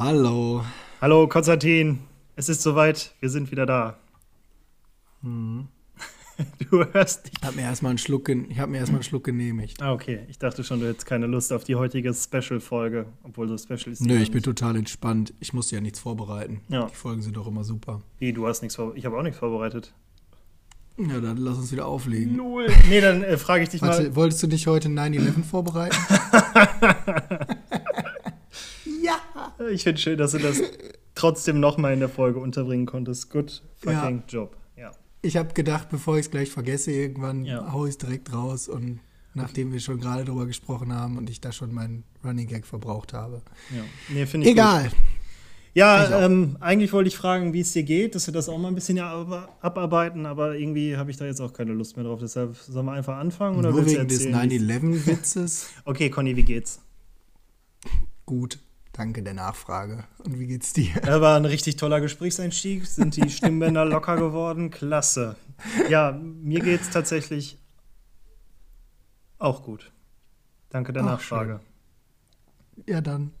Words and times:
Hallo. 0.00 0.64
Hallo 1.02 1.28
Konstantin, 1.28 1.98
es 2.34 2.48
ist 2.48 2.62
soweit, 2.62 3.12
wir 3.20 3.28
sind 3.28 3.50
wieder 3.50 3.66
da. 3.66 3.98
Hm. 5.22 5.68
Du 6.70 6.82
hörst 6.94 7.26
dich. 7.26 7.34
Ich 7.38 7.46
habe 7.46 7.56
mir 7.56 7.62
erstmal 7.64 7.90
einen 7.90 7.98
Schluck, 7.98 8.30
ich 8.30 8.58
habe 8.58 8.72
mir 8.72 8.78
erstmal 8.78 9.00
einen 9.00 9.02
Schluck 9.02 9.24
genehmigt. 9.24 9.82
Ah, 9.82 9.92
okay. 9.92 10.20
Ich 10.30 10.38
dachte 10.38 10.64
schon, 10.64 10.80
du 10.80 10.88
hättest 10.88 11.04
keine 11.04 11.26
Lust 11.26 11.52
auf 11.52 11.64
die 11.64 11.76
heutige 11.76 12.14
Special-Folge, 12.14 13.04
obwohl 13.24 13.46
so 13.46 13.58
Special 13.58 13.92
ist. 13.92 14.00
Nö, 14.00 14.16
ich 14.16 14.30
bin 14.30 14.42
total 14.42 14.76
entspannt. 14.76 15.34
Ich 15.38 15.52
muss 15.52 15.70
ja 15.70 15.82
nichts 15.82 16.00
vorbereiten. 16.00 16.62
Ja. 16.68 16.86
Die 16.86 16.94
Folgen 16.94 17.20
sind 17.20 17.36
doch 17.36 17.46
immer 17.46 17.64
super. 17.64 18.00
Wie, 18.18 18.32
du 18.32 18.46
hast 18.46 18.62
nichts 18.62 18.76
vorbereitet? 18.76 18.98
Ich 19.00 19.04
habe 19.04 19.18
auch 19.18 19.22
nichts 19.22 19.38
vorbereitet. 19.38 19.92
Ja, 20.96 21.20
dann 21.20 21.36
lass 21.36 21.58
uns 21.58 21.72
wieder 21.72 21.84
auflegen. 21.84 22.36
Null. 22.36 22.68
Nee, 22.88 23.02
dann 23.02 23.22
äh, 23.22 23.36
frage 23.36 23.64
ich 23.64 23.68
dich 23.68 23.82
Warte, 23.82 24.04
mal. 24.04 24.16
Wolltest 24.16 24.42
du 24.42 24.46
nicht 24.46 24.66
heute 24.66 24.88
9-11 24.88 25.42
vorbereiten? 25.42 25.96
ja. 29.60 29.68
Ich 29.68 29.84
finde 29.84 30.00
schön, 30.00 30.18
dass 30.18 30.32
du 30.32 30.38
das 30.38 30.60
trotzdem 31.14 31.60
nochmal 31.60 31.92
in 31.92 32.00
der 32.00 32.08
Folge 32.08 32.40
unterbringen 32.40 32.86
konntest. 32.86 33.30
Good 33.30 33.62
fucking 33.76 34.18
ja. 34.18 34.24
Job. 34.28 34.56
Ja. 34.76 34.92
Ich 35.22 35.36
habe 35.36 35.52
gedacht, 35.54 35.88
bevor 35.90 36.16
ich 36.16 36.26
es 36.26 36.30
gleich 36.30 36.50
vergesse, 36.50 36.92
irgendwann 36.92 37.44
ja. 37.44 37.72
haue 37.72 37.88
ich 37.88 37.94
es 37.94 37.98
direkt 37.98 38.32
raus 38.32 38.68
und 38.68 39.00
nachdem 39.34 39.72
wir 39.72 39.80
schon 39.80 40.00
gerade 40.00 40.24
drüber 40.24 40.46
gesprochen 40.46 40.92
haben 40.92 41.16
und 41.16 41.30
ich 41.30 41.40
da 41.40 41.52
schon 41.52 41.72
meinen 41.72 42.04
Running 42.24 42.48
Gag 42.48 42.66
verbraucht 42.66 43.12
habe. 43.12 43.42
Ja. 43.74 43.82
Nee, 44.08 44.26
finde 44.26 44.46
ich 44.46 44.52
Egal. 44.52 44.84
Gut. 44.84 44.96
Ja, 45.72 46.24
ähm, 46.24 46.56
eigentlich 46.58 46.92
wollte 46.92 47.08
ich 47.08 47.16
fragen, 47.16 47.52
wie 47.52 47.60
es 47.60 47.72
dir 47.72 47.84
geht, 47.84 48.16
dass 48.16 48.26
wir 48.26 48.34
das 48.34 48.48
auch 48.48 48.58
mal 48.58 48.68
ein 48.68 48.74
bisschen 48.74 48.98
abarbeiten, 48.98 50.26
aber 50.26 50.56
irgendwie 50.56 50.96
habe 50.96 51.12
ich 51.12 51.16
da 51.16 51.26
jetzt 51.26 51.40
auch 51.40 51.52
keine 51.52 51.72
Lust 51.72 51.96
mehr 51.96 52.04
drauf. 52.04 52.18
Deshalb 52.20 52.56
sollen 52.56 52.86
wir 52.86 52.92
einfach 52.92 53.18
anfangen 53.18 53.56
oder 53.56 53.70
Nur 53.70 53.86
wegen 53.86 54.08
des 54.08 54.26
9-11-Witzes? 54.26 55.70
okay, 55.84 56.10
Conny, 56.10 56.34
wie 56.34 56.42
geht's? 56.42 56.80
Gut, 58.26 58.58
danke 58.92 59.22
der 59.22 59.34
Nachfrage. 59.34 60.04
Und 60.24 60.38
wie 60.38 60.46
geht's 60.46 60.72
dir? 60.72 60.94
Er 61.02 61.20
war 61.20 61.36
ein 61.36 61.44
richtig 61.44 61.76
toller 61.76 62.00
Gesprächseinstieg. 62.00 62.86
Sind 62.86 63.16
die 63.16 63.30
Stimmbänder 63.30 63.84
locker 63.84 64.16
geworden? 64.16 64.70
Klasse. 64.70 65.36
Ja, 65.88 66.12
mir 66.12 66.60
geht's 66.60 66.90
tatsächlich 66.90 67.58
auch 69.38 69.62
gut. 69.62 69.92
Danke 70.70 70.92
der 70.92 71.02
Ach, 71.02 71.06
Nachfrage. 71.06 71.60
Schön. 72.74 72.84
Ja, 72.86 73.00
dann 73.00 73.32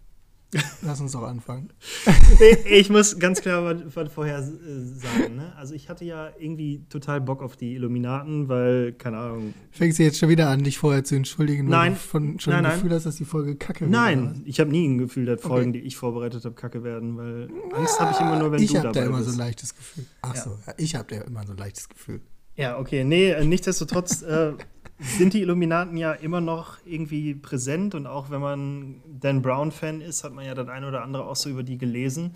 Lass 0.82 1.00
uns 1.00 1.12
doch 1.12 1.22
anfangen. 1.22 1.72
ich 2.68 2.90
muss 2.90 3.18
ganz 3.18 3.40
klar 3.40 3.76
von 3.88 4.08
vorher 4.08 4.38
äh, 4.38 4.42
sagen, 4.42 5.36
ne? 5.36 5.52
Also 5.56 5.74
ich 5.74 5.88
hatte 5.88 6.04
ja 6.04 6.30
irgendwie 6.38 6.84
total 6.88 7.20
Bock 7.20 7.42
auf 7.42 7.56
die 7.56 7.74
Illuminaten, 7.74 8.48
weil, 8.48 8.92
keine 8.92 9.18
Ahnung. 9.18 9.54
Fängst 9.70 9.98
du 9.98 10.02
jetzt 10.02 10.18
schon 10.18 10.28
wieder 10.28 10.48
an, 10.48 10.64
dich 10.64 10.78
vorher 10.78 11.04
zu 11.04 11.14
entschuldigen, 11.14 11.70
weil 11.70 11.78
nein, 11.78 11.92
du 11.92 11.98
von, 11.98 12.40
schon 12.40 12.52
nein, 12.52 12.66
ein 12.66 12.72
Gefühl 12.72 12.88
nein. 12.88 12.96
hast, 12.96 13.06
dass 13.06 13.16
die 13.16 13.24
Folge 13.24 13.54
kacke 13.56 13.82
wird? 13.82 13.90
Nein, 13.90 14.42
ich 14.44 14.58
habe 14.58 14.70
nie 14.70 14.88
ein 14.88 14.98
Gefühl, 14.98 15.26
dass 15.26 15.40
Folgen, 15.40 15.70
okay. 15.70 15.80
die 15.80 15.86
ich 15.86 15.96
vorbereitet 15.96 16.44
habe, 16.44 16.54
kacke 16.56 16.82
werden, 16.82 17.16
weil 17.16 17.48
Angst 17.72 18.00
habe 18.00 18.12
ich 18.12 18.20
immer 18.20 18.38
nur, 18.38 18.50
wenn 18.50 18.62
ich 18.62 18.72
du 18.72 18.74
dabei 18.74 18.88
bist. 18.88 18.96
Ich 18.96 19.02
habe 19.02 19.10
da 19.10 19.16
immer 19.16 19.22
so 19.22 19.30
ein 19.30 19.38
leichtes 19.38 19.74
Gefühl. 19.76 20.06
Ach 20.22 20.34
ja. 20.34 20.42
so, 20.42 20.58
ja, 20.66 20.74
ich 20.76 20.94
habe 20.96 21.14
da 21.14 21.20
immer 21.22 21.46
so 21.46 21.52
ein 21.52 21.58
leichtes 21.58 21.88
Gefühl. 21.88 22.20
Ja, 22.56 22.78
okay. 22.78 23.04
Nee, 23.04 23.42
nichtsdestotrotz 23.44 24.22
äh, 24.22 24.52
sind 25.00 25.32
die 25.32 25.40
Illuminaten 25.40 25.96
ja 25.96 26.12
immer 26.12 26.40
noch 26.40 26.78
irgendwie 26.84 27.34
präsent 27.34 27.94
und 27.94 28.06
auch 28.06 28.30
wenn 28.30 28.40
man 28.40 29.00
Dan 29.06 29.42
Brown-Fan 29.42 30.00
ist, 30.00 30.24
hat 30.24 30.32
man 30.32 30.44
ja 30.44 30.54
das 30.54 30.68
eine 30.68 30.88
oder 30.88 31.02
andere 31.02 31.24
auch 31.26 31.36
so 31.36 31.48
über 31.48 31.62
die 31.62 31.78
gelesen. 31.78 32.34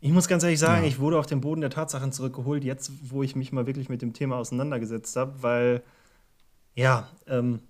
Ich 0.00 0.12
muss 0.12 0.28
ganz 0.28 0.42
ehrlich 0.42 0.58
sagen, 0.58 0.82
ja. 0.82 0.88
ich 0.88 0.98
wurde 0.98 1.18
auf 1.18 1.26
den 1.26 1.40
Boden 1.40 1.62
der 1.62 1.70
Tatsachen 1.70 2.12
zurückgeholt, 2.12 2.62
jetzt 2.62 2.92
wo 3.10 3.22
ich 3.22 3.36
mich 3.36 3.52
mal 3.52 3.66
wirklich 3.66 3.88
mit 3.88 4.02
dem 4.02 4.12
Thema 4.12 4.36
auseinandergesetzt 4.36 5.16
habe, 5.16 5.42
weil 5.42 5.82
ja, 6.74 7.08
ähm, 7.26 7.60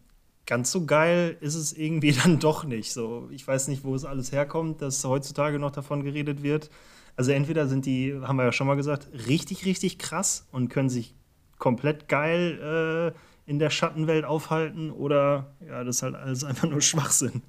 ganz 0.47 0.73
so 0.73 0.85
geil 0.85 1.37
ist 1.41 1.55
es 1.55 1.73
irgendwie 1.73 2.13
dann 2.25 2.41
doch 2.41 2.65
nicht. 2.65 2.93
So, 2.93 3.29
ich 3.31 3.47
weiß 3.47 3.69
nicht, 3.69 3.85
wo 3.85 3.95
es 3.95 4.05
alles 4.05 4.33
herkommt, 4.33 4.83
dass 4.83 5.05
heutzutage 5.05 5.59
noch 5.59 5.71
davon 5.71 6.03
geredet 6.03 6.43
wird. 6.43 6.71
Also 7.17 7.31
entweder 7.31 7.69
sind 7.69 7.87
die, 7.87 8.19
haben 8.23 8.37
wir 8.37 8.47
ja 8.47 8.53
schon 8.53 8.67
mal 8.67 8.75
gesagt, 8.75 9.09
richtig, 9.29 9.65
richtig 9.65 9.99
krass 9.99 10.49
und 10.51 10.69
können 10.69 10.89
sich 10.89 11.15
komplett 11.59 12.09
geil 12.09 13.15
äh, 13.15 13.19
in 13.47 13.59
der 13.59 13.71
Schattenwelt 13.71 14.25
aufhalten 14.25 14.91
oder 14.91 15.55
ja, 15.67 15.85
das 15.85 15.97
ist 15.97 16.03
halt 16.03 16.15
alles 16.15 16.45
einfach 16.45 16.69
nur 16.69 16.81
Schwachsinn. 16.81 17.43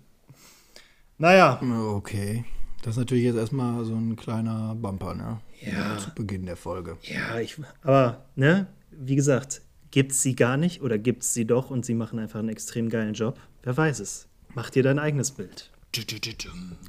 Naja. 1.17 1.61
Okay. 1.61 2.43
Das 2.81 2.95
ist 2.95 2.97
natürlich 2.99 3.23
jetzt 3.23 3.37
erstmal 3.37 3.83
so 3.83 3.95
ein 3.95 4.15
kleiner 4.15 4.75
Bumper, 4.75 5.15
ne? 5.15 5.39
Ja. 5.61 5.97
Zu 5.97 6.13
Beginn 6.13 6.45
der 6.45 6.55
Folge. 6.55 6.97
Ja, 7.01 7.39
ich, 7.39 7.57
aber, 7.81 8.25
ne, 8.35 8.67
wie 8.91 9.15
gesagt, 9.15 9.61
gibt's 9.89 10.21
sie 10.21 10.35
gar 10.35 10.55
nicht 10.55 10.81
oder 10.81 10.99
gibt's 10.99 11.33
sie 11.33 11.45
doch 11.45 11.71
und 11.71 11.83
sie 11.83 11.95
machen 11.95 12.19
einfach 12.19 12.39
einen 12.39 12.49
extrem 12.49 12.89
geilen 12.89 13.13
Job? 13.13 13.39
Wer 13.63 13.75
weiß 13.75 14.01
es. 14.01 14.27
Mach 14.53 14.69
dir 14.69 14.83
dein 14.83 14.99
eigenes 14.99 15.31
Bild. 15.31 15.71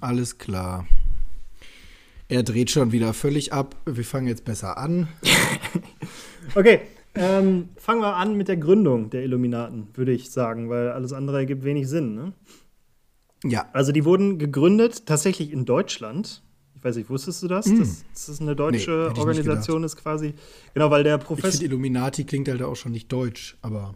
Alles 0.00 0.36
klar. 0.36 0.86
Er 2.28 2.42
dreht 2.42 2.70
schon 2.70 2.92
wieder 2.92 3.14
völlig 3.14 3.52
ab. 3.52 3.76
Wir 3.86 4.04
fangen 4.04 4.26
jetzt 4.26 4.44
besser 4.44 4.76
an. 4.76 5.08
okay, 6.54 6.82
ähm, 7.16 7.68
fangen 7.76 8.00
wir 8.00 8.16
an 8.16 8.36
mit 8.36 8.48
der 8.48 8.56
Gründung 8.56 9.10
der 9.10 9.22
Illuminaten, 9.22 9.88
würde 9.94 10.12
ich 10.12 10.30
sagen, 10.30 10.68
weil 10.70 10.90
alles 10.90 11.12
andere 11.12 11.38
ergibt 11.38 11.64
wenig 11.64 11.88
Sinn. 11.88 12.14
Ne? 12.14 12.32
Ja. 13.44 13.68
Also 13.72 13.92
die 13.92 14.04
wurden 14.04 14.38
gegründet 14.38 15.06
tatsächlich 15.06 15.52
in 15.52 15.64
Deutschland. 15.64 16.42
Ich 16.74 16.84
weiß 16.84 16.96
nicht, 16.96 17.10
wusstest 17.10 17.42
du 17.42 17.48
das? 17.48 17.66
Mm. 17.66 17.78
Dass 17.78 18.26
das 18.26 18.40
eine 18.40 18.54
deutsche 18.54 19.10
nee, 19.12 19.18
Organisation 19.18 19.82
ist 19.82 19.96
quasi. 19.96 20.34
Genau, 20.74 20.90
weil 20.90 21.04
der 21.04 21.18
Professor. 21.18 21.48
Ich 21.48 21.56
finde, 21.56 21.66
Illuminati 21.66 22.24
klingt 22.24 22.48
halt 22.48 22.62
auch 22.62 22.76
schon 22.76 22.92
nicht 22.92 23.10
deutsch, 23.10 23.56
aber. 23.62 23.94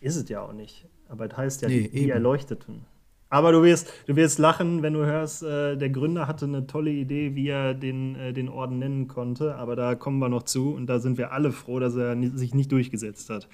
Ist 0.00 0.16
es 0.16 0.28
ja 0.28 0.42
auch 0.42 0.52
nicht. 0.52 0.86
Aber 1.08 1.30
es 1.30 1.36
heißt 1.36 1.62
ja 1.62 1.68
nee, 1.68 1.88
die, 1.88 2.04
die 2.04 2.10
Erleuchteten. 2.10 2.86
Aber 3.32 3.50
du 3.50 3.62
wirst, 3.62 3.90
du 4.04 4.14
wirst 4.14 4.38
lachen, 4.38 4.82
wenn 4.82 4.92
du 4.92 5.06
hörst, 5.06 5.42
äh, 5.42 5.78
der 5.78 5.88
Gründer 5.88 6.28
hatte 6.28 6.44
eine 6.44 6.66
tolle 6.66 6.90
Idee, 6.90 7.34
wie 7.34 7.48
er 7.48 7.72
den, 7.72 8.14
äh, 8.14 8.34
den 8.34 8.50
Orden 8.50 8.78
nennen 8.78 9.08
konnte. 9.08 9.54
Aber 9.54 9.74
da 9.74 9.94
kommen 9.94 10.18
wir 10.18 10.28
noch 10.28 10.42
zu 10.42 10.74
und 10.74 10.86
da 10.86 10.98
sind 10.98 11.16
wir 11.16 11.32
alle 11.32 11.50
froh, 11.50 11.80
dass 11.80 11.96
er 11.96 12.14
sich 12.34 12.52
nicht 12.52 12.70
durchgesetzt 12.70 13.30
hat. 13.30 13.48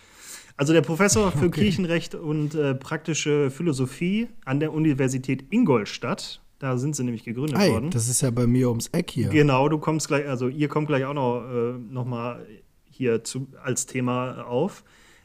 Also 0.57 0.73
der 0.73 0.81
Professor 0.81 1.31
für 1.31 1.47
okay. 1.47 1.61
Kirchenrecht 1.61 2.17
und 2.17 2.57
äh, 2.57 2.75
praktische 2.75 3.53
Philosophie 3.53 4.27
an 4.45 4.59
der 4.59 4.73
Universität 4.73 5.45
Ingolstadt. 5.51 6.43
Da 6.59 6.77
sind 6.77 6.97
sie 6.97 7.05
nämlich 7.05 7.23
gegründet 7.23 7.59
hey, 7.59 7.71
worden. 7.71 7.91
Das 7.91 8.09
ist 8.09 8.21
ja 8.21 8.33
bei 8.33 8.49
mir 8.49 8.71
ums 8.71 8.89
Eck 8.89 9.13
hier. 9.13 9.29
Genau, 9.29 9.69
du 9.69 9.79
kommst 9.79 10.09
gleich, 10.09 10.27
also 10.27 10.49
ihr 10.49 10.67
kommt 10.67 10.89
gleich 10.89 11.05
auch 11.05 11.15
noch, 11.15 11.45
äh, 11.49 11.79
noch 11.79 12.05
mal 12.05 12.45
hier 12.91 13.23
zu, 13.23 13.47
als 13.63 13.87
Thema 13.87 14.45
auf. 14.45 14.83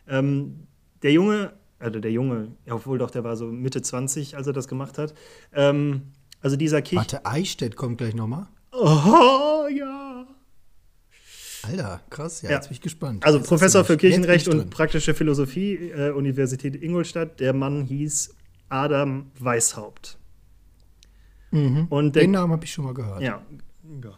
Ähm, 0.08 0.68
der 1.02 1.12
Junge 1.12 1.54
also 1.84 2.00
der 2.00 2.12
Junge, 2.12 2.52
obwohl 2.70 2.98
doch, 2.98 3.12
der 3.12 3.24
war 3.24 3.36
so 3.36 3.48
Mitte 3.48 3.82
20, 3.82 4.36
als 4.38 4.48
er 4.48 4.54
das 4.54 4.68
gemacht 4.68 4.98
hat. 4.98 5.14
Ähm, 5.54 6.14
also 6.42 6.56
dieser 6.56 6.82
Kirch. 6.82 7.00
Warte, 7.00 7.26
Eichstätt 7.26 7.76
kommt 7.76 7.98
gleich 7.98 8.16
nochmal? 8.16 8.48
Oh, 8.72 9.68
ja. 9.70 10.28
Alter, 11.64 12.02
krass, 12.10 12.42
ja, 12.42 12.50
ja. 12.50 12.56
jetzt 12.58 12.68
bin 12.68 12.76
ich 12.76 12.82
gespannt. 12.82 13.26
Also 13.26 13.38
jetzt 13.38 13.48
Professor 13.48 13.86
für 13.86 13.96
Kirchenrecht 13.96 14.48
und 14.50 14.70
praktische 14.70 15.14
Philosophie, 15.14 15.76
äh, 15.76 16.12
Universität 16.12 16.76
Ingolstadt. 16.82 17.40
Der 17.40 17.54
Mann 17.54 17.84
hieß 17.84 18.36
Adam 18.68 19.32
Weishaupt. 19.40 20.18
Mhm. 21.52 21.88
Und 21.90 22.16
der, 22.16 22.24
Den 22.24 22.32
Namen 22.32 22.52
habe 22.52 22.66
ich 22.66 22.74
schon 22.74 22.84
mal 22.84 22.94
gehört. 22.94 23.22
Ja, 23.22 23.42
ja. 24.04 24.12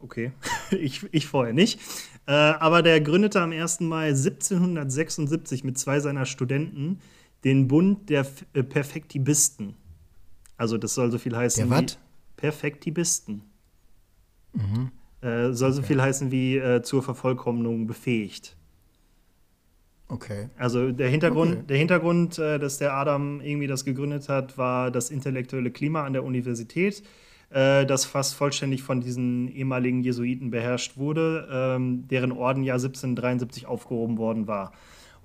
okay. 0.00 0.32
ich, 0.70 1.06
ich 1.12 1.26
vorher 1.26 1.52
nicht. 1.52 1.78
Äh, 2.26 2.32
aber 2.32 2.82
der 2.82 3.00
gründete 3.00 3.40
am 3.40 3.52
1. 3.52 3.80
Mai 3.80 4.08
1776 4.08 5.64
mit 5.64 5.78
zwei 5.78 6.00
seiner 6.00 6.24
Studenten 6.24 7.00
den 7.44 7.66
Bund 7.68 8.08
der 8.10 8.20
F 8.20 8.44
äh, 8.52 8.62
Perfektibisten. 8.62 9.74
Also 10.56 10.78
das 10.78 10.94
soll 10.94 11.10
so 11.10 11.18
viel 11.18 11.36
heißen 11.36 11.68
der 11.68 11.80
wie 11.80 11.86
Perfektibisten. 12.36 13.42
Mhm. 14.52 14.90
Äh, 15.20 15.52
soll 15.52 15.70
okay. 15.70 15.76
so 15.76 15.82
viel 15.82 16.02
heißen 16.02 16.30
wie 16.30 16.56
äh, 16.56 16.82
zur 16.82 17.02
Vervollkommnung 17.02 17.86
befähigt. 17.86 18.56
Okay. 20.08 20.50
Also 20.58 20.92
der 20.92 21.08
Hintergrund, 21.08 21.52
okay. 21.52 21.64
der 21.68 21.78
Hintergrund, 21.78 22.38
äh, 22.38 22.58
dass 22.58 22.78
der 22.78 22.92
Adam 22.92 23.40
irgendwie 23.40 23.66
das 23.66 23.84
gegründet 23.84 24.28
hat, 24.28 24.58
war 24.58 24.90
das 24.90 25.10
intellektuelle 25.10 25.70
Klima 25.70 26.04
an 26.04 26.12
der 26.12 26.22
Universität 26.22 27.02
äh, 27.52 27.86
das 27.86 28.04
fast 28.04 28.34
vollständig 28.34 28.82
von 28.82 29.00
diesen 29.00 29.48
ehemaligen 29.48 30.02
Jesuiten 30.02 30.50
beherrscht 30.50 30.96
wurde, 30.96 31.48
ähm, 31.50 32.06
deren 32.08 32.32
Orden 32.32 32.62
ja 32.62 32.74
1773 32.74 33.66
aufgehoben 33.66 34.18
worden 34.18 34.46
war. 34.46 34.72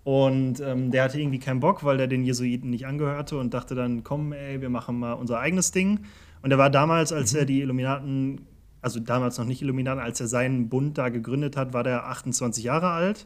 Und 0.04 0.62
ähm, 0.62 0.92
der 0.92 1.04
hatte 1.04 1.20
irgendwie 1.20 1.40
keinen 1.40 1.60
Bock, 1.60 1.84
weil 1.84 1.98
der 1.98 2.08
den 2.08 2.24
Jesuiten 2.24 2.70
nicht 2.70 2.88
angehörte 2.88 3.38
und 3.38 3.54
dachte 3.54 3.76
dann, 3.76 4.04
komm, 4.04 4.32
ey, 4.32 4.62
wir 4.62 4.70
machen 4.70 4.98
mal 4.98 5.14
unser 5.14 5.40
eigenes 5.40 5.72
Ding. 5.72 6.00
Und 6.42 6.52
er 6.52 6.58
war 6.58 6.70
damals, 6.70 7.12
als 7.12 7.34
mhm. 7.34 7.40
er 7.40 7.46
die 7.46 7.62
Illuminaten, 7.62 8.42
also 8.82 9.00
damals 9.00 9.38
noch 9.38 9.46
nicht 9.46 9.62
Illuminaten, 9.62 10.02
als 10.02 10.22
er 10.22 10.28
seinen 10.28 10.70
Bund 10.70 10.98
da 10.98 11.10
gegründet 11.10 11.58
hat, 11.58 11.74
war 11.74 11.84
der 11.84 12.06
28 12.08 12.64
Jahre 12.64 12.92
alt 12.92 13.26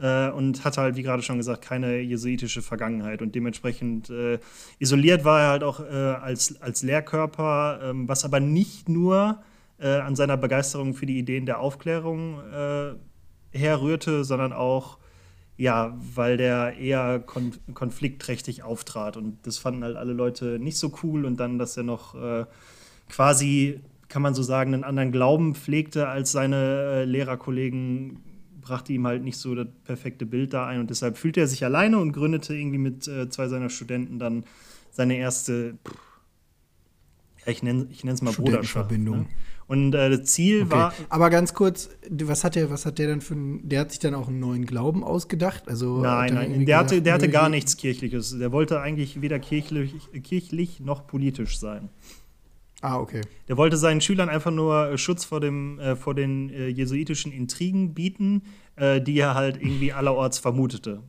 äh, 0.00 0.30
und 0.30 0.64
hatte 0.64 0.80
halt, 0.80 0.96
wie 0.96 1.02
gerade 1.02 1.22
schon 1.22 1.38
gesagt, 1.38 1.62
keine 1.62 2.00
jesuitische 2.00 2.62
Vergangenheit. 2.62 3.22
Und 3.22 3.34
dementsprechend 3.34 4.10
äh, 4.10 4.38
isoliert 4.78 5.24
war 5.24 5.40
er 5.40 5.48
halt 5.48 5.62
auch 5.62 5.80
äh, 5.80 5.92
als, 5.92 6.60
als 6.60 6.82
Lehrkörper, 6.82 7.80
ähm, 7.82 8.08
was 8.08 8.24
aber 8.24 8.40
nicht 8.40 8.88
nur 8.88 9.40
äh, 9.78 9.88
an 9.88 10.16
seiner 10.16 10.36
Begeisterung 10.36 10.94
für 10.94 11.06
die 11.06 11.18
Ideen 11.18 11.46
der 11.46 11.60
Aufklärung 11.60 12.40
äh, 12.52 12.94
herrührte, 13.56 14.24
sondern 14.24 14.52
auch 14.52 14.98
ja, 15.56 15.96
weil 16.14 16.36
der 16.36 16.76
eher 16.78 17.18
kon 17.18 17.52
konfliktträchtig 17.74 18.62
auftrat. 18.62 19.16
Und 19.16 19.38
das 19.44 19.58
fanden 19.58 19.82
halt 19.82 19.96
alle 19.96 20.12
Leute 20.12 20.60
nicht 20.60 20.78
so 20.78 20.92
cool. 21.02 21.24
Und 21.24 21.40
dann, 21.40 21.58
dass 21.58 21.76
er 21.76 21.82
noch 21.82 22.14
äh, 22.14 22.44
quasi 23.08 23.80
kann 24.08 24.22
man 24.22 24.34
so 24.34 24.42
sagen, 24.42 24.74
einen 24.74 24.84
anderen 24.84 25.12
Glauben 25.12 25.54
pflegte 25.54 26.08
als 26.08 26.32
seine 26.32 26.56
äh, 26.56 27.04
Lehrerkollegen, 27.04 28.20
brachte 28.68 28.92
ihm 28.92 29.06
halt 29.06 29.24
nicht 29.24 29.38
so 29.38 29.54
das 29.54 29.66
perfekte 29.84 30.26
Bild 30.26 30.52
da 30.52 30.66
ein 30.66 30.80
und 30.80 30.90
deshalb 30.90 31.16
fühlte 31.16 31.40
er 31.40 31.48
sich 31.48 31.64
alleine 31.64 31.98
und 31.98 32.12
gründete 32.12 32.54
irgendwie 32.54 32.78
mit 32.78 33.08
äh, 33.08 33.28
zwei 33.30 33.48
seiner 33.48 33.70
Studenten 33.70 34.18
dann 34.18 34.44
seine 34.90 35.16
erste, 35.16 35.78
ja, 37.46 37.52
ich 37.52 37.62
nenne 37.62 37.88
es 37.90 38.22
mal 38.22 38.32
Bruderschaft. 38.32 38.90
Ne? 38.90 39.26
Und 39.66 39.94
äh, 39.94 40.10
das 40.10 40.24
Ziel 40.24 40.62
okay. 40.62 40.70
war. 40.70 40.94
Aber 41.08 41.30
ganz 41.30 41.54
kurz, 41.54 41.90
was 42.10 42.44
hat 42.44 42.56
der, 42.56 42.70
was 42.70 42.84
hat 42.84 42.98
der 42.98 43.08
dann 43.08 43.20
für 43.20 43.34
ein, 43.34 43.68
der 43.68 43.80
hat 43.80 43.90
sich 43.90 44.00
dann 44.00 44.14
auch 44.14 44.28
einen 44.28 44.40
neuen 44.40 44.66
Glauben 44.66 45.04
ausgedacht? 45.04 45.68
Also 45.68 46.00
nein, 46.00 46.34
nein, 46.34 46.50
der 46.50 46.58
gedacht, 46.58 46.80
hatte, 46.80 47.02
der 47.02 47.14
hatte 47.14 47.28
gar 47.28 47.48
nichts 47.48 47.76
Kirchliches. 47.76 48.38
Der 48.38 48.52
wollte 48.52 48.80
eigentlich 48.80 49.20
weder 49.20 49.38
kirchlich, 49.38 49.94
kirchlich 50.22 50.80
noch 50.80 51.06
politisch 51.06 51.58
sein. 51.58 51.88
Ah, 52.80 52.98
okay. 52.98 53.22
Der 53.48 53.56
wollte 53.56 53.76
seinen 53.76 54.00
Schülern 54.00 54.28
einfach 54.28 54.52
nur 54.52 54.96
Schutz 54.98 55.24
vor, 55.24 55.40
dem, 55.40 55.80
äh, 55.80 55.96
vor 55.96 56.14
den 56.14 56.50
äh, 56.50 56.68
jesuitischen 56.68 57.32
Intrigen 57.32 57.92
bieten, 57.94 58.42
äh, 58.76 59.00
die 59.00 59.18
er 59.18 59.34
halt 59.34 59.56
irgendwie 59.56 59.92
allerorts 59.92 60.38
vermutete. 60.38 61.02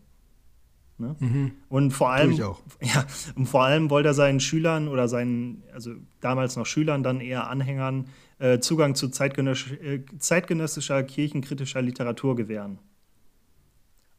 Ne? 0.98 1.16
Mhm. 1.20 1.52
Und 1.70 1.92
vor 1.92 2.12
allem, 2.12 2.32
ja, 2.82 3.06
und 3.36 3.46
vor 3.46 3.64
allem 3.64 3.90
wollte 3.90 4.10
er 4.10 4.14
seinen 4.14 4.40
Schülern 4.40 4.88
oder 4.88 5.08
seinen, 5.08 5.64
also 5.72 5.94
damals 6.22 6.56
noch 6.56 6.66
Schülern, 6.66 7.04
dann 7.04 7.22
eher 7.22 7.48
Anhängern 7.50 8.08
äh, 8.40 8.60
Zugang 8.60 8.96
zu 8.96 9.10
zeitgenössisch, 9.10 9.74
äh, 9.74 10.04
zeitgenössischer 10.18 11.04
kirchenkritischer 11.04 11.82
Literatur 11.82 12.36
gewähren. 12.36 12.80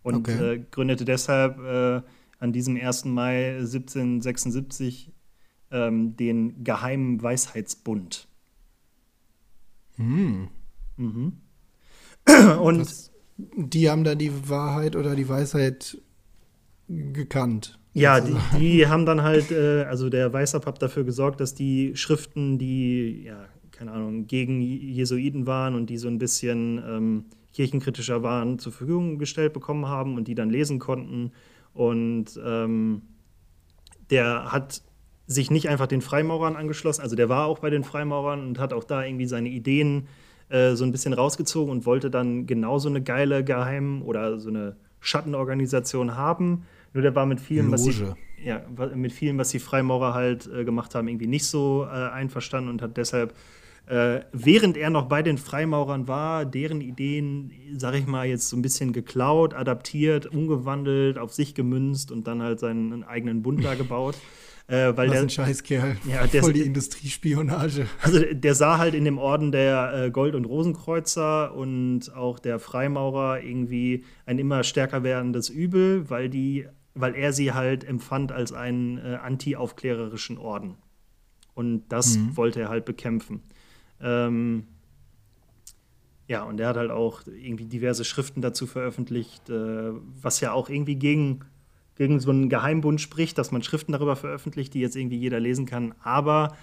Und 0.02 0.14
okay. 0.14 0.54
Äh, 0.54 0.64
gründete 0.70 1.04
deshalb 1.04 1.58
an 2.38 2.52
diesem 2.52 2.76
1. 2.76 3.04
Mai 3.04 3.56
1776 3.58 5.12
ähm, 5.70 6.16
den 6.16 6.64
Geheimen 6.64 7.22
Weisheitsbund. 7.22 8.28
Hm. 9.96 10.48
Mhm. 10.96 11.32
Und 12.60 12.80
Was, 12.80 13.12
die 13.36 13.90
haben 13.90 14.04
da 14.04 14.14
die 14.14 14.48
Wahrheit 14.48 14.96
oder 14.96 15.14
die 15.14 15.28
Weisheit 15.28 15.98
gekannt. 16.88 17.78
Ja, 17.92 18.20
die, 18.20 18.36
die, 18.58 18.86
haben 18.86 19.04
dann 19.04 19.22
halt, 19.22 19.50
äh, 19.50 19.82
also 19.82 20.10
der 20.10 20.32
Weißab 20.32 20.66
hat 20.66 20.80
dafür 20.80 21.04
gesorgt, 21.04 21.40
dass 21.40 21.54
die 21.54 21.96
Schriften, 21.96 22.58
die, 22.58 23.24
ja, 23.24 23.46
keine 23.72 23.92
Ahnung, 23.92 24.26
gegen 24.26 24.60
Jesuiten 24.60 25.46
waren 25.46 25.74
und 25.74 25.90
die 25.90 25.98
so 25.98 26.06
ein 26.06 26.18
bisschen 26.18 26.80
ähm, 26.86 27.24
kirchenkritischer 27.52 28.22
waren, 28.22 28.58
zur 28.58 28.72
Verfügung 28.72 29.18
gestellt 29.18 29.52
bekommen 29.52 29.86
haben 29.86 30.16
und 30.16 30.28
die 30.28 30.34
dann 30.34 30.50
lesen 30.50 30.78
konnten. 30.78 31.32
Und 31.72 32.38
ähm, 32.44 33.02
der 34.10 34.52
hat 34.52 34.82
sich 35.30 35.48
nicht 35.50 35.68
einfach 35.68 35.86
den 35.86 36.00
Freimaurern 36.00 36.56
angeschlossen. 36.56 37.02
Also 37.02 37.14
der 37.14 37.28
war 37.28 37.46
auch 37.46 37.60
bei 37.60 37.70
den 37.70 37.84
Freimaurern 37.84 38.44
und 38.48 38.58
hat 38.58 38.72
auch 38.72 38.82
da 38.82 39.04
irgendwie 39.04 39.26
seine 39.26 39.48
Ideen 39.48 40.08
äh, 40.48 40.74
so 40.74 40.84
ein 40.84 40.90
bisschen 40.90 41.12
rausgezogen 41.12 41.70
und 41.70 41.86
wollte 41.86 42.10
dann 42.10 42.46
genauso 42.46 42.88
eine 42.88 43.00
geile 43.00 43.44
Geheim- 43.44 44.02
oder 44.02 44.40
so 44.40 44.48
eine 44.48 44.74
Schattenorganisation 44.98 46.16
haben. 46.16 46.64
Nur 46.94 47.02
der 47.02 47.14
war 47.14 47.26
mit 47.26 47.40
vielem, 47.40 47.70
was 47.70 47.84
sie, 47.84 47.94
ja, 48.44 48.60
mit 48.96 49.12
vielem, 49.12 49.38
was 49.38 49.50
die 49.50 49.60
Freimaurer 49.60 50.14
halt 50.14 50.50
äh, 50.52 50.64
gemacht 50.64 50.96
haben, 50.96 51.06
irgendwie 51.06 51.28
nicht 51.28 51.46
so 51.46 51.86
äh, 51.88 51.94
einverstanden 52.10 52.68
und 52.68 52.82
hat 52.82 52.96
deshalb, 52.96 53.32
äh, 53.86 54.22
während 54.32 54.76
er 54.76 54.90
noch 54.90 55.06
bei 55.06 55.22
den 55.22 55.38
Freimaurern 55.38 56.08
war, 56.08 56.44
deren 56.44 56.80
Ideen, 56.80 57.52
sag 57.76 57.94
ich 57.94 58.08
mal, 58.08 58.26
jetzt 58.26 58.48
so 58.48 58.56
ein 58.56 58.62
bisschen 58.62 58.92
geklaut, 58.92 59.54
adaptiert, 59.54 60.26
umgewandelt, 60.26 61.18
auf 61.18 61.32
sich 61.32 61.54
gemünzt 61.54 62.10
und 62.10 62.26
dann 62.26 62.42
halt 62.42 62.58
seinen 62.58 63.04
eigenen 63.04 63.42
Bund 63.42 63.64
da 63.64 63.76
gebaut. 63.76 64.16
Äh, 64.70 64.96
weil 64.96 65.08
Was 65.08 65.14
der, 65.14 65.22
ein 65.22 65.30
Scheißkerl. 65.30 65.96
Ja, 66.08 66.26
der, 66.28 66.42
Voll 66.42 66.52
die 66.52 66.60
Industriespionage. 66.60 67.86
Also 68.02 68.20
der 68.20 68.54
sah 68.54 68.78
halt 68.78 68.94
in 68.94 69.04
dem 69.04 69.18
Orden 69.18 69.50
der 69.50 69.92
äh, 69.92 70.10
Gold- 70.12 70.36
und 70.36 70.44
Rosenkreuzer 70.44 71.52
und 71.56 72.14
auch 72.14 72.38
der 72.38 72.60
Freimaurer 72.60 73.42
irgendwie 73.42 74.04
ein 74.26 74.38
immer 74.38 74.62
stärker 74.62 75.02
werdendes 75.02 75.48
Übel, 75.48 76.08
weil 76.08 76.28
die, 76.28 76.68
weil 76.94 77.16
er 77.16 77.32
sie 77.32 77.52
halt 77.52 77.82
empfand 77.82 78.30
als 78.30 78.52
einen 78.52 78.98
äh, 78.98 79.18
anti-aufklärerischen 79.20 80.38
Orden. 80.38 80.76
Und 81.54 81.88
das 81.88 82.16
mhm. 82.16 82.36
wollte 82.36 82.60
er 82.60 82.68
halt 82.68 82.84
bekämpfen. 82.84 83.42
Ähm, 84.00 84.68
ja, 86.28 86.44
und 86.44 86.60
er 86.60 86.68
hat 86.68 86.76
halt 86.76 86.92
auch 86.92 87.22
irgendwie 87.26 87.64
diverse 87.64 88.04
Schriften 88.04 88.40
dazu 88.40 88.68
veröffentlicht, 88.68 89.50
äh, 89.50 89.90
was 90.22 90.40
ja 90.40 90.52
auch 90.52 90.68
irgendwie 90.68 90.94
gegen 90.94 91.40
gegen 92.00 92.18
so 92.18 92.30
einen 92.30 92.48
Geheimbund 92.48 92.98
spricht, 92.98 93.36
dass 93.36 93.52
man 93.52 93.62
Schriften 93.62 93.92
darüber 93.92 94.16
veröffentlicht, 94.16 94.72
die 94.72 94.80
jetzt 94.80 94.96
irgendwie 94.96 95.18
jeder 95.18 95.38
lesen 95.38 95.66
kann. 95.66 95.94
Aber 96.02 96.56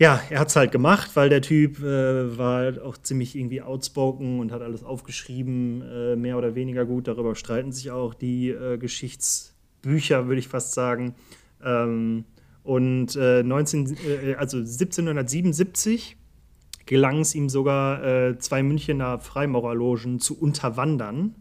ja, 0.00 0.20
er 0.30 0.40
hat 0.40 0.48
es 0.48 0.56
halt 0.56 0.72
gemacht, 0.72 1.12
weil 1.14 1.28
der 1.28 1.42
Typ 1.42 1.78
äh, 1.78 2.36
war 2.36 2.56
halt 2.56 2.80
auch 2.80 2.98
ziemlich 2.98 3.36
irgendwie 3.36 3.62
outspoken 3.62 4.40
und 4.40 4.50
hat 4.50 4.62
alles 4.62 4.82
aufgeschrieben, 4.82 5.80
äh, 5.80 6.16
mehr 6.16 6.36
oder 6.38 6.56
weniger 6.56 6.84
gut. 6.84 7.06
Darüber 7.06 7.36
streiten 7.36 7.70
sich 7.70 7.92
auch 7.92 8.14
die 8.14 8.48
äh, 8.48 8.78
Geschichtsbücher, 8.78 10.26
würde 10.26 10.40
ich 10.40 10.48
fast 10.48 10.72
sagen. 10.72 11.14
Ähm, 11.64 12.24
und 12.64 13.14
19, 13.14 13.96
äh, 13.96 14.32
äh, 14.32 14.34
also 14.34 14.56
1777 14.56 16.16
gelang 16.84 17.20
es 17.20 17.36
ihm 17.36 17.48
sogar, 17.48 18.04
äh, 18.04 18.38
zwei 18.38 18.64
Münchener 18.64 19.20
Freimaurerlogen 19.20 20.18
zu 20.18 20.36
unterwandern 20.36 21.36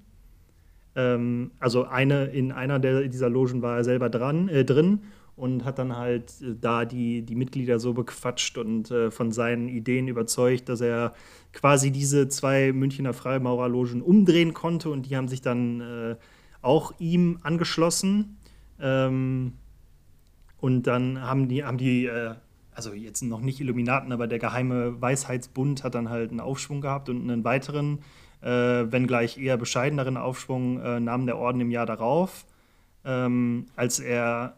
ähm, 0.96 1.52
also 1.60 1.86
eine, 1.86 2.26
in 2.26 2.52
einer 2.52 2.80
der, 2.80 3.08
dieser 3.08 3.30
Logen 3.30 3.62
war 3.62 3.78
er 3.78 3.84
selber 3.84 4.10
dran, 4.10 4.48
äh, 4.50 4.66
drin 4.66 5.02
und 5.36 5.66
hat 5.66 5.80
dann 5.80 5.96
halt 5.96 6.34
äh, 6.42 6.56
da 6.60 6.86
die, 6.86 7.22
die 7.24 7.36
Mitglieder 7.36 7.80
so 7.80 7.94
bequatscht 7.94 8.58
und 8.58 8.92
äh, 8.92 9.12
von 9.12 9.32
seinen 9.32 9.68
Ideen 9.68 10.08
überzeugt, 10.08 10.70
dass 10.70 10.82
er 10.82 11.14
quasi 11.54 11.92
diese 11.92 12.30
zwei 12.30 12.72
Münchner 12.72 13.14
Freimaurerlogen 13.14 14.02
umdrehen 14.02 14.54
konnte 14.54 14.90
und 14.90 15.10
die 15.10 15.16
haben 15.18 15.28
sich 15.28 15.42
dann 15.42 15.82
äh, 15.82 16.16
auch 16.62 16.94
ihm 17.00 17.40
angeschlossen. 17.44 18.38
Ähm, 18.80 19.54
und 20.60 20.84
dann 20.88 21.22
haben 21.22 21.48
die, 21.48 21.64
haben 21.64 21.78
die 21.78 22.06
äh, 22.06 22.36
also 22.74 22.94
jetzt 22.94 23.22
noch 23.22 23.42
nicht 23.42 23.60
Illuminaten, 23.60 24.12
aber 24.12 24.28
der 24.28 24.40
geheime 24.40 25.02
Weisheitsbund 25.02 25.84
hat 25.84 25.96
dann 25.96 26.10
halt 26.10 26.32
einen 26.32 26.40
Aufschwung 26.40 26.82
gehabt 26.82 27.10
und 27.10 27.22
einen 27.22 27.44
weiteren 27.44 28.00
äh, 28.46 28.92
wenngleich 28.92 29.40
eher 29.40 29.58
bescheideneren 29.58 30.18
Aufschwung 30.18 30.80
äh, 30.80 31.00
nahm 31.00 31.26
der 31.26 31.38
Orden 31.38 31.62
im 31.62 31.72
Jahr 31.72 31.88
darauf, 31.88 32.46
ähm, 33.04 33.66
als 33.76 34.00
er, 34.00 34.56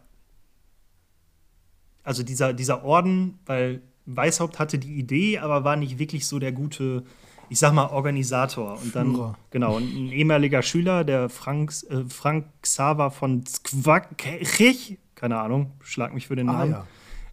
also 2.04 2.22
dieser, 2.22 2.52
dieser 2.52 2.84
Orden, 2.84 3.38
weil 3.46 3.80
Weishaupt 4.04 4.58
hatte 4.58 4.78
die 4.78 4.94
Idee, 4.98 5.38
aber 5.38 5.64
war 5.64 5.76
nicht 5.76 5.98
wirklich 5.98 6.26
so 6.26 6.38
der 6.38 6.52
gute, 6.52 7.04
ich 7.48 7.58
sag 7.58 7.72
mal, 7.72 7.86
Organisator. 7.86 8.78
Und 8.82 8.94
dann, 8.94 9.14
Führer. 9.14 9.38
genau, 9.50 9.78
ein 9.78 10.12
ehemaliger 10.12 10.60
Schüler, 10.62 11.04
der 11.04 11.30
Frank, 11.30 11.72
äh, 11.88 12.04
Frank 12.08 12.46
Xaver 12.60 13.10
von 13.10 13.46
Zquakrich, 13.46 14.98
keine 15.14 15.38
Ahnung, 15.38 15.72
schlag 15.80 16.12
mich 16.12 16.26
für 16.26 16.36
den 16.36 16.50
ah, 16.50 16.52
Namen, 16.52 16.74
ah, 16.74 16.86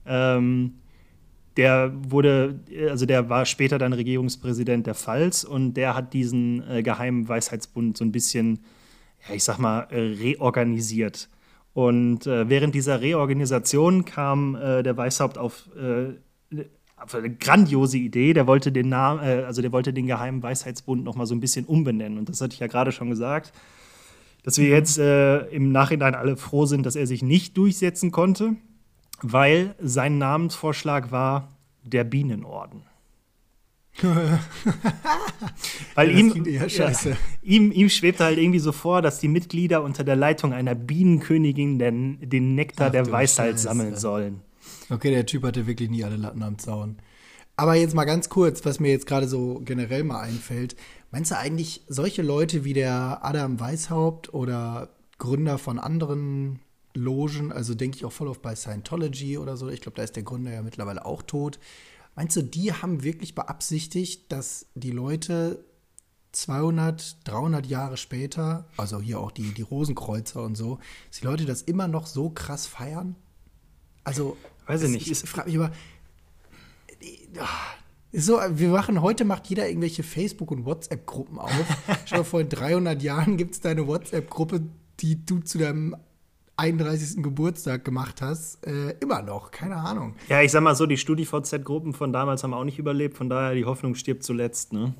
ja. 0.05 0.37
ähm, 0.37 0.75
der 1.57 1.93
wurde, 1.95 2.59
also 2.89 3.05
der 3.05 3.29
war 3.29 3.45
später 3.45 3.77
dann 3.77 3.93
Regierungspräsident 3.93 4.87
der 4.87 4.95
Pfalz 4.95 5.43
und 5.43 5.75
der 5.75 5.95
hat 5.95 6.13
diesen 6.13 6.69
äh, 6.69 6.83
geheimen 6.83 7.27
Weisheitsbund 7.27 7.97
so 7.97 8.03
ein 8.03 8.11
bisschen, 8.11 8.59
ja, 9.27 9.35
ich 9.35 9.43
sag 9.43 9.57
mal, 9.57 9.87
äh, 9.89 9.99
reorganisiert. 9.99 11.29
Und 11.73 12.27
äh, 12.27 12.49
während 12.49 12.75
dieser 12.75 13.01
Reorganisation 13.01 14.05
kam 14.05 14.55
äh, 14.55 14.83
der 14.83 14.95
Weißhaupt 14.97 15.37
auf, 15.37 15.69
äh, 15.77 16.13
auf, 16.97 17.15
eine 17.15 17.29
grandiose 17.29 17.97
Idee. 17.97 18.33
Der 18.33 18.47
wollte 18.47 18.71
den 18.71 18.89
Namen, 18.89 19.21
äh, 19.21 19.43
also 19.45 19.61
der 19.61 19.71
wollte 19.71 19.93
den 19.93 20.07
geheimen 20.07 20.43
Weisheitsbund 20.43 21.05
noch 21.05 21.15
mal 21.15 21.25
so 21.25 21.35
ein 21.35 21.39
bisschen 21.39 21.65
umbenennen. 21.65 22.17
Und 22.17 22.27
das 22.27 22.41
hatte 22.41 22.53
ich 22.53 22.59
ja 22.59 22.67
gerade 22.67 22.91
schon 22.91 23.09
gesagt, 23.09 23.53
dass 24.43 24.57
wir 24.57 24.67
jetzt 24.67 24.99
im 24.99 25.71
Nachhinein 25.71 26.13
alle 26.13 26.37
froh 26.37 26.67
sind, 26.67 26.85
dass 26.85 26.95
er 26.95 27.07
sich 27.07 27.23
nicht 27.23 27.57
durchsetzen 27.57 28.11
konnte 28.11 28.55
weil 29.21 29.75
sein 29.79 30.17
Namensvorschlag 30.17 31.11
war 31.11 31.55
der 31.83 32.03
Bienenorden. 32.03 32.83
weil 35.95 36.11
ja, 36.11 36.17
ihm, 36.17 36.45
ja, 36.45 36.91
ihm, 37.41 37.71
ihm 37.71 37.89
schwebte 37.89 38.25
halt 38.25 38.37
irgendwie 38.37 38.59
so 38.59 38.73
vor, 38.73 39.01
dass 39.01 39.19
die 39.19 39.29
Mitglieder 39.29 39.83
unter 39.83 40.03
der 40.03 40.17
Leitung 40.17 40.51
einer 40.51 40.75
Bienenkönigin 40.75 41.79
den, 41.79 42.19
den 42.21 42.55
Nektar 42.55 42.87
Ach, 42.87 42.91
der 42.91 43.09
Weisheit 43.09 43.53
Scheiße. 43.53 43.63
sammeln 43.63 43.95
sollen. 43.95 44.41
Okay, 44.89 45.11
der 45.11 45.25
Typ 45.25 45.43
hatte 45.43 45.65
wirklich 45.65 45.89
nie 45.89 46.03
alle 46.03 46.17
Latten 46.17 46.43
am 46.43 46.57
Zaun. 46.57 46.97
Aber 47.55 47.75
jetzt 47.75 47.95
mal 47.95 48.03
ganz 48.03 48.27
kurz, 48.27 48.65
was 48.65 48.81
mir 48.81 48.91
jetzt 48.91 49.07
gerade 49.07 49.29
so 49.29 49.61
generell 49.63 50.03
mal 50.03 50.19
einfällt. 50.19 50.75
Meinst 51.11 51.31
du 51.31 51.37
eigentlich 51.37 51.83
solche 51.87 52.21
Leute 52.21 52.65
wie 52.65 52.73
der 52.73 53.19
Adam 53.23 53.61
Weishaupt 53.61 54.33
oder 54.33 54.89
Gründer 55.17 55.57
von 55.57 55.79
anderen 55.79 56.59
Logen, 56.95 57.51
also 57.51 57.75
denke 57.75 57.97
ich 57.97 58.05
auch 58.05 58.11
voll 58.11 58.27
auf 58.27 58.41
bei 58.41 58.55
Scientology 58.55 59.37
oder 59.37 59.57
so. 59.57 59.69
Ich 59.69 59.81
glaube, 59.81 59.97
da 59.97 60.03
ist 60.03 60.15
der 60.15 60.23
Gründer 60.23 60.51
ja 60.51 60.61
mittlerweile 60.61 61.05
auch 61.05 61.21
tot. 61.21 61.59
Meinst 62.15 62.35
du, 62.35 62.41
die 62.41 62.73
haben 62.73 63.03
wirklich 63.03 63.35
beabsichtigt, 63.35 64.31
dass 64.31 64.67
die 64.73 64.91
Leute 64.91 65.65
200, 66.31 67.27
300 67.27 67.65
Jahre 67.65 67.97
später, 67.97 68.67
also 68.77 68.99
hier 69.01 69.19
auch 69.19 69.31
die, 69.31 69.53
die 69.53 69.61
Rosenkreuzer 69.61 70.43
und 70.43 70.55
so, 70.55 70.79
dass 71.09 71.19
die 71.19 71.25
Leute 71.25 71.45
das 71.45 71.61
immer 71.61 71.87
noch 71.87 72.07
so 72.07 72.29
krass 72.29 72.67
feiern? 72.67 73.15
Also, 74.03 74.37
weiß 74.67 74.83
ich 74.83 74.89
nicht. 74.89 75.11
Ich 75.11 75.19
frage 75.19 75.49
mich 75.49 75.59
aber, 75.59 75.71
so, 78.11 78.39
wir 78.49 78.69
machen, 78.69 79.01
heute 79.01 79.25
macht 79.25 79.47
jeder 79.47 79.67
irgendwelche 79.67 80.03
Facebook- 80.03 80.51
und 80.51 80.65
WhatsApp-Gruppen 80.65 81.37
auf. 81.37 81.51
Schau, 82.05 82.23
vor 82.23 82.43
300 82.43 83.01
Jahren 83.01 83.35
gibt 83.35 83.55
es 83.55 83.61
deine 83.61 83.87
WhatsApp-Gruppe, 83.87 84.61
die 85.01 85.25
du 85.25 85.39
zu 85.39 85.57
deinem 85.57 85.95
31. 86.57 87.21
Geburtstag 87.21 87.83
gemacht 87.83 88.21
hast, 88.21 88.65
äh, 88.65 88.91
immer 88.99 89.21
noch. 89.21 89.51
Keine 89.51 89.75
Ahnung. 89.75 90.15
Ja, 90.29 90.41
ich 90.41 90.51
sag 90.51 90.61
mal 90.61 90.75
so, 90.75 90.85
die 90.85 90.97
StudiVZ-Gruppen 90.97 91.93
von 91.93 92.13
damals 92.13 92.43
haben 92.43 92.53
auch 92.53 92.63
nicht 92.63 92.79
überlebt, 92.79 93.17
von 93.17 93.29
daher 93.29 93.55
die 93.55 93.65
Hoffnung 93.65 93.95
stirbt 93.95 94.23
zuletzt, 94.23 94.73
ne? 94.73 94.93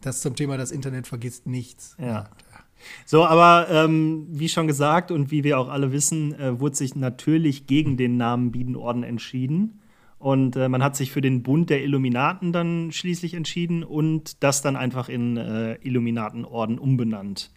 Das 0.00 0.20
zum 0.20 0.34
Thema, 0.34 0.56
das 0.56 0.72
Internet 0.72 1.06
vergisst 1.06 1.46
nichts. 1.46 1.96
Ja. 1.98 2.28
So, 3.06 3.24
aber 3.24 3.68
ähm, 3.70 4.26
wie 4.30 4.48
schon 4.48 4.66
gesagt 4.66 5.12
und 5.12 5.30
wie 5.30 5.44
wir 5.44 5.60
auch 5.60 5.68
alle 5.68 5.92
wissen, 5.92 6.34
äh, 6.34 6.58
wurde 6.58 6.74
sich 6.74 6.96
natürlich 6.96 7.68
gegen 7.68 7.96
den 7.96 8.16
Namen 8.16 8.50
Biedenorden 8.50 9.04
entschieden. 9.04 9.80
Und 10.18 10.56
äh, 10.56 10.68
man 10.68 10.82
hat 10.82 10.96
sich 10.96 11.10
für 11.12 11.20
den 11.20 11.42
Bund 11.42 11.70
der 11.70 11.82
Illuminaten 11.82 12.52
dann 12.52 12.92
schließlich 12.92 13.34
entschieden 13.34 13.82
und 13.82 14.42
das 14.42 14.62
dann 14.62 14.76
einfach 14.76 15.08
in 15.08 15.36
äh, 15.36 15.74
Illuminatenorden 15.82 16.78
umbenannt. 16.78 17.50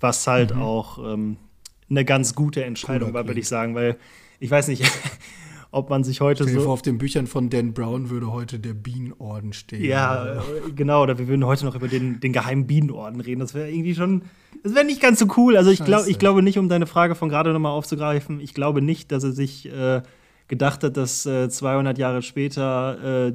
Was 0.00 0.26
halt 0.26 0.54
mhm. 0.54 0.62
auch 0.62 1.12
ähm, 1.14 1.36
eine 1.90 2.04
ganz 2.04 2.34
gute 2.34 2.64
Entscheidung 2.64 3.14
war, 3.14 3.26
würde 3.26 3.40
ich 3.40 3.48
sagen, 3.48 3.74
weil 3.74 3.96
ich 4.40 4.50
weiß 4.50 4.68
nicht, 4.68 4.84
ob 5.70 5.90
man 5.90 6.04
sich 6.04 6.20
heute 6.20 6.44
so. 6.48 6.60
Vor, 6.60 6.72
auf 6.72 6.82
den 6.82 6.98
Büchern 6.98 7.26
von 7.26 7.50
Dan 7.50 7.74
Brown 7.74 8.10
würde 8.10 8.32
heute 8.32 8.58
der 8.58 8.74
Bienenorden 8.74 9.52
stehen. 9.52 9.84
Ja, 9.84 10.22
oder? 10.22 10.36
Äh, 10.36 10.72
genau, 10.74 11.02
oder 11.02 11.18
wir 11.18 11.28
würden 11.28 11.44
heute 11.44 11.64
noch 11.64 11.74
über 11.74 11.88
den, 11.88 12.20
den 12.20 12.32
geheimen 12.32 12.66
Bienenorden 12.66 13.20
reden. 13.20 13.40
Das 13.40 13.54
wäre 13.54 13.70
irgendwie 13.70 13.94
schon, 13.94 14.22
das 14.62 14.74
wäre 14.74 14.84
nicht 14.84 15.00
ganz 15.00 15.18
so 15.18 15.26
cool. 15.36 15.56
Also 15.56 15.70
ich, 15.70 15.84
glaub, 15.84 16.06
ich 16.06 16.18
glaube 16.18 16.42
nicht, 16.42 16.58
um 16.58 16.68
deine 16.68 16.86
Frage 16.86 17.14
von 17.14 17.28
gerade 17.28 17.52
nochmal 17.52 17.72
aufzugreifen, 17.72 18.40
ich 18.40 18.54
glaube 18.54 18.80
nicht, 18.80 19.12
dass 19.12 19.24
er 19.24 19.32
sich 19.32 19.70
äh, 19.70 20.02
gedacht 20.48 20.82
hat, 20.82 20.96
dass 20.96 21.26
äh, 21.26 21.48
200 21.48 21.98
Jahre 21.98 22.22
später 22.22 23.28
äh, 23.28 23.32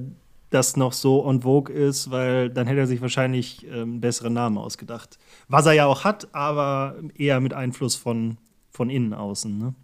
das 0.54 0.78
noch 0.78 0.94
so 0.94 1.26
on 1.26 1.42
vogue 1.42 1.74
ist, 1.74 2.12
weil 2.12 2.50
dann 2.50 2.68
hätte 2.68 2.82
er 2.82 2.88
sich 2.88 3.02
wahrscheinlich 3.02 3.66
äh, 3.68 3.82
einen 3.82 4.02
besseren 4.02 4.34
Namen 4.34 4.58
ausgedacht. 4.58 5.18
Was 5.48 5.66
er 5.66 5.74
ja 5.74 5.86
auch 5.86 6.04
hat, 6.04 6.34
aber 6.34 6.96
eher 7.16 7.40
mit 7.40 7.54
Einfluss 7.54 7.96
von, 7.96 8.38
von 8.70 8.90
innen 8.90 9.14
außen. 9.14 9.58
Ne? 9.58 9.76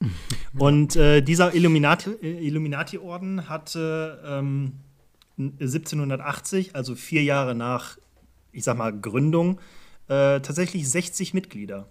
Und 0.58 0.96
äh, 0.96 1.20
dieser 1.22 1.54
Illuminati-Orden 1.54 2.22
Illuminati 2.22 2.98
hatte 3.48 4.22
ähm, 4.24 4.72
1780, 5.38 6.76
also 6.76 6.94
vier 6.94 7.22
Jahre 7.22 7.54
nach, 7.54 7.98
ich 8.52 8.64
sag 8.64 8.76
mal, 8.76 8.92
Gründung, 8.92 9.60
äh, 10.08 10.40
tatsächlich 10.40 10.88
60 10.88 11.34
Mitglieder. 11.34 11.88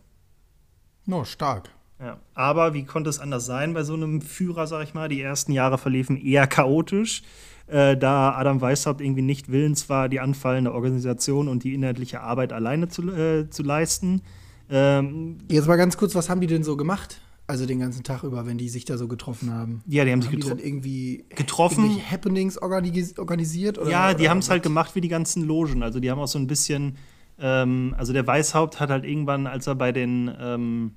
No, 1.06 1.24
stark. 1.26 1.70
Ja, 2.00 2.20
aber 2.34 2.74
wie 2.74 2.86
konnte 2.86 3.10
es 3.10 3.20
anders 3.20 3.46
sein 3.46 3.74
bei 3.74 3.84
so 3.84 3.94
einem 3.94 4.22
Führer, 4.22 4.68
sag 4.68 4.84
ich 4.84 4.94
mal? 4.94 5.10
Die 5.10 5.22
ersten 5.22 5.52
Jahre 5.52 5.78
verliefen 5.78 6.16
eher 6.16 6.48
chaotisch, 6.48 7.24
äh, 7.70 7.96
da 7.98 8.34
Adam 8.36 8.62
Weishaupt 8.62 9.02
irgendwie 9.02 9.22
nicht 9.22 9.52
willens 9.52 9.90
war, 9.90 10.10
die 10.10 10.20
anfallende 10.20 10.74
Organisation 10.74 11.48
und 11.48 11.64
die 11.64 11.74
inhaltliche 11.74 12.22
Arbeit 12.22 12.52
alleine 12.54 12.90
zu, 12.90 13.10
äh, 13.12 13.50
zu 13.50 13.64
leisten. 13.64 14.22
Ähm, 14.70 15.38
Jetzt 15.50 15.68
mal 15.68 15.76
ganz 15.76 15.98
kurz, 15.98 16.16
was 16.16 16.30
haben 16.30 16.42
die 16.42 16.48
denn 16.48 16.64
so 16.64 16.78
gemacht? 16.78 17.22
Also 17.48 17.66
den 17.66 17.80
ganzen 17.80 18.04
Tag 18.04 18.24
über, 18.24 18.46
wenn 18.46 18.60
die 18.60 18.70
sich 18.70 18.86
da 18.86 18.98
so 18.98 19.08
getroffen 19.08 19.52
haben. 19.52 19.82
Ja, 19.88 20.06
die 20.06 20.12
haben, 20.12 20.22
haben 20.22 20.32
sich 20.32 20.40
getro 20.40 20.56
irgendwie 20.56 21.26
getroffen. 21.30 22.00
Happenings 22.10 22.60
organis 22.60 23.18
organisiert? 23.18 23.80
Oder, 23.80 23.90
ja, 23.90 24.14
die 24.14 24.30
haben 24.30 24.38
es 24.38 24.50
halt 24.50 24.62
gemacht 24.62 24.94
wie 24.94 25.02
die 25.02 25.08
ganzen 25.08 25.44
Logen. 25.46 25.82
Also 25.82 26.00
die 26.00 26.12
haben 26.12 26.20
auch 26.20 26.28
so 26.28 26.38
ein 26.38 26.46
bisschen, 26.46 26.98
ähm, 27.40 27.96
also 27.98 28.14
der 28.14 28.28
Weißhaupt 28.28 28.80
hat 28.80 28.92
halt 28.92 29.04
irgendwann, 29.04 29.48
als 29.48 29.66
er 29.66 29.74
bei 29.74 29.92
den, 29.92 30.32
ähm, 30.40 30.92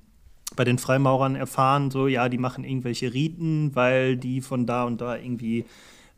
bei 0.55 0.63
den 0.63 0.77
Freimaurern 0.77 1.35
erfahren, 1.35 1.89
so, 1.89 2.07
ja, 2.07 2.29
die 2.29 2.37
machen 2.37 2.63
irgendwelche 2.63 3.13
Riten, 3.15 3.75
weil 3.75 4.15
die 4.15 4.41
von 4.41 4.67
da 4.67 4.83
und 4.83 5.01
da 5.01 5.17
irgendwie 5.17 5.65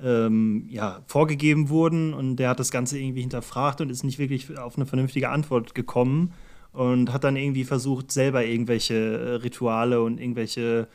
ähm, 0.02 0.66
ja, 0.70 1.02
vorgegeben 1.08 1.70
wurden. 1.70 2.14
Und 2.14 2.38
der 2.38 2.50
hat 2.50 2.60
das 2.60 2.72
Ganze 2.72 3.00
irgendwie 3.00 3.22
hinterfragt 3.22 3.82
und 3.82 3.90
ist 3.90 4.04
nicht 4.04 4.20
wirklich 4.20 4.58
auf 4.58 4.75
eine 4.75 4.86
vernünftige 4.86 5.30
Antwort 5.30 5.75
gekommen 5.75 6.34
und 6.74 7.14
hat 7.14 7.24
dann 7.24 7.36
irgendwie 7.36 7.64
versucht, 7.64 8.12
selber 8.12 8.44
irgendwelche 8.44 8.96
äh, 8.96 9.34
Rituale 9.36 10.02
und 10.02 10.20
irgendwelche 10.20 10.88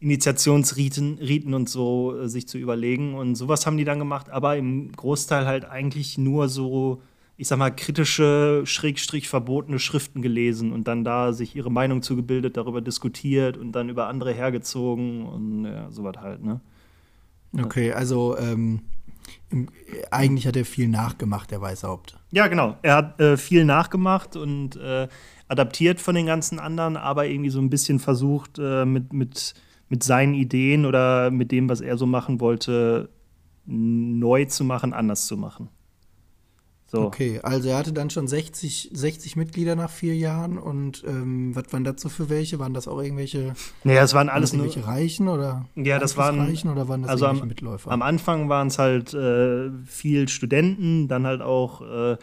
Initiationsriten 0.00 1.18
Riten 1.18 1.54
und 1.54 1.68
so 1.68 2.16
äh, 2.18 2.28
sich 2.28 2.46
zu 2.46 2.58
überlegen. 2.58 3.14
Und 3.14 3.34
sowas 3.34 3.66
haben 3.66 3.76
die 3.76 3.84
dann 3.84 3.98
gemacht, 3.98 4.30
aber 4.30 4.56
im 4.56 4.92
Großteil 4.92 5.46
halt 5.46 5.64
eigentlich 5.64 6.18
nur 6.18 6.48
so, 6.48 7.02
ich 7.36 7.48
sag 7.48 7.58
mal, 7.58 7.70
kritische, 7.70 8.62
schrägstrich 8.64 9.28
verbotene 9.28 9.78
Schriften 9.78 10.22
gelesen 10.22 10.72
und 10.72 10.86
dann 10.86 11.02
da 11.02 11.32
sich 11.32 11.56
ihre 11.56 11.72
Meinung 11.72 12.02
zugebildet, 12.02 12.56
darüber 12.56 12.80
diskutiert 12.80 13.56
und 13.56 13.72
dann 13.72 13.88
über 13.88 14.06
andere 14.08 14.32
hergezogen 14.32 15.26
und 15.26 15.64
ja, 15.64 15.90
sowas 15.90 16.16
halt, 16.20 16.44
ne? 16.44 16.60
Okay, 17.52 17.92
also 17.92 18.36
ähm, 18.38 18.82
eigentlich 20.10 20.46
hat 20.46 20.56
er 20.56 20.64
viel 20.64 20.88
nachgemacht, 20.88 21.50
der 21.50 21.60
Weißhaupt. 21.60 22.18
Ja, 22.30 22.48
genau. 22.48 22.76
Er 22.82 22.96
hat 22.96 23.20
äh, 23.20 23.36
viel 23.36 23.64
nachgemacht 23.64 24.36
und 24.36 24.76
äh, 24.76 25.08
adaptiert 25.48 26.00
von 26.00 26.14
den 26.14 26.26
ganzen 26.26 26.58
anderen, 26.58 26.96
aber 26.96 27.26
irgendwie 27.26 27.50
so 27.50 27.60
ein 27.60 27.70
bisschen 27.70 27.98
versucht, 27.98 28.58
äh, 28.58 28.84
mit, 28.84 29.12
mit, 29.12 29.54
mit 29.88 30.02
seinen 30.02 30.34
Ideen 30.34 30.84
oder 30.84 31.30
mit 31.30 31.52
dem, 31.52 31.68
was 31.68 31.80
er 31.80 31.96
so 31.96 32.06
machen 32.06 32.40
wollte, 32.40 33.08
neu 33.64 34.44
zu 34.46 34.64
machen, 34.64 34.92
anders 34.92 35.26
zu 35.26 35.36
machen. 35.36 35.68
So. 36.88 37.00
Okay, 37.02 37.40
also 37.42 37.68
er 37.68 37.78
hatte 37.78 37.92
dann 37.92 38.10
schon 38.10 38.28
60, 38.28 38.90
60 38.92 39.34
Mitglieder 39.34 39.74
nach 39.74 39.90
vier 39.90 40.14
Jahren 40.14 40.56
und 40.56 41.02
ähm, 41.04 41.50
was 41.56 41.72
waren 41.72 41.82
das 41.82 42.00
so 42.00 42.08
für 42.08 42.30
welche? 42.30 42.60
Waren 42.60 42.74
das 42.74 42.86
auch 42.86 43.02
irgendwelche? 43.02 43.54
Naja, 43.82 44.04
es 44.04 44.14
waren 44.14 44.28
alles 44.28 44.56
waren 44.56 44.70
nur 44.72 44.86
Reichen 44.86 45.26
oder? 45.26 45.66
Ja, 45.74 45.98
das 45.98 46.16
waren 46.16 46.38
Reichen 46.38 46.70
oder 46.70 46.86
waren 46.86 47.02
das 47.02 47.10
also 47.10 47.26
am, 47.26 47.48
Mitläufer? 47.48 47.90
Am 47.90 48.02
Anfang 48.02 48.48
waren 48.48 48.68
es 48.68 48.78
halt 48.78 49.12
äh, 49.14 49.70
viel 49.84 50.28
Studenten, 50.28 51.08
dann 51.08 51.26
halt 51.26 51.42
auch 51.42 51.82
äh, 51.82 52.18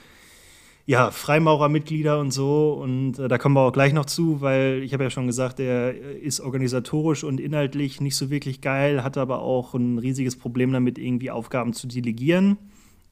ja 0.85 1.11
Freimaurermitglieder 1.11 2.17
und 2.17 2.31
so 2.31 2.71
und 2.81 3.19
äh, 3.19 3.27
da 3.27 3.37
kommen 3.37 3.55
wir 3.55 3.61
auch 3.63 3.73
gleich 3.73 3.91
noch 3.91 4.05
zu, 4.05 4.39
weil 4.39 4.81
ich 4.81 4.93
habe 4.93 5.03
ja 5.03 5.09
schon 5.09 5.27
gesagt, 5.27 5.59
er 5.59 5.93
ist 5.93 6.39
organisatorisch 6.39 7.25
und 7.25 7.41
inhaltlich 7.41 7.99
nicht 7.99 8.15
so 8.15 8.29
wirklich 8.29 8.61
geil, 8.61 9.03
hat 9.03 9.17
aber 9.17 9.41
auch 9.41 9.73
ein 9.73 9.97
riesiges 9.97 10.37
Problem 10.37 10.71
damit, 10.71 10.97
irgendwie 10.97 11.31
Aufgaben 11.31 11.73
zu 11.73 11.85
delegieren. 11.85 12.57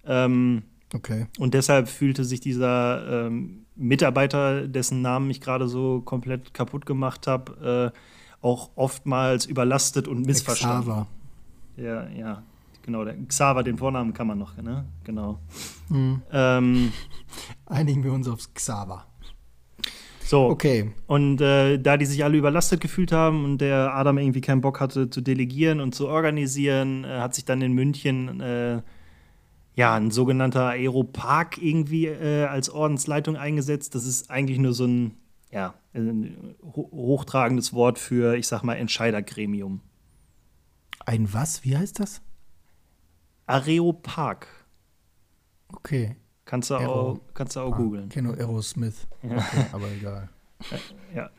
Ähm, 0.06 0.64
Okay. 0.94 1.28
Und 1.40 1.54
deshalb 1.54 1.88
fühlte 1.88 2.26
sich 2.26 2.40
dieser 2.42 3.28
ähm, 3.28 3.66
Mitarbeiter, 3.76 4.68
dessen 4.68 5.02
Namen 5.02 5.30
ich 5.30 5.42
gerade 5.42 5.68
so 5.68 6.02
komplett 6.02 6.54
kaputt 6.54 6.86
gemacht 6.86 7.28
habe, 7.28 7.92
äh, 7.94 7.98
auch 8.46 8.72
oftmals 8.76 9.46
überlastet 9.46 10.08
und 10.08 10.26
missverstanden. 10.26 10.84
Xaver. 10.84 11.08
Ja, 11.78 12.10
ja, 12.10 12.44
genau. 12.84 13.06
Der 13.06 13.16
Xaver, 13.28 13.64
den 13.64 13.78
Vornamen 13.78 14.14
kann 14.14 14.28
man 14.28 14.38
noch, 14.38 14.58
ne? 14.58 14.86
Genau. 15.04 15.40
Mhm. 15.90 16.22
Ähm, 16.32 16.92
Einigen 17.66 18.04
wir 18.04 18.12
uns 18.12 18.28
aufs 18.28 18.54
Xaver. 18.54 19.06
So. 20.32 20.48
Okay. 20.48 20.92
Und 21.08 21.42
äh, 21.42 21.78
da 21.78 21.98
die 21.98 22.06
sich 22.06 22.24
alle 22.24 22.38
überlastet 22.38 22.80
gefühlt 22.80 23.12
haben 23.12 23.44
und 23.44 23.58
der 23.60 23.94
Adam 23.94 24.18
irgendwie 24.18 24.42
keinen 24.42 24.62
Bock 24.62 24.80
hatte 24.80 25.10
zu 25.10 25.22
delegieren 25.22 25.82
und 25.82 25.94
zu 25.94 26.08
organisieren, 26.08 27.04
äh, 27.04 27.20
hat 27.20 27.36
sich 27.36 27.46
dann 27.46 27.62
in 27.62 27.74
München 27.74 28.40
äh, 28.40 28.82
ja, 29.76 29.96
ein 29.96 30.12
sogenannter 30.12 30.70
Aeropark 30.70 31.58
irgendwie 31.62 32.08
äh, 32.08 32.46
als 32.46 32.70
Ordensleitung 32.70 33.38
eingesetzt. 33.38 33.96
Das 33.96 34.06
ist 34.06 34.30
eigentlich 34.30 34.60
nur 34.60 34.74
so 34.74 34.86
ein, 34.86 35.18
ja, 35.52 35.74
ein 35.94 36.56
hochtragendes 36.64 37.74
Wort 37.74 38.00
für, 38.00 38.36
ich 38.36 38.48
sag 38.48 38.64
mal, 38.64 38.76
Entscheidergremium. 38.76 39.82
Ein 41.06 41.34
was? 41.34 41.64
Wie 41.64 41.78
heißt 41.78 42.00
das? 42.00 42.22
Areopark. 43.48 44.48
Okay. 45.70 46.16
Kannst 46.46 46.70
du 46.70 46.76
Aero 46.76 46.94
auch, 46.94 47.20
kannst 47.34 47.56
du 47.56 47.62
auch 47.62 47.74
ah, 47.74 47.78
googeln. 47.78 48.06
Ich 48.06 48.14
kenne 48.14 48.34
Aerosmith. 48.34 49.08
Ja. 49.24 49.38
Okay, 49.38 49.66
aber 49.72 49.90
egal. 49.90 50.30
ja. 51.16 51.30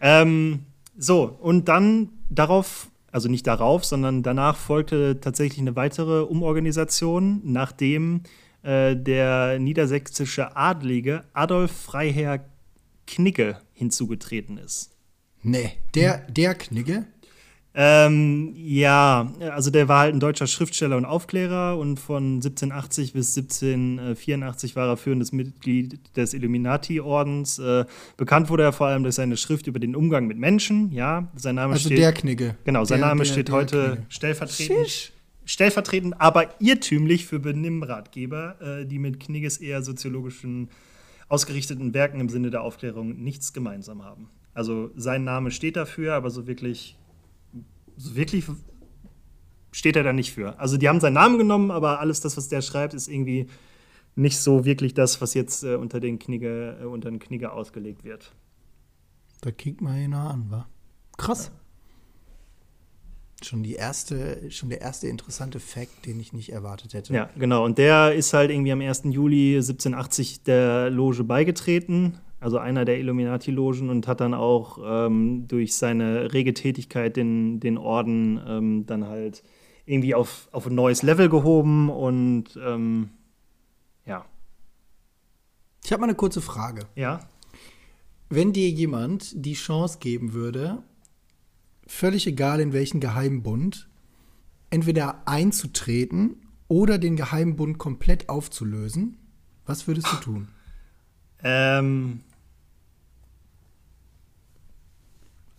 Ähm, 0.00 0.66
so, 0.96 1.24
und 1.40 1.68
dann 1.68 2.10
darauf 2.30 2.91
also 3.12 3.28
nicht 3.28 3.46
darauf, 3.46 3.84
sondern 3.84 4.22
danach 4.22 4.56
folgte 4.56 5.20
tatsächlich 5.20 5.60
eine 5.60 5.76
weitere 5.76 6.22
Umorganisation, 6.22 7.40
nachdem 7.44 8.22
äh, 8.62 8.96
der 8.96 9.58
niedersächsische 9.58 10.56
Adlige 10.56 11.24
Adolf 11.34 11.70
Freiherr 11.70 12.44
Knigge 13.06 13.58
hinzugetreten 13.74 14.58
ist. 14.58 14.90
Nee, 15.42 15.72
der, 15.94 16.18
der 16.30 16.54
Knigge? 16.54 17.06
Ähm, 17.74 18.52
ja, 18.54 19.32
also 19.50 19.70
der 19.70 19.88
war 19.88 20.00
halt 20.00 20.14
ein 20.14 20.20
deutscher 20.20 20.46
Schriftsteller 20.46 20.96
und 20.98 21.06
Aufklärer 21.06 21.78
und 21.78 21.98
von 21.98 22.34
1780 22.34 23.14
bis 23.14 23.36
1784 23.36 24.76
war 24.76 24.88
er 24.88 24.96
führendes 24.98 25.32
Mitglied 25.32 25.98
des 26.16 26.34
Illuminati-Ordens. 26.34 27.58
Äh, 27.58 27.86
bekannt 28.18 28.50
wurde 28.50 28.64
er 28.64 28.72
vor 28.72 28.88
allem 28.88 29.04
durch 29.04 29.14
seine 29.14 29.38
Schrift 29.38 29.68
über 29.68 29.78
den 29.78 29.96
Umgang 29.96 30.26
mit 30.26 30.36
Menschen. 30.36 30.92
Ja, 30.92 31.30
sein 31.34 31.54
Name 31.54 31.72
also 31.72 31.88
steht. 31.88 31.98
der 31.98 32.12
Knigge. 32.12 32.56
Genau, 32.64 32.84
sein 32.84 33.00
der, 33.00 33.08
Name 33.08 33.24
der, 33.24 33.32
steht 33.32 33.48
der 33.48 33.54
heute 33.54 33.86
Knigge. 33.86 34.06
stellvertretend. 34.10 35.12
Stellvertretend, 35.44 36.20
aber 36.20 36.50
irrtümlich 36.60 37.26
für 37.26 37.40
Benimmratgeber, 37.40 38.56
äh, 38.60 38.86
die 38.86 38.98
mit 38.98 39.18
Knigges 39.18 39.56
eher 39.56 39.82
soziologischen 39.82 40.68
ausgerichteten 41.28 41.94
Werken 41.94 42.20
im 42.20 42.28
Sinne 42.28 42.50
der 42.50 42.62
Aufklärung 42.62 43.22
nichts 43.22 43.54
gemeinsam 43.54 44.04
haben. 44.04 44.28
Also 44.54 44.90
sein 44.94 45.24
Name 45.24 45.50
steht 45.50 45.76
dafür, 45.76 46.14
aber 46.14 46.28
so 46.30 46.46
wirklich 46.46 46.96
so 47.96 48.16
wirklich 48.16 48.44
steht 49.70 49.96
er 49.96 50.02
da 50.02 50.12
nicht 50.12 50.32
für. 50.32 50.58
Also 50.58 50.76
die 50.76 50.88
haben 50.88 51.00
seinen 51.00 51.14
Namen 51.14 51.38
genommen, 51.38 51.70
aber 51.70 52.00
alles 52.00 52.20
das, 52.20 52.36
was 52.36 52.48
der 52.48 52.62
schreibt, 52.62 52.94
ist 52.94 53.08
irgendwie 53.08 53.48
nicht 54.14 54.38
so 54.38 54.64
wirklich 54.64 54.94
das, 54.94 55.20
was 55.20 55.34
jetzt 55.34 55.64
äh, 55.64 55.74
unter 55.74 55.98
den 55.98 56.18
Knigge, 56.18 56.78
äh, 56.82 56.84
unter 56.84 57.10
den 57.10 57.18
Knigge 57.18 57.52
ausgelegt 57.52 58.04
wird. 58.04 58.32
Da 59.40 59.50
kickt 59.50 59.80
man 59.80 59.96
ihn 59.98 60.14
an, 60.14 60.46
wa? 60.50 60.68
Krass. 61.16 61.46
Ja. 61.46 61.58
Schon, 63.44 63.64
die 63.64 63.74
erste, 63.74 64.50
schon 64.52 64.68
der 64.68 64.82
erste 64.82 65.08
interessante 65.08 65.58
Fact, 65.58 66.06
den 66.06 66.20
ich 66.20 66.32
nicht 66.32 66.52
erwartet 66.52 66.94
hätte. 66.94 67.12
Ja, 67.12 67.28
genau. 67.36 67.64
Und 67.64 67.76
der 67.76 68.14
ist 68.14 68.32
halt 68.34 68.52
irgendwie 68.52 68.70
am 68.70 68.80
1. 68.80 69.02
Juli 69.06 69.56
1780 69.56 70.44
der 70.44 70.90
Loge 70.90 71.24
beigetreten, 71.24 72.20
also 72.42 72.58
einer 72.58 72.84
der 72.84 72.98
Illuminati-Logen, 72.98 73.88
und 73.88 74.08
hat 74.08 74.20
dann 74.20 74.34
auch 74.34 74.78
ähm, 74.84 75.46
durch 75.46 75.74
seine 75.74 76.32
rege 76.32 76.54
Tätigkeit 76.54 77.16
den, 77.16 77.60
den 77.60 77.78
Orden 77.78 78.40
ähm, 78.46 78.86
dann 78.86 79.06
halt 79.06 79.42
irgendwie 79.86 80.14
auf, 80.14 80.48
auf 80.52 80.66
ein 80.66 80.74
neues 80.74 81.02
Level 81.02 81.28
gehoben 81.28 81.88
und 81.88 82.58
ähm, 82.62 83.10
ja. 84.06 84.24
Ich 85.84 85.92
habe 85.92 86.00
mal 86.00 86.06
eine 86.06 86.16
kurze 86.16 86.40
Frage. 86.40 86.86
Ja. 86.94 87.20
Wenn 88.28 88.52
dir 88.52 88.70
jemand 88.70 89.32
die 89.34 89.54
Chance 89.54 89.98
geben 90.00 90.32
würde, 90.32 90.82
völlig 91.86 92.26
egal 92.26 92.60
in 92.60 92.72
welchen 92.72 93.00
Geheimbund, 93.00 93.88
entweder 94.70 95.28
einzutreten 95.28 96.36
oder 96.68 96.98
den 96.98 97.16
Geheimbund 97.16 97.78
komplett 97.78 98.28
aufzulösen, 98.28 99.18
was 99.66 99.86
würdest 99.86 100.12
du 100.12 100.16
tun? 100.16 100.48
Ähm. 101.44 102.20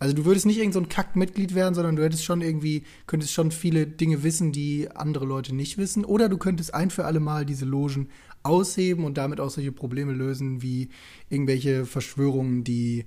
Also 0.04 0.16
du 0.16 0.26
würdest 0.26 0.44
nicht 0.44 0.58
irgendein 0.58 0.82
so 0.82 0.86
Kackmitglied 0.86 1.54
werden, 1.54 1.72
sondern 1.72 1.96
du 1.96 2.04
hättest 2.04 2.26
schon 2.26 2.42
irgendwie, 2.42 2.82
könntest 3.06 3.32
schon 3.32 3.50
viele 3.50 3.86
Dinge 3.86 4.22
wissen, 4.22 4.52
die 4.52 4.90
andere 4.94 5.24
Leute 5.24 5.54
nicht 5.54 5.78
wissen. 5.78 6.04
Oder 6.04 6.28
du 6.28 6.36
könntest 6.36 6.74
ein 6.74 6.90
für 6.90 7.06
alle 7.06 7.20
Mal 7.20 7.46
diese 7.46 7.64
Logen 7.64 8.10
ausheben 8.42 9.06
und 9.06 9.16
damit 9.16 9.40
auch 9.40 9.48
solche 9.48 9.72
Probleme 9.72 10.12
lösen, 10.12 10.60
wie 10.60 10.90
irgendwelche 11.30 11.86
Verschwörungen, 11.86 12.64
die 12.64 13.06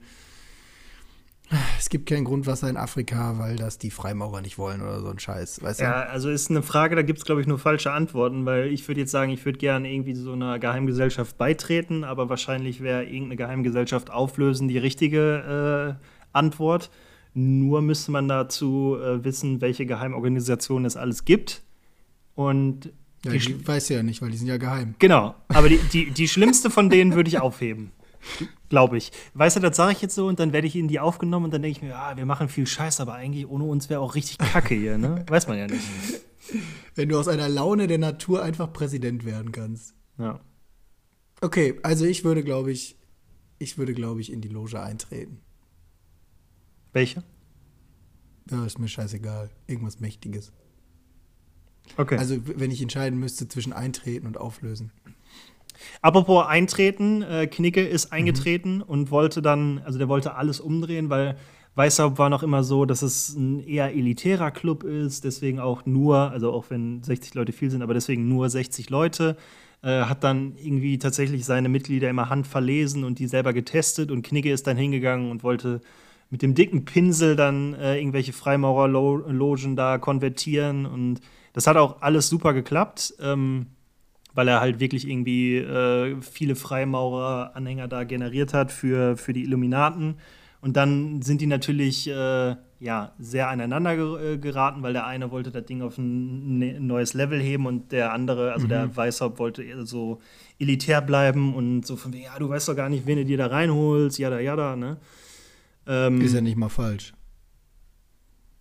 es 1.78 1.90
gibt 1.90 2.10
kein 2.10 2.24
Grundwasser 2.24 2.68
in 2.68 2.78
Afrika, 2.78 3.38
weil 3.38 3.58
das 3.58 3.78
die 3.78 3.92
Freimaurer 3.92 4.42
nicht 4.42 4.58
wollen 4.58 4.82
oder 4.82 5.00
so 5.00 5.10
ein 5.10 5.20
Scheiß. 5.20 5.62
Weißt 5.62 5.80
ja, 5.80 6.04
du? 6.04 6.10
also 6.10 6.32
ist 6.32 6.50
eine 6.50 6.64
Frage, 6.64 6.96
da 6.96 7.04
gibt 7.04 7.20
es, 7.20 7.26
glaube 7.26 7.42
ich, 7.42 7.48
nur 7.48 7.60
falsche 7.60 7.92
Antworten, 7.92 8.48
weil 8.48 8.74
ich 8.74 8.88
würde 8.88 9.02
jetzt 9.02 9.12
sagen, 9.12 9.32
ich 9.32 9.46
würde 9.46 9.60
gerne 9.60 9.88
irgendwie 9.94 10.16
so 10.16 10.34
einer 10.34 10.58
Geheimgesellschaft 10.58 11.38
beitreten, 11.38 12.04
aber 12.04 12.28
wahrscheinlich 12.28 12.82
wäre 12.82 13.04
irgendeine 13.04 13.36
Geheimgesellschaft 13.36 14.10
auflösen 14.10 14.68
die 14.68 14.80
richtige 14.80 15.98
äh, 16.02 16.17
Antwort. 16.38 16.90
Nur 17.34 17.82
müsste 17.82 18.12
man 18.12 18.28
dazu 18.28 18.98
äh, 19.00 19.24
wissen, 19.24 19.62
welche 19.62 19.86
Geheimorganisationen 19.86 20.86
es 20.86 20.98
alles 20.98 21.26
gibt. 21.26 21.62
Und 22.34 22.92
ja, 23.24 23.32
die, 23.32 23.40
die 23.40 23.68
weiß 23.68 23.90
ja 23.90 24.04
nicht, 24.04 24.22
weil 24.22 24.32
die 24.32 24.38
sind 24.38 24.48
ja 24.48 24.58
geheim. 24.58 24.96
Genau, 25.00 25.36
aber 25.50 25.70
die, 25.70 25.80
die, 25.92 26.12
die 26.12 26.28
schlimmste 26.28 26.70
von 26.70 26.90
denen 26.90 27.14
würde 27.14 27.28
ich 27.28 27.40
aufheben. 27.40 27.92
Glaube 28.70 28.98
ich. 28.98 29.12
Weißt 29.34 29.56
du, 29.56 29.60
das 29.60 29.78
sage 29.78 29.94
ich 29.94 30.02
jetzt 30.02 30.16
so 30.16 30.28
und 30.28 30.40
dann 30.40 30.54
werde 30.54 30.68
ich 30.68 30.76
in 30.76 30.88
die 30.88 31.00
aufgenommen 31.00 31.46
und 31.46 31.54
dann 31.54 31.62
denke 31.62 31.78
ich 31.78 31.82
mir, 31.82 31.90
ja, 31.90 32.18
wir 32.18 32.26
machen 32.26 32.50
viel 32.50 32.68
Scheiß, 32.68 33.00
aber 33.00 33.14
eigentlich 33.14 33.48
ohne 33.48 33.64
uns 33.64 33.90
wäre 33.90 34.02
auch 34.02 34.16
richtig 34.16 34.38
Kacke 34.40 34.76
hier, 34.76 34.98
ne? 34.98 35.26
Weiß 35.28 35.48
man 35.48 35.58
ja 35.58 35.68
nicht. 35.68 35.84
Wenn 36.96 37.10
du 37.10 37.20
aus 37.20 37.28
einer 37.28 37.50
Laune 37.50 37.88
der 37.88 37.98
Natur 37.98 38.44
einfach 38.44 38.72
Präsident 38.74 39.26
werden 39.26 39.52
kannst. 39.52 39.94
Ja. 40.18 40.40
Okay, 41.42 41.80
also 41.84 42.06
ich 42.06 42.24
würde, 42.24 42.44
glaube 42.44 42.72
ich, 42.72 42.98
ich 43.60 43.78
würde, 43.78 43.94
glaube 43.94 44.22
ich, 44.22 44.32
in 44.32 44.42
die 44.42 44.48
Loge 44.50 44.82
eintreten. 44.82 45.40
Welche? 46.98 47.22
Ja, 48.50 48.66
ist 48.66 48.80
mir 48.80 48.88
scheißegal. 48.88 49.52
Irgendwas 49.68 50.00
Mächtiges. 50.00 50.52
Okay. 51.96 52.18
Also, 52.18 52.38
wenn 52.44 52.72
ich 52.72 52.82
entscheiden 52.82 53.20
müsste 53.20 53.48
zwischen 53.48 53.72
eintreten 53.72 54.26
und 54.26 54.40
auflösen. 54.40 54.92
Apropos 56.02 56.48
eintreten, 56.48 57.22
äh, 57.22 57.46
Knicke 57.46 57.86
ist 57.86 58.12
eingetreten 58.12 58.78
mhm. 58.78 58.82
und 58.82 59.12
wollte 59.12 59.44
dann, 59.44 59.78
also 59.86 60.00
der 60.00 60.10
wollte 60.10 60.34
alles 60.34 60.60
umdrehen, 60.60 61.12
weil 61.12 61.38
Weißhaupt 61.76 62.18
war 62.18 62.32
noch 62.32 62.42
immer 62.42 62.64
so, 62.64 62.86
dass 62.86 63.04
es 63.04 63.36
ein 63.36 63.60
eher 63.60 63.94
elitärer 63.94 64.50
Club 64.50 64.84
ist, 64.84 65.24
deswegen 65.24 65.60
auch 65.60 65.86
nur, 65.86 66.32
also 66.32 66.52
auch 66.52 66.72
wenn 66.72 67.04
60 67.04 67.36
Leute 67.36 67.52
viel 67.52 67.70
sind, 67.70 67.84
aber 67.84 67.94
deswegen 67.94 68.28
nur 68.28 68.50
60 68.50 68.90
Leute. 68.90 69.38
Äh, 69.84 70.06
hat 70.06 70.24
dann 70.24 70.56
irgendwie 70.58 70.98
tatsächlich 70.98 71.46
seine 71.46 71.70
Mitglieder 71.70 72.10
immer 72.10 72.32
handverlesen 72.32 73.04
und 73.04 73.20
die 73.20 73.28
selber 73.28 73.54
getestet 73.54 74.10
und 74.10 74.24
Knicke 74.24 74.52
ist 74.52 74.66
dann 74.66 74.78
hingegangen 74.78 75.30
und 75.30 75.44
wollte 75.44 75.82
mit 76.30 76.42
dem 76.42 76.56
dicken 76.56 76.86
Pinsel 76.86 77.36
dann 77.36 77.74
äh, 77.74 77.98
irgendwelche 77.98 78.34
Freimaurerlogen 78.34 79.76
da 79.76 79.98
konvertieren 79.98 80.86
und 80.86 81.22
das 81.54 81.68
hat 81.68 81.78
auch 81.78 82.02
alles 82.02 82.30
super 82.30 82.54
geklappt. 82.54 83.16
Ähm, 83.20 83.68
weil 84.38 84.50
er 84.50 84.62
halt 84.62 84.80
wirklich 84.80 85.10
irgendwie 85.10 85.58
äh, 85.58 86.22
viele 86.22 86.56
Freimaurer-Anhänger 86.56 87.88
da 87.88 88.04
generiert 88.04 88.54
hat 88.54 88.72
für, 88.72 89.18
für 89.18 89.34
die 89.34 89.42
Illuminaten. 89.44 90.20
Und 90.62 90.78
dann 90.78 91.24
sind 91.24 91.42
die 91.42 91.48
natürlich 91.48 92.08
äh, 92.08 92.56
ja, 92.80 93.14
sehr 93.18 93.50
aneinander 93.50 93.94
äh, 94.22 94.38
geraten, 94.38 94.84
weil 94.84 94.94
der 94.94 95.08
eine 95.08 95.32
wollte 95.32 95.50
das 95.50 95.66
Ding 95.66 95.82
auf 95.82 95.98
ein 95.98 96.60
ne-, 96.60 96.80
neues 96.80 97.16
Level 97.16 97.40
heben 97.40 97.66
und 97.66 97.92
der 97.92 98.14
andere, 98.14 98.54
also 98.54 98.66
mhm. 98.66 98.70
der 98.70 98.96
Weißhaupt, 98.96 99.40
wollte 99.40 99.64
so 99.88 100.20
elitär 100.60 101.02
bleiben 101.02 101.56
und 101.56 101.88
so 101.88 101.96
von 101.96 102.14
ja, 102.14 102.38
du 102.38 102.48
weißt 102.48 102.70
doch 102.70 102.76
gar 102.76 102.90
nicht, 102.90 103.08
wen 103.08 103.18
du 103.18 103.26
dir 103.26 103.38
da 103.38 103.48
reinholst, 103.48 104.20
jada, 104.20 104.40
jada, 104.40 104.76
ne? 104.76 104.98
Ähm, 105.88 106.22
Ist 106.22 106.34
ja 106.34 106.42
nicht 106.42 106.58
mal 106.58 106.70
falsch. 106.70 107.14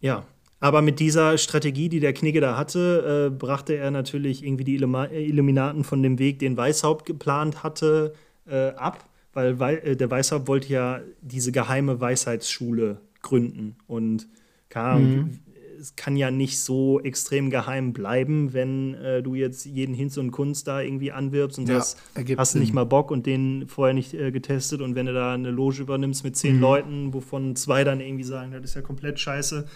Ja, 0.01 0.25
aber 0.61 0.83
mit 0.83 1.01
dieser 1.01 1.37
Strategie, 1.39 1.89
die 1.89 2.01
der 2.01 2.13
Knigge 2.13 2.41
da 2.41 2.57
hatte, 2.57 3.31
äh, 3.31 3.35
brachte 3.35 3.77
er 3.77 3.91
natürlich 3.91 4.45
irgendwie 4.45 4.65
die 4.65 4.77
Illuminaten 4.77 5.85
von 5.85 6.03
dem 6.03 6.19
Weg, 6.19 6.39
den 6.39 6.57
Weißhaupt 6.57 7.05
geplant 7.05 7.63
hatte, 7.63 8.15
äh, 8.47 8.69
ab, 8.71 9.09
weil 9.33 9.59
Wei 9.59 9.77
äh, 9.77 9.97
der 9.97 10.11
Weißhaupt 10.11 10.49
wollte 10.49 10.69
ja 10.73 11.01
diese 11.21 11.53
geheime 11.53 12.01
Weisheitsschule 12.01 13.01
gründen. 13.23 13.77
Und 13.87 14.29
keine 14.69 15.01
mhm. 15.01 15.41
Es 15.87 15.97
kann 15.97 16.17
ja 16.17 16.31
nicht 16.31 16.59
so 16.59 17.01
extrem 17.01 17.51
geheim 17.51 17.93
bleiben, 17.93 18.53
wenn 18.53 18.95
äh, 18.95 19.23
du 19.23 19.35
jetzt 19.35 19.67
jeden 19.67 19.95
Hinz 19.95 20.17
und 20.17 20.31
Kunst 20.31 20.67
da 20.67 20.81
irgendwie 20.81 21.13
anwirbst 21.13 21.59
und 21.59 21.69
ja, 21.69 21.81
sagst, 21.81 21.99
hast 22.37 22.55
du 22.55 22.59
nicht 22.59 22.73
mal 22.73 22.85
Bock 22.85 23.11
und 23.11 23.27
den 23.27 23.69
vorher 23.69 23.95
nicht 23.95 24.15
äh, 24.15 24.33
getestet. 24.33 24.81
Und 24.81 24.95
wenn 24.95 25.07
du 25.07 25.15
da 25.15 25.35
eine 25.35 25.51
Loge 25.51 25.83
übernimmst 25.83 26.25
mit 26.25 26.37
zehn 26.37 26.57
mhm. 26.57 26.63
Leuten, 26.63 27.15
wovon 27.15 27.57
zwei 27.57 27.85
dann 27.85 28.01
irgendwie 28.01 28.25
sagen, 28.25 28.53
das 28.53 28.63
ist 28.65 28.75
ja 28.75 28.83
komplett 28.83 29.21
scheiße 29.21 29.67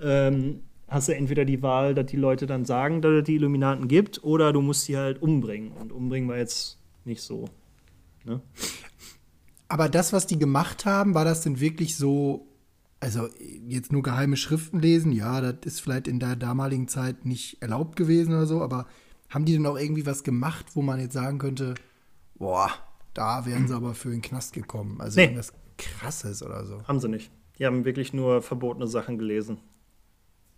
ähm, 0.00 0.62
hast 0.88 1.08
du 1.08 1.14
entweder 1.14 1.44
die 1.44 1.62
Wahl, 1.62 1.94
dass 1.94 2.06
die 2.06 2.16
Leute 2.16 2.46
dann 2.46 2.64
sagen, 2.64 3.02
dass 3.02 3.12
es 3.12 3.24
die 3.24 3.36
Illuminaten 3.36 3.88
gibt, 3.88 4.24
oder 4.24 4.52
du 4.52 4.60
musst 4.60 4.84
sie 4.84 4.96
halt 4.96 5.22
umbringen. 5.22 5.72
Und 5.72 5.92
umbringen 5.92 6.28
war 6.28 6.38
jetzt 6.38 6.78
nicht 7.04 7.22
so. 7.22 7.48
Ne? 8.24 8.40
Aber 9.68 9.88
das, 9.88 10.12
was 10.12 10.26
die 10.26 10.38
gemacht 10.38 10.84
haben, 10.84 11.14
war 11.14 11.24
das 11.24 11.42
denn 11.42 11.60
wirklich 11.60 11.96
so, 11.96 12.46
also 13.00 13.28
jetzt 13.66 13.92
nur 13.92 14.02
geheime 14.02 14.36
Schriften 14.36 14.78
lesen, 14.78 15.10
ja, 15.10 15.40
das 15.40 15.56
ist 15.64 15.80
vielleicht 15.80 16.06
in 16.06 16.20
der 16.20 16.36
damaligen 16.36 16.86
Zeit 16.86 17.24
nicht 17.24 17.60
erlaubt 17.62 17.96
gewesen 17.96 18.34
oder 18.34 18.46
so, 18.46 18.62
aber 18.62 18.86
haben 19.30 19.46
die 19.46 19.54
denn 19.54 19.66
auch 19.66 19.78
irgendwie 19.78 20.06
was 20.06 20.22
gemacht, 20.22 20.66
wo 20.74 20.82
man 20.82 21.00
jetzt 21.00 21.14
sagen 21.14 21.38
könnte, 21.38 21.74
boah, 22.34 22.70
da 23.14 23.46
wären 23.46 23.66
sie 23.66 23.74
aber 23.74 23.94
für 23.94 24.10
den 24.10 24.22
Knast 24.22 24.52
gekommen? 24.52 25.00
Also 25.00 25.18
nee. 25.18 25.24
irgendwas 25.24 25.52
krasses 25.78 26.42
oder 26.42 26.64
so. 26.66 26.82
Haben 26.86 27.00
sie 27.00 27.08
nicht. 27.08 27.30
Die 27.58 27.66
haben 27.66 27.84
wirklich 27.84 28.12
nur 28.12 28.42
verbotene 28.42 28.86
Sachen 28.86 29.18
gelesen. 29.18 29.58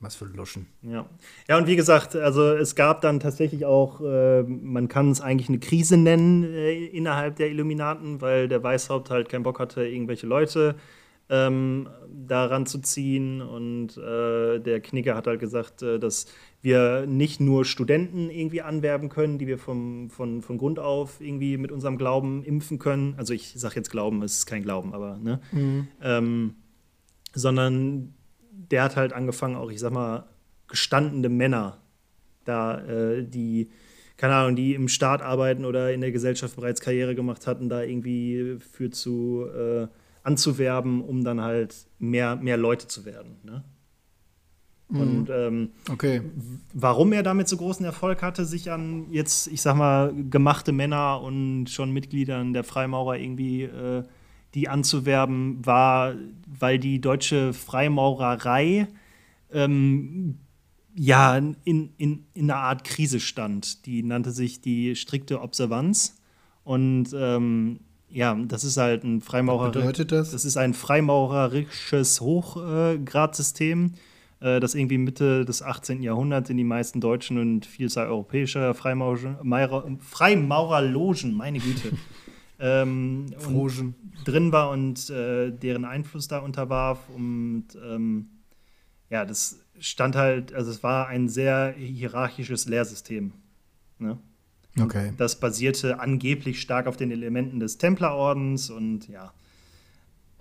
Was 0.00 0.16
für 0.16 0.24
Luschen. 0.24 0.66
Ja. 0.82 1.06
Ja, 1.48 1.58
und 1.58 1.68
wie 1.68 1.76
gesagt, 1.76 2.16
also 2.16 2.54
es 2.54 2.74
gab 2.74 3.02
dann 3.02 3.20
tatsächlich 3.20 3.64
auch, 3.66 4.00
äh, 4.00 4.42
man 4.42 4.88
kann 4.88 5.12
es 5.12 5.20
eigentlich 5.20 5.48
eine 5.48 5.60
Krise 5.60 5.96
nennen 5.96 6.42
äh, 6.42 6.86
innerhalb 6.86 7.36
der 7.36 7.50
Illuminaten, 7.50 8.20
weil 8.20 8.48
der 8.48 8.60
Weißhaupt 8.64 9.10
halt 9.10 9.28
keinen 9.28 9.44
Bock 9.44 9.60
hatte, 9.60 9.86
irgendwelche 9.86 10.26
Leute 10.26 10.74
ähm, 11.32 11.88
daran 12.28 12.66
zu 12.66 12.78
ziehen. 12.78 13.40
Und 13.40 13.96
äh, 13.96 14.60
der 14.60 14.80
Knicker 14.80 15.16
hat 15.16 15.26
halt 15.26 15.40
gesagt, 15.40 15.82
äh, 15.82 15.98
dass 15.98 16.26
wir 16.60 17.06
nicht 17.06 17.40
nur 17.40 17.64
Studenten 17.64 18.30
irgendwie 18.30 18.62
anwerben 18.62 19.08
können, 19.08 19.38
die 19.38 19.46
wir 19.46 19.58
vom, 19.58 20.10
von, 20.10 20.42
von 20.42 20.58
Grund 20.58 20.78
auf 20.78 21.20
irgendwie 21.20 21.56
mit 21.56 21.72
unserem 21.72 21.96
Glauben 21.96 22.44
impfen 22.44 22.78
können. 22.78 23.14
Also 23.16 23.32
ich 23.32 23.54
sage 23.56 23.76
jetzt 23.76 23.90
Glauben, 23.90 24.22
es 24.22 24.38
ist 24.38 24.46
kein 24.46 24.62
Glauben, 24.62 24.94
aber 24.94 25.16
ne? 25.16 25.40
Mhm. 25.50 25.88
Ähm, 26.02 26.54
sondern 27.34 28.14
der 28.50 28.84
hat 28.84 28.96
halt 28.96 29.14
angefangen, 29.14 29.56
auch 29.56 29.70
ich 29.70 29.80
sag 29.80 29.92
mal, 29.92 30.28
gestandene 30.68 31.30
Männer 31.30 31.78
da, 32.44 32.80
äh, 32.84 33.24
die, 33.24 33.70
keine 34.18 34.34
Ahnung, 34.34 34.54
die 34.54 34.74
im 34.74 34.88
Staat 34.88 35.22
arbeiten 35.22 35.64
oder 35.64 35.92
in 35.92 36.02
der 36.02 36.12
Gesellschaft 36.12 36.56
bereits 36.56 36.80
Karriere 36.80 37.14
gemacht 37.14 37.46
hatten, 37.46 37.70
da 37.70 37.82
irgendwie 37.82 38.58
für 38.58 38.90
zu 38.90 39.46
äh, 39.46 39.86
anzuwerben, 40.22 41.02
um 41.02 41.24
dann 41.24 41.40
halt 41.40 41.86
mehr, 41.98 42.36
mehr 42.36 42.56
Leute 42.56 42.86
zu 42.86 43.04
werden. 43.04 43.36
Ne? 43.42 43.64
Mhm. 44.88 45.00
Und 45.00 45.30
ähm, 45.30 45.70
okay. 45.90 46.22
warum 46.74 47.12
er 47.12 47.22
damit 47.22 47.48
so 47.48 47.56
großen 47.56 47.84
Erfolg 47.84 48.22
hatte, 48.22 48.44
sich 48.44 48.70
an 48.70 49.06
jetzt, 49.10 49.48
ich 49.48 49.62
sag 49.62 49.76
mal, 49.76 50.12
gemachte 50.30 50.72
Männer 50.72 51.20
und 51.20 51.68
schon 51.68 51.92
Mitgliedern 51.92 52.52
der 52.52 52.64
Freimaurer 52.64 53.18
irgendwie 53.18 53.62
äh, 53.62 54.04
die 54.54 54.68
anzuwerben, 54.68 55.64
war, 55.64 56.14
weil 56.46 56.78
die 56.78 57.00
deutsche 57.00 57.54
Freimaurerei 57.54 58.86
ähm, 59.50 60.38
ja, 60.94 61.38
in, 61.38 61.56
in, 61.64 62.26
in 62.34 62.50
einer 62.50 62.56
Art 62.60 62.84
Krise 62.84 63.18
stand. 63.18 63.86
Die 63.86 64.02
nannte 64.02 64.30
sich 64.30 64.60
die 64.60 64.94
strikte 64.94 65.40
Observanz. 65.40 66.18
Und 66.64 67.14
ähm, 67.14 67.80
ja, 68.12 68.34
das 68.34 68.64
ist 68.64 68.76
halt 68.76 69.04
ein 69.04 69.20
Freimaurer. 69.20 69.68
Was 69.68 69.72
bedeutet 69.72 70.12
das? 70.12 70.32
Das 70.32 70.44
ist 70.44 70.56
ein 70.56 70.74
freimaurerisches 70.74 72.20
Hochgradsystem, 72.20 73.94
äh, 74.40 74.60
das 74.60 74.74
irgendwie 74.74 74.98
Mitte 74.98 75.44
des 75.44 75.62
18. 75.62 76.02
Jahrhunderts 76.02 76.50
in 76.50 76.58
die 76.58 76.64
meisten 76.64 77.00
deutschen 77.00 77.38
und 77.38 77.64
Vielzahl 77.64 78.08
europäischer 78.08 78.74
Freimaurerlogen, 78.74 79.98
Freimaurerlogen, 80.00 81.34
meine 81.34 81.58
Güte, 81.58 81.92
ähm, 82.60 83.26
drin 84.24 84.52
war 84.52 84.70
und 84.70 85.08
äh, 85.10 85.50
deren 85.50 85.84
Einfluss 85.84 86.28
da 86.28 86.38
unterwarf. 86.38 86.98
Und 87.14 87.68
ähm, 87.82 88.28
ja, 89.08 89.24
das 89.24 89.58
stand 89.78 90.16
halt, 90.16 90.52
also 90.52 90.70
es 90.70 90.82
war 90.82 91.08
ein 91.08 91.28
sehr 91.28 91.72
hierarchisches 91.72 92.66
Lehrsystem. 92.66 93.32
Ne? 93.98 94.18
Okay. 94.80 95.12
Das 95.16 95.38
basierte 95.38 96.00
angeblich 96.00 96.60
stark 96.60 96.86
auf 96.86 96.96
den 96.96 97.10
Elementen 97.10 97.60
des 97.60 97.78
Templerordens 97.78 98.70
und 98.70 99.08
ja. 99.08 99.32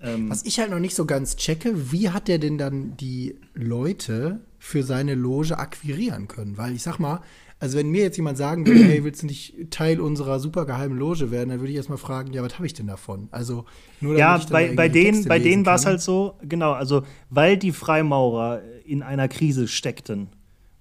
Ähm, 0.02 0.30
Was 0.30 0.46
ich 0.46 0.60
halt 0.60 0.72
noch 0.72 0.80
nicht 0.80 0.96
so 0.96 1.06
ganz 1.06 1.36
checke, 1.36 1.92
wie 1.92 2.10
hat 2.10 2.30
er 2.30 2.40
denn 2.40 2.58
dann 2.58 2.98
die 2.98 3.36
Leute 3.54 4.42
für 4.58 4.84
seine 4.84 5.16
Loge 5.16 5.60
akquirieren 5.60 6.28
können? 6.28 6.58
Weil 6.58 6.74
ich 6.74 6.82
sag 6.82 6.98
mal, 6.98 7.22
also 7.60 7.78
wenn 7.78 7.92
mir 7.92 8.02
jetzt 8.02 8.18
jemand 8.18 8.40
sagen 8.40 8.66
würde, 8.66 8.84
hey, 8.84 9.04
willst 9.04 9.22
du 9.22 9.28
nicht 9.28 9.70
Teil 9.70 10.00
unserer 10.00 10.40
supergeheimen 10.40 10.98
Loge 10.98 11.30
werden, 11.30 11.50
dann 11.50 11.60
würde 11.60 11.70
ich 11.70 11.78
erstmal 11.78 12.00
fragen, 12.00 12.34
ja, 12.34 12.42
was 12.42 12.56
habe 12.56 12.66
ich 12.66 12.74
denn 12.74 12.88
davon? 12.88 13.28
Also 13.30 13.66
nur 14.00 14.18
Ja, 14.18 14.42
bei, 14.50 14.74
bei 14.74 14.90
denen, 14.90 15.26
bei 15.26 15.38
denen 15.38 15.66
war 15.66 15.76
es 15.76 15.86
halt 15.86 16.02
so, 16.02 16.40
genau, 16.42 16.72
also 16.72 17.04
weil 17.30 17.58
die 17.58 17.72
Freimaurer 17.72 18.62
in 18.84 19.04
einer 19.04 19.28
Krise 19.28 19.68
steckten 19.68 20.30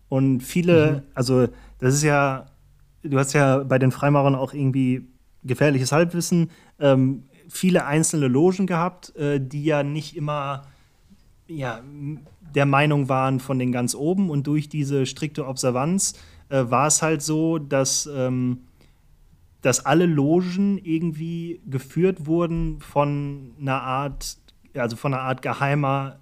und 0.09 0.41
viele, 0.41 0.93
mhm. 0.93 1.13
also 1.15 1.49
das 1.79 1.95
ist 1.95 2.03
ja 2.03 2.47
du 3.03 3.19
hast 3.19 3.33
ja 3.33 3.59
bei 3.59 3.79
den 3.79 3.93
Freimaurern 3.93 4.35
auch 4.35 4.53
irgendwie 4.53 5.09
gefährliches 5.43 5.93
Halbwissen, 5.93 6.51
ähm, 6.79 7.25
viele 7.49 7.85
einzelne 7.87 8.29
Logen 8.29 8.67
gehabt, 8.67 9.15
äh, 9.17 9.41
die 9.41 9.65
ja 9.65 9.83
nicht 9.83 10.17
immer 10.17 10.65
ja, 11.51 11.81
der 12.55 12.67
Meinung 12.67 13.09
waren 13.09 13.41
von 13.41 13.59
den 13.59 13.73
ganz 13.73 13.95
oben. 13.95 14.31
Und 14.31 14.47
durch 14.47 14.69
diese 14.69 15.07
strikte 15.07 15.47
Observanz 15.47 16.15
äh, 16.49 16.65
war 16.69 16.87
es 16.87 17.03
halt 17.03 17.23
so, 17.23 17.59
dass, 17.59 18.09
ähm, 18.13 18.61
dass 19.63 19.85
alle 19.85 20.07
Logen 20.07 20.79
irgendwie 20.79 21.61
geführt 21.67 22.27
wurden 22.27 22.81
von 22.81 23.53
einer 23.61 23.83
Art, 23.83 24.39
also 24.75 24.97
von 24.97 25.13
einer 25.13 25.23
Art 25.23 25.43
geheimer 25.43 26.21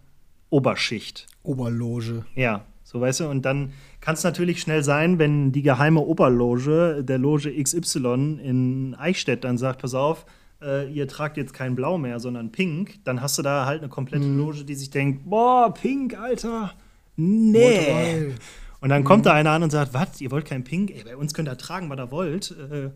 Oberschicht. 0.50 1.26
Oberloge. 1.42 2.24
Ja, 2.34 2.64
so 2.82 3.00
weißt 3.00 3.20
du, 3.20 3.28
und 3.28 3.42
dann 3.42 3.72
kann 4.00 4.14
es 4.14 4.24
natürlich 4.24 4.60
schnell 4.60 4.82
sein, 4.82 5.18
wenn 5.18 5.52
die 5.52 5.62
geheime 5.62 6.00
Oberloge 6.00 7.02
der 7.02 7.18
Loge 7.18 7.50
XY 7.62 8.40
in 8.42 8.94
Eichstätt 8.94 9.44
dann 9.44 9.58
sagt, 9.58 9.82
pass 9.82 9.94
auf, 9.94 10.24
äh, 10.62 10.90
ihr 10.90 11.08
tragt 11.08 11.36
jetzt 11.36 11.52
kein 11.52 11.74
Blau 11.74 11.98
mehr, 11.98 12.20
sondern 12.20 12.52
Pink, 12.52 13.04
dann 13.04 13.20
hast 13.20 13.38
du 13.38 13.42
da 13.42 13.66
halt 13.66 13.80
eine 13.80 13.88
komplette 13.88 14.26
mhm. 14.26 14.38
Loge, 14.38 14.64
die 14.64 14.74
sich 14.74 14.90
denkt, 14.90 15.28
boah, 15.28 15.72
Pink, 15.72 16.18
Alter, 16.18 16.72
nee. 17.16 18.34
Und 18.80 18.90
dann 18.90 19.02
mhm. 19.02 19.06
kommt 19.06 19.26
da 19.26 19.32
einer 19.32 19.50
an 19.50 19.62
und 19.62 19.70
sagt, 19.70 19.94
was, 19.94 20.20
ihr 20.20 20.30
wollt 20.30 20.44
kein 20.44 20.64
Pink? 20.64 20.90
Ey, 20.90 21.02
bei 21.04 21.16
uns 21.16 21.34
könnt 21.34 21.48
ihr 21.48 21.56
tragen, 21.56 21.90
was 21.90 21.98
ihr 21.98 22.10
wollt. 22.10 22.54
Äh, 22.70 22.90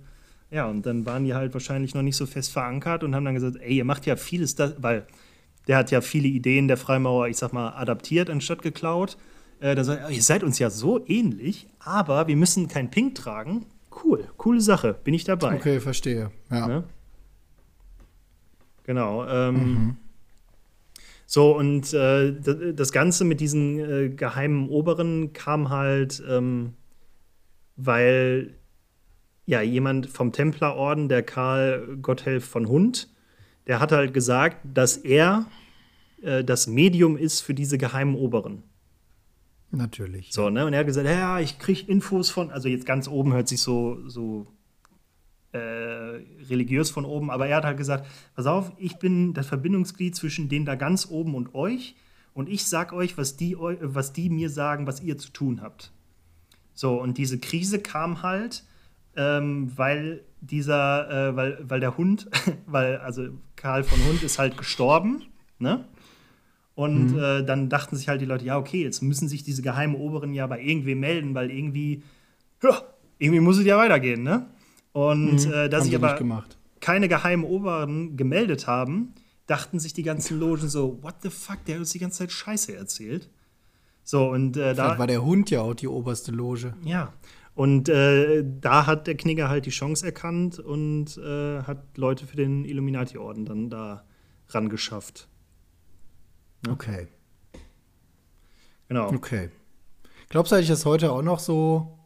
ja, 0.55 0.67
und 0.67 0.85
dann 0.85 1.07
waren 1.07 1.25
die 1.25 1.35
halt 1.35 1.55
wahrscheinlich 1.55 1.95
noch 1.95 2.03
nicht 2.03 2.17
so 2.17 2.27
fest 2.27 2.53
verankert 2.53 3.05
und 3.05 3.15
haben 3.15 3.25
dann 3.25 3.35
gesagt, 3.35 3.57
ey, 3.61 3.77
ihr 3.77 3.85
macht 3.85 4.07
ja 4.07 4.17
vieles, 4.17 4.55
das, 4.55 4.75
weil 4.81 5.07
der 5.67 5.79
hat 5.79 5.91
ja 5.91 6.01
viele 6.01 6.29
Ideen 6.29 6.69
der 6.69 6.77
Freimaurer, 6.77 7.29
ich 7.29 7.37
sag 7.37 7.53
mal, 7.53 7.71
adaptiert 7.71 8.29
anstatt 8.29 8.63
geklaut. 8.63 9.17
Äh, 9.63 9.77
da 9.77 9.85
sagt, 9.85 10.11
ihr 10.11 10.23
seid 10.23 10.43
uns 10.43 10.59
ja 10.59 10.71
so 10.71 11.07
ähnlich, 11.07 11.69
aber 11.79 12.27
wir 12.27 12.37
müssen 12.37 12.67
kein 12.67 12.91
Pink 12.91 13.15
tragen. 13.15 13.67
Cool, 14.05 14.25
coole 14.37 14.61
Sache, 14.61 14.93
bin 15.05 15.15
ich 15.15 15.23
dabei. 15.23 15.55
Okay, 15.55 15.79
verstehe. 15.79 16.33
Ja. 16.51 16.67
Ne? 16.67 16.85
Genau. 18.83 19.25
Ähm, 19.25 19.55
mhm. 19.55 19.97
So, 21.27 21.57
und 21.57 21.95
äh, 21.95 22.73
das 22.75 22.91
Ganze 22.91 23.25
mit 23.25 23.39
diesen 23.39 23.79
äh, 23.79 24.09
geheimen 24.09 24.69
Oberen 24.69 25.33
kam 25.33 25.71
halt, 25.71 26.21
ähm, 26.29 26.75
weil 27.77 28.55
ja 29.47 29.63
jemand 29.63 30.09
vom 30.09 30.33
Templerorden, 30.33 31.09
der 31.09 31.23
Karl 31.23 31.99
Gotthelf 32.03 32.45
von 32.45 32.67
Hund, 32.67 33.09
der 33.69 33.79
hat 33.79 33.93
halt 33.93 34.13
gesagt, 34.13 34.59
dass 34.65 34.97
er 34.97 35.47
äh, 36.21 36.43
das 36.43 36.67
Medium 36.67 37.17
ist 37.17 37.43
für 37.43 37.55
diese 37.55 37.79
geheimen 37.79 38.17
Oberen. 38.17 38.65
Natürlich. 39.73 40.33
So, 40.33 40.51
ne? 40.51 40.67
Und 40.67 40.75
er 40.75 40.81
hat 40.81 40.87
gesagt, 40.87 41.09
ja, 41.09 41.41
ich 41.41 41.59
kriege 41.59 41.91
Infos 41.91 42.31
von, 42.31 42.51
also 42.51 42.69
jetzt 42.69 42.87
ganz 42.87 43.09
oben 43.09 43.33
hört 43.33 43.49
sich 43.49 43.61
so, 43.61 44.07
so 44.07 44.47
äh, 45.53 45.59
religiös 45.59 46.91
von 46.91 47.07
oben, 47.07 47.31
aber 47.31 47.49
er 47.49 47.57
hat 47.57 47.65
halt 47.65 47.79
gesagt, 47.79 48.07
pass 48.35 48.47
auf, 48.47 48.73
ich 48.77 48.99
bin 48.99 49.33
das 49.33 49.47
Verbindungsglied 49.47 50.15
zwischen 50.15 50.49
denen 50.51 50.67
da 50.67 50.75
ganz 50.75 51.09
oben 51.11 51.35
und 51.35 51.55
euch 51.55 51.97
und 52.35 52.51
ich 52.51 52.65
sag 52.65 52.93
euch, 52.93 53.17
was 53.17 53.37
die, 53.37 53.57
was 53.59 54.13
die 54.13 54.29
mir 54.29 54.51
sagen, 54.51 54.87
was 54.87 55.03
ihr 55.03 55.17
zu 55.17 55.31
tun 55.31 55.63
habt. 55.63 55.93
So, 56.75 57.01
und 57.01 57.17
diese 57.17 57.39
Krise 57.39 57.81
kam 57.81 58.23
halt, 58.23 58.65
ähm, 59.17 59.73
weil 59.77 60.25
dieser, 60.41 61.31
äh, 61.31 61.37
weil, 61.37 61.59
weil 61.63 61.81
der 61.81 61.97
Hund, 61.97 62.29
weil, 62.67 62.99
also 62.99 63.29
Karl 63.57 63.85
von 63.85 64.03
Hund 64.07 64.23
ist 64.23 64.39
halt 64.39 64.57
gestorben, 64.57 65.23
ne? 65.59 65.85
Und 66.75 67.13
mhm. 67.13 67.19
äh, 67.19 67.43
dann 67.45 67.69
dachten 67.69 67.97
sich 67.97 68.09
halt 68.09 68.21
die 68.21 68.27
Leute, 68.27 68.45
ja, 68.45 68.59
okay, 68.59 68.83
jetzt 68.83 69.03
müssen 69.03 69.29
sich 69.29 69.43
diese 69.43 69.63
geheimen 69.63 69.95
Oberen 69.95 70.33
ja 70.33 70.47
bei 70.47 70.61
irgendwem 70.61 71.01
melden, 71.01 71.35
weil 71.35 71.51
irgendwie, 71.51 72.03
ja, 72.63 72.83
irgendwie 73.19 73.41
muss 73.41 73.59
es 73.59 73.65
ja 73.65 73.77
weitergehen, 73.77 74.23
ne? 74.23 74.47
Und 74.93 75.47
mhm. 75.47 75.53
äh, 75.53 75.69
da 75.69 75.81
sich 75.81 75.95
aber 75.95 76.45
keine 76.81 77.09
geheimen 77.09 77.45
Oberen 77.45 78.17
gemeldet 78.17 78.67
haben, 78.67 79.15
dachten 79.47 79.79
sich 79.79 79.93
die 79.93 80.03
ganzen 80.03 80.39
Logen 80.39 80.69
so, 80.69 80.99
what 81.03 81.17
the 81.23 81.31
fuck, 81.31 81.65
der 81.67 81.77
hat 81.77 81.81
uns 81.81 81.91
die 81.91 81.99
ganze 81.99 82.19
Zeit 82.21 82.33
Scheiße 82.33 82.75
erzählt. 82.75 83.31
So, 84.05 84.29
und 84.29 84.57
äh, 84.57 84.75
da. 84.75 84.99
war 84.99 85.07
der 85.07 85.25
Hund 85.25 85.51
ja 85.51 85.61
auch 85.63 85.75
die 85.75 85.89
oberste 85.89 86.33
Loge. 86.33 86.75
Ja. 86.85 87.13
Und 87.55 87.89
äh, 87.89 88.45
da 88.61 88.87
hat 88.87 89.07
der 89.07 89.17
Knigger 89.17 89.49
halt 89.49 89.67
die 89.67 89.71
Chance 89.71 90.07
erkannt 90.07 90.59
und 90.59 91.19
äh, 91.19 91.63
hat 91.63 91.97
Leute 91.97 92.27
für 92.27 92.37
den 92.37 92.65
Illuminati-Orden 92.65 93.45
dann 93.45 93.71
da 93.71 94.05
rangeschafft. 94.49 95.29
Ne? 96.63 96.73
Okay. 96.73 97.09
Genau. 98.89 99.13
Okay. 99.13 99.51
Glaubst 100.29 100.53
du 100.53 100.57
eigentlich, 100.57 100.69
dass 100.69 100.87
heute 100.87 101.13
auch 101.13 101.23
noch 101.23 101.39
so 101.39 101.99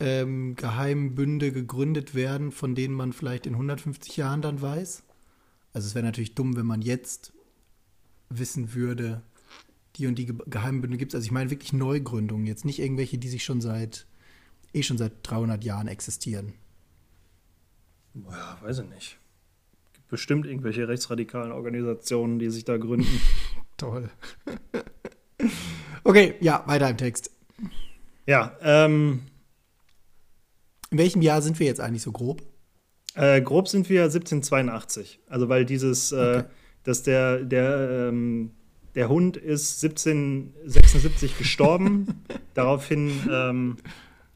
ähm, 0.00 0.54
Geheimbünde 0.56 1.52
gegründet 1.52 2.14
werden, 2.14 2.52
von 2.52 2.74
denen 2.74 2.94
man 2.94 3.12
vielleicht 3.12 3.46
in 3.46 3.54
150 3.54 4.16
Jahren 4.16 4.42
dann 4.42 4.60
weiß? 4.60 5.02
Also 5.72 5.86
es 5.86 5.94
wäre 5.94 6.04
natürlich 6.04 6.34
dumm, 6.34 6.56
wenn 6.56 6.66
man 6.66 6.82
jetzt 6.82 7.32
wissen 8.28 8.74
würde, 8.74 9.22
die 9.96 10.06
und 10.06 10.16
die 10.16 10.26
Geheimbünde 10.26 10.96
gibt 10.96 11.12
es. 11.12 11.16
Also 11.16 11.26
ich 11.26 11.32
meine 11.32 11.50
wirklich 11.50 11.72
Neugründungen, 11.72 12.46
jetzt 12.46 12.64
nicht 12.64 12.78
irgendwelche, 12.78 13.18
die 13.18 13.28
sich 13.28 13.44
schon 13.44 13.60
seit 13.60 14.06
eh 14.72 14.82
schon 14.82 14.98
seit 14.98 15.12
300 15.22 15.64
Jahren 15.64 15.88
existieren. 15.88 16.54
Ja, 18.14 18.58
weiß 18.62 18.80
ich 18.80 18.88
nicht 18.88 19.18
bestimmt 20.08 20.46
irgendwelche 20.46 20.88
rechtsradikalen 20.88 21.52
Organisationen, 21.52 22.38
die 22.38 22.50
sich 22.50 22.64
da 22.64 22.76
gründen. 22.76 23.06
Toll. 23.76 24.10
okay, 26.04 26.34
ja, 26.40 26.64
weiter 26.66 26.88
im 26.90 26.96
Text. 26.96 27.30
Ja, 28.26 28.56
ähm. 28.60 29.22
In 30.90 30.98
welchem 30.98 31.20
Jahr 31.20 31.42
sind 31.42 31.58
wir 31.58 31.66
jetzt 31.66 31.80
eigentlich 31.80 32.02
so 32.02 32.12
grob? 32.12 32.42
Äh, 33.14 33.42
grob 33.42 33.68
sind 33.68 33.88
wir 33.90 34.04
1782. 34.04 35.20
Also, 35.28 35.48
weil 35.48 35.64
dieses, 35.64 36.12
äh, 36.12 36.14
okay. 36.14 36.38
äh, 36.38 36.44
dass 36.84 37.02
der, 37.02 37.38
der, 37.42 38.08
ähm, 38.08 38.52
der 38.94 39.08
Hund 39.08 39.36
ist 39.36 39.82
1776 39.82 41.36
gestorben. 41.36 42.24
Daraufhin 42.54 43.10
ähm, 43.30 43.76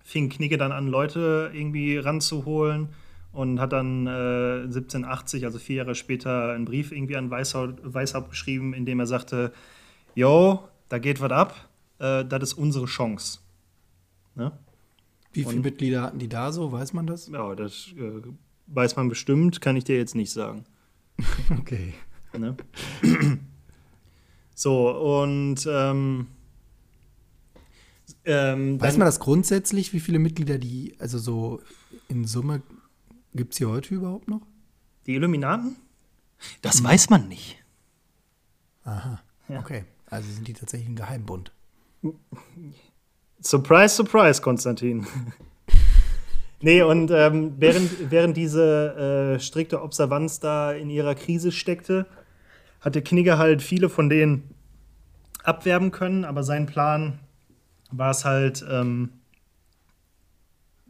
fing 0.03 0.29
Knigge 0.29 0.59
dann 0.59 0.72
an, 0.72 0.88
Leute 0.88 1.50
irgendwie 1.55 1.96
ranzuholen 1.98 2.88
und 3.32 3.60
hat 3.60 3.72
dann 3.72 4.06
äh, 4.06 4.62
1780, 4.64 5.44
also 5.44 5.58
vier 5.58 5.76
Jahre 5.76 5.94
später, 5.94 6.52
einen 6.52 6.64
Brief 6.64 6.92
irgendwie 6.92 7.16
an 7.16 7.30
Weishaupt, 7.30 7.80
Weishaupt 7.82 8.30
geschrieben, 8.30 8.74
in 8.74 8.84
dem 8.86 8.98
er 9.00 9.06
sagte, 9.06 9.52
Jo, 10.14 10.64
da 10.88 10.98
geht 10.98 11.20
was 11.20 11.30
ab, 11.30 11.68
äh, 11.98 12.24
das 12.24 12.42
ist 12.42 12.54
unsere 12.54 12.86
Chance. 12.86 13.38
Ne? 14.34 14.52
Wie 15.32 15.44
viele 15.44 15.56
und, 15.56 15.64
Mitglieder 15.64 16.02
hatten 16.02 16.18
die 16.18 16.28
da 16.28 16.50
so, 16.50 16.72
weiß 16.72 16.92
man 16.92 17.06
das? 17.06 17.28
Ja, 17.28 17.54
das 17.54 17.94
äh, 17.96 18.22
weiß 18.66 18.96
man 18.96 19.08
bestimmt, 19.08 19.60
kann 19.60 19.76
ich 19.76 19.84
dir 19.84 19.96
jetzt 19.96 20.16
nicht 20.16 20.32
sagen. 20.32 20.64
okay. 21.58 21.94
Ne? 22.36 22.56
so, 24.54 24.90
und 24.90 25.68
ähm, 25.70 26.26
ähm, 28.24 28.80
weiß 28.80 28.96
man 28.96 29.06
das 29.06 29.20
grundsätzlich, 29.20 29.92
wie 29.92 30.00
viele 30.00 30.18
Mitglieder 30.18 30.58
die, 30.58 30.94
also 30.98 31.18
so 31.18 31.60
in 32.08 32.24
Summe 32.24 32.62
Gibt 33.34 33.52
es 33.52 33.58
die 33.58 33.66
heute 33.66 33.94
überhaupt 33.94 34.28
noch? 34.28 34.42
Die 35.06 35.14
Illuminaten? 35.14 35.76
Das 36.62 36.80
mhm. 36.80 36.84
weiß 36.86 37.10
man 37.10 37.28
nicht. 37.28 37.62
Aha. 38.84 39.20
Ja. 39.48 39.60
Okay. 39.60 39.84
Also 40.06 40.30
sind 40.30 40.48
die 40.48 40.54
tatsächlich 40.54 40.88
ein 40.88 40.96
Geheimbund. 40.96 41.52
Surprise, 43.40 43.94
surprise, 43.94 44.42
Konstantin. 44.42 45.06
nee, 46.60 46.82
und 46.82 47.10
ähm, 47.10 47.54
während, 47.58 48.10
während 48.10 48.36
diese 48.36 49.36
äh, 49.36 49.40
strikte 49.40 49.82
Observanz 49.82 50.40
da 50.40 50.72
in 50.72 50.90
ihrer 50.90 51.14
Krise 51.14 51.52
steckte, 51.52 52.06
hatte 52.80 53.02
Knigge 53.02 53.38
halt 53.38 53.62
viele 53.62 53.88
von 53.88 54.08
denen 54.08 54.54
abwerben 55.44 55.90
können, 55.90 56.24
aber 56.24 56.42
sein 56.42 56.66
Plan 56.66 57.20
war 57.90 58.10
es 58.10 58.24
halt, 58.24 58.64
ähm, 58.68 59.19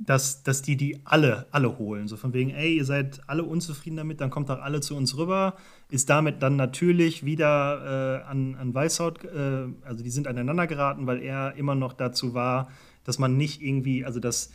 dass, 0.03 0.43
dass 0.43 0.63
die 0.63 0.77
die 0.77 1.01
alle, 1.05 1.47
alle 1.51 1.79
holen. 1.79 2.09
So 2.09 2.17
von 2.17 2.33
wegen, 2.33 2.51
ey, 2.51 2.77
ihr 2.77 2.87
seid 2.87 3.21
alle 3.27 3.45
unzufrieden 3.45 3.99
damit, 3.99 4.21
dann 4.21 4.31
kommt 4.31 4.49
doch 4.49 4.61
alle 4.61 4.81
zu 4.81 4.97
uns 4.97 5.17
rüber. 5.17 5.57
Ist 5.91 6.09
damit 6.09 6.43
dann 6.43 6.57
natürlich 6.57 7.25
wieder 7.25 8.23
äh, 8.25 8.31
an, 8.31 8.55
an 8.55 8.75
Weißhaut, 8.75 9.25
äh, 9.25 9.67
also 9.85 10.03
die 10.03 10.11
sind 10.11 10.27
aneinander 10.27 10.67
geraten, 10.67 11.07
weil 11.07 11.21
er 11.23 11.55
immer 11.57 11.75
noch 11.75 11.93
dazu 11.93 12.33
war, 12.33 12.71
dass 13.05 13.19
man 13.19 13.37
nicht 13.37 13.61
irgendwie, 13.61 14.05
also 14.05 14.21
dass 14.21 14.53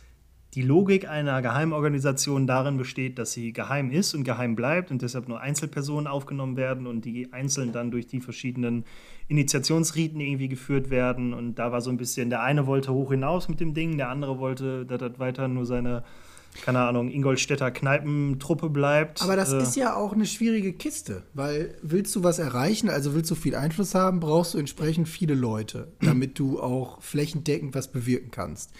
die 0.56 0.62
Logik 0.62 1.06
einer 1.06 1.42
Geheimorganisation 1.42 2.46
darin 2.46 2.78
besteht, 2.78 3.18
dass 3.18 3.32
sie 3.32 3.52
geheim 3.52 3.90
ist 3.90 4.14
und 4.14 4.24
geheim 4.24 4.56
bleibt 4.56 4.90
und 4.90 5.02
deshalb 5.02 5.28
nur 5.28 5.38
Einzelpersonen 5.38 6.06
aufgenommen 6.06 6.56
werden 6.56 6.86
und 6.86 7.04
die 7.04 7.30
einzeln 7.30 7.72
dann 7.72 7.90
durch 7.90 8.06
die 8.06 8.20
verschiedenen 8.20 8.86
Initiationsriten 9.28 10.18
irgendwie 10.18 10.48
geführt 10.48 10.88
werden. 10.88 11.34
Und 11.34 11.56
da 11.56 11.72
war 11.72 11.82
so 11.82 11.90
ein 11.90 11.98
bisschen, 11.98 12.30
der 12.30 12.42
eine 12.42 12.66
wollte 12.66 12.94
hoch 12.94 13.10
hinaus 13.10 13.50
mit 13.50 13.60
dem 13.60 13.74
Ding, 13.74 13.98
der 13.98 14.08
andere 14.08 14.38
wollte, 14.38 14.86
dass 14.86 14.98
das 14.98 15.18
weiter 15.18 15.46
nur 15.46 15.66
seine, 15.66 16.04
keine 16.62 16.78
Ahnung, 16.78 17.10
Ingolstädter 17.10 17.70
Kneipentruppe 17.70 18.70
bleibt. 18.70 19.20
Aber 19.20 19.36
das 19.36 19.52
äh, 19.52 19.58
ist 19.58 19.76
ja 19.76 19.94
auch 19.94 20.14
eine 20.14 20.24
schwierige 20.24 20.72
Kiste, 20.72 21.24
weil 21.34 21.74
willst 21.82 22.16
du 22.16 22.24
was 22.24 22.38
erreichen, 22.38 22.88
also 22.88 23.14
willst 23.14 23.30
du 23.30 23.34
viel 23.34 23.56
Einfluss 23.56 23.94
haben, 23.94 24.20
brauchst 24.20 24.54
du 24.54 24.58
entsprechend 24.58 25.06
viele 25.06 25.34
Leute, 25.34 25.92
damit 26.00 26.38
du 26.38 26.60
auch 26.60 27.02
flächendeckend 27.02 27.74
was 27.74 27.92
bewirken 27.92 28.30
kannst. 28.30 28.72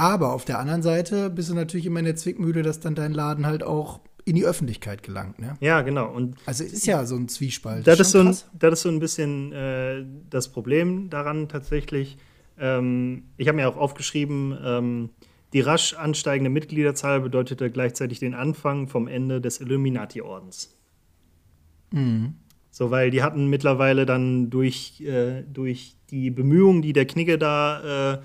Aber 0.00 0.32
auf 0.32 0.46
der 0.46 0.58
anderen 0.58 0.80
Seite 0.80 1.28
bist 1.28 1.50
du 1.50 1.54
natürlich 1.54 1.84
immer 1.84 1.98
in 1.98 2.06
der 2.06 2.16
Zwickmühle, 2.16 2.62
dass 2.62 2.80
dann 2.80 2.94
dein 2.94 3.12
Laden 3.12 3.44
halt 3.44 3.62
auch 3.62 4.00
in 4.24 4.34
die 4.34 4.46
Öffentlichkeit 4.46 5.02
gelangt. 5.02 5.38
Ne? 5.38 5.58
Ja, 5.60 5.82
genau. 5.82 6.10
Und 6.10 6.38
also 6.46 6.64
es 6.64 6.72
ist 6.72 6.86
ja 6.86 7.04
so 7.04 7.16
ein 7.16 7.28
Zwiespalt. 7.28 7.86
Das, 7.86 8.00
ist, 8.00 8.12
so 8.12 8.20
ein, 8.20 8.34
das 8.58 8.72
ist 8.72 8.80
so 8.80 8.88
ein 8.88 8.98
bisschen 8.98 9.52
äh, 9.52 10.06
das 10.30 10.48
Problem 10.48 11.10
daran 11.10 11.50
tatsächlich. 11.50 12.16
Ähm, 12.58 13.24
ich 13.36 13.46
habe 13.46 13.56
mir 13.56 13.68
auch 13.68 13.76
aufgeschrieben, 13.76 14.56
ähm, 14.64 15.10
die 15.52 15.60
rasch 15.60 15.92
ansteigende 15.92 16.48
Mitgliederzahl 16.48 17.20
bedeutete 17.20 17.70
gleichzeitig 17.70 18.20
den 18.20 18.32
Anfang 18.32 18.88
vom 18.88 19.06
Ende 19.06 19.42
des 19.42 19.60
Illuminati-Ordens. 19.60 20.78
Mhm. 21.90 22.36
So, 22.70 22.90
weil 22.90 23.10
die 23.10 23.22
hatten 23.22 23.48
mittlerweile 23.48 24.06
dann 24.06 24.48
durch, 24.48 25.02
äh, 25.02 25.42
durch 25.42 25.96
die 26.08 26.30
Bemühungen, 26.30 26.80
die 26.80 26.94
der 26.94 27.04
Knigge 27.04 27.36
da 27.36 28.14
äh, 28.14 28.18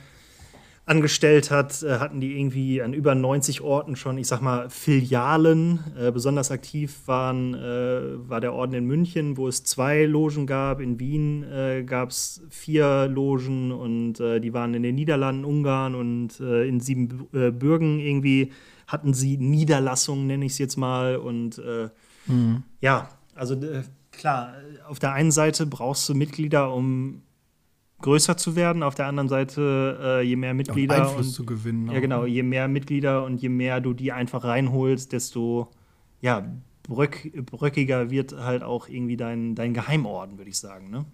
angestellt 0.87 1.49
hat, 1.49 1.81
äh, 1.81 1.97
hatten 1.97 2.19
die 2.19 2.37
irgendwie 2.37 2.81
an 2.81 2.93
über 2.93 3.15
90 3.15 3.61
Orten 3.61 3.95
schon, 3.95 4.17
ich 4.17 4.27
sag 4.27 4.41
mal, 4.41 4.69
Filialen. 4.69 5.79
Äh, 5.97 6.11
besonders 6.11 6.51
aktiv 6.51 7.01
waren, 7.07 7.55
äh, 7.55 8.29
war 8.29 8.39
der 8.39 8.53
Orden 8.53 8.75
in 8.75 8.85
München, 8.85 9.37
wo 9.37 9.47
es 9.47 9.63
zwei 9.63 10.05
Logen 10.05 10.45
gab. 10.45 10.79
In 10.79 10.99
Wien 10.99 11.43
äh, 11.43 11.83
gab 11.83 12.09
es 12.09 12.43
vier 12.49 13.07
Logen 13.07 13.71
und 13.71 14.19
äh, 14.19 14.39
die 14.39 14.53
waren 14.53 14.75
in 14.75 14.83
den 14.83 14.95
Niederlanden, 14.95 15.43
Ungarn 15.43 15.95
und 15.95 16.39
äh, 16.39 16.67
in 16.67 16.79
Siebenbürgen 16.79 17.99
irgendwie 17.99 18.51
hatten 18.85 19.15
sie 19.15 19.37
Niederlassungen, 19.37 20.27
nenne 20.27 20.45
ich 20.45 20.51
es 20.51 20.57
jetzt 20.59 20.77
mal. 20.77 21.15
Und 21.15 21.59
mhm. 22.27 22.61
ja, 22.81 23.09
also 23.33 23.59
klar, 24.11 24.53
auf 24.87 24.99
der 24.99 25.13
einen 25.13 25.31
Seite 25.31 25.65
brauchst 25.65 26.07
du 26.07 26.13
Mitglieder, 26.13 26.71
um 26.71 27.23
größer 28.01 28.37
zu 28.37 28.55
werden. 28.55 28.83
Auf 28.83 28.95
der 28.95 29.07
anderen 29.07 29.29
Seite, 29.29 29.99
äh, 30.01 30.21
je 30.21 30.35
mehr 30.35 30.53
Mitglieder 30.53 30.97
ja, 30.97 31.03
Einfluss 31.03 31.27
und, 31.27 31.33
zu 31.33 31.45
gewinnen. 31.45 31.91
Ja, 31.91 31.99
genau. 31.99 32.23
Ne? 32.23 32.27
Je 32.27 32.43
mehr 32.43 32.67
Mitglieder 32.67 33.23
und 33.23 33.41
je 33.41 33.49
mehr 33.49 33.81
du 33.81 33.93
die 33.93 34.11
einfach 34.11 34.43
reinholst, 34.43 35.11
desto 35.11 35.71
ja, 36.21 36.45
bröck, 36.83 37.31
bröckiger 37.45 38.09
wird 38.09 38.33
halt 38.37 38.63
auch 38.63 38.87
irgendwie 38.87 39.17
dein, 39.17 39.55
dein 39.55 39.73
Geheimorden, 39.73 40.37
würde 40.37 40.49
ich 40.49 40.57
sagen. 40.57 40.89
Ne? 40.89 41.05